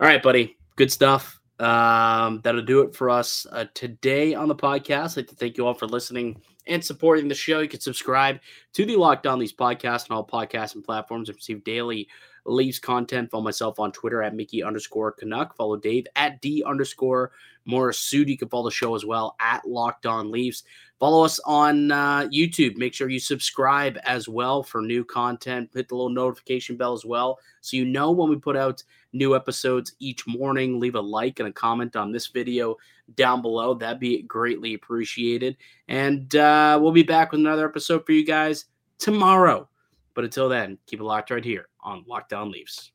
All 0.00 0.06
right, 0.06 0.22
buddy. 0.22 0.56
Good 0.76 0.92
stuff. 0.92 1.40
Um, 1.58 2.42
that'll 2.44 2.62
do 2.62 2.82
it 2.82 2.94
for 2.94 3.08
us 3.08 3.46
uh, 3.50 3.64
today 3.72 4.34
on 4.34 4.48
the 4.48 4.54
podcast. 4.54 5.12
I'd 5.12 5.16
like 5.16 5.28
to 5.28 5.34
thank 5.34 5.56
you 5.56 5.66
all 5.66 5.74
for 5.74 5.86
listening 5.86 6.40
and 6.66 6.84
supporting 6.84 7.28
the 7.28 7.34
show. 7.34 7.60
You 7.60 7.68
can 7.68 7.80
subscribe 7.80 8.40
to 8.74 8.84
the 8.84 8.96
Locked 8.96 9.26
On 9.26 9.38
Leafs 9.38 9.54
podcast 9.54 10.10
on 10.10 10.16
all 10.16 10.26
podcasts 10.26 10.74
and 10.74 10.84
platforms 10.84 11.28
and 11.28 11.36
receive 11.36 11.64
daily 11.64 12.08
Leafs 12.44 12.78
content. 12.78 13.30
Follow 13.30 13.42
myself 13.42 13.80
on 13.80 13.90
Twitter 13.92 14.22
at 14.22 14.34
Mickey 14.34 14.62
underscore 14.62 15.12
Canuck. 15.12 15.56
Follow 15.56 15.76
Dave 15.76 16.06
at 16.14 16.40
D 16.42 16.62
underscore 16.64 17.32
Morris 17.66 18.12
You 18.12 18.38
can 18.38 18.48
follow 18.48 18.68
the 18.68 18.74
show 18.74 18.94
as 18.94 19.04
well 19.04 19.36
at 19.40 19.66
Locked 19.66 20.06
On 20.06 20.30
Leafs. 20.30 20.62
Follow 20.98 21.24
us 21.24 21.38
on 21.44 21.92
uh, 21.92 22.28
YouTube. 22.32 22.76
Make 22.78 22.94
sure 22.94 23.10
you 23.10 23.20
subscribe 23.20 23.98
as 24.04 24.28
well 24.28 24.62
for 24.62 24.80
new 24.80 25.04
content. 25.04 25.70
Hit 25.74 25.88
the 25.88 25.94
little 25.94 26.08
notification 26.08 26.76
bell 26.76 26.94
as 26.94 27.04
well 27.04 27.38
so 27.60 27.76
you 27.76 27.84
know 27.84 28.12
when 28.12 28.30
we 28.30 28.36
put 28.36 28.56
out 28.56 28.82
new 29.12 29.36
episodes 29.36 29.94
each 29.98 30.26
morning. 30.26 30.80
Leave 30.80 30.94
a 30.94 31.00
like 31.00 31.38
and 31.40 31.48
a 31.48 31.52
comment 31.52 31.96
on 31.96 32.12
this 32.12 32.28
video 32.28 32.76
down 33.14 33.42
below. 33.42 33.74
That'd 33.74 34.00
be 34.00 34.22
greatly 34.22 34.74
appreciated. 34.74 35.56
And 35.88 36.34
uh, 36.34 36.78
we'll 36.80 36.92
be 36.92 37.02
back 37.02 37.32
with 37.32 37.40
another 37.40 37.68
episode 37.68 38.06
for 38.06 38.12
you 38.12 38.24
guys 38.24 38.66
tomorrow. 38.98 39.68
But 40.14 40.24
until 40.24 40.48
then, 40.48 40.78
keep 40.86 41.00
it 41.00 41.04
locked 41.04 41.30
right 41.30 41.44
here 41.44 41.68
on 41.82 42.04
Locked 42.06 42.32
On 42.32 42.50
Leafs. 42.50 42.92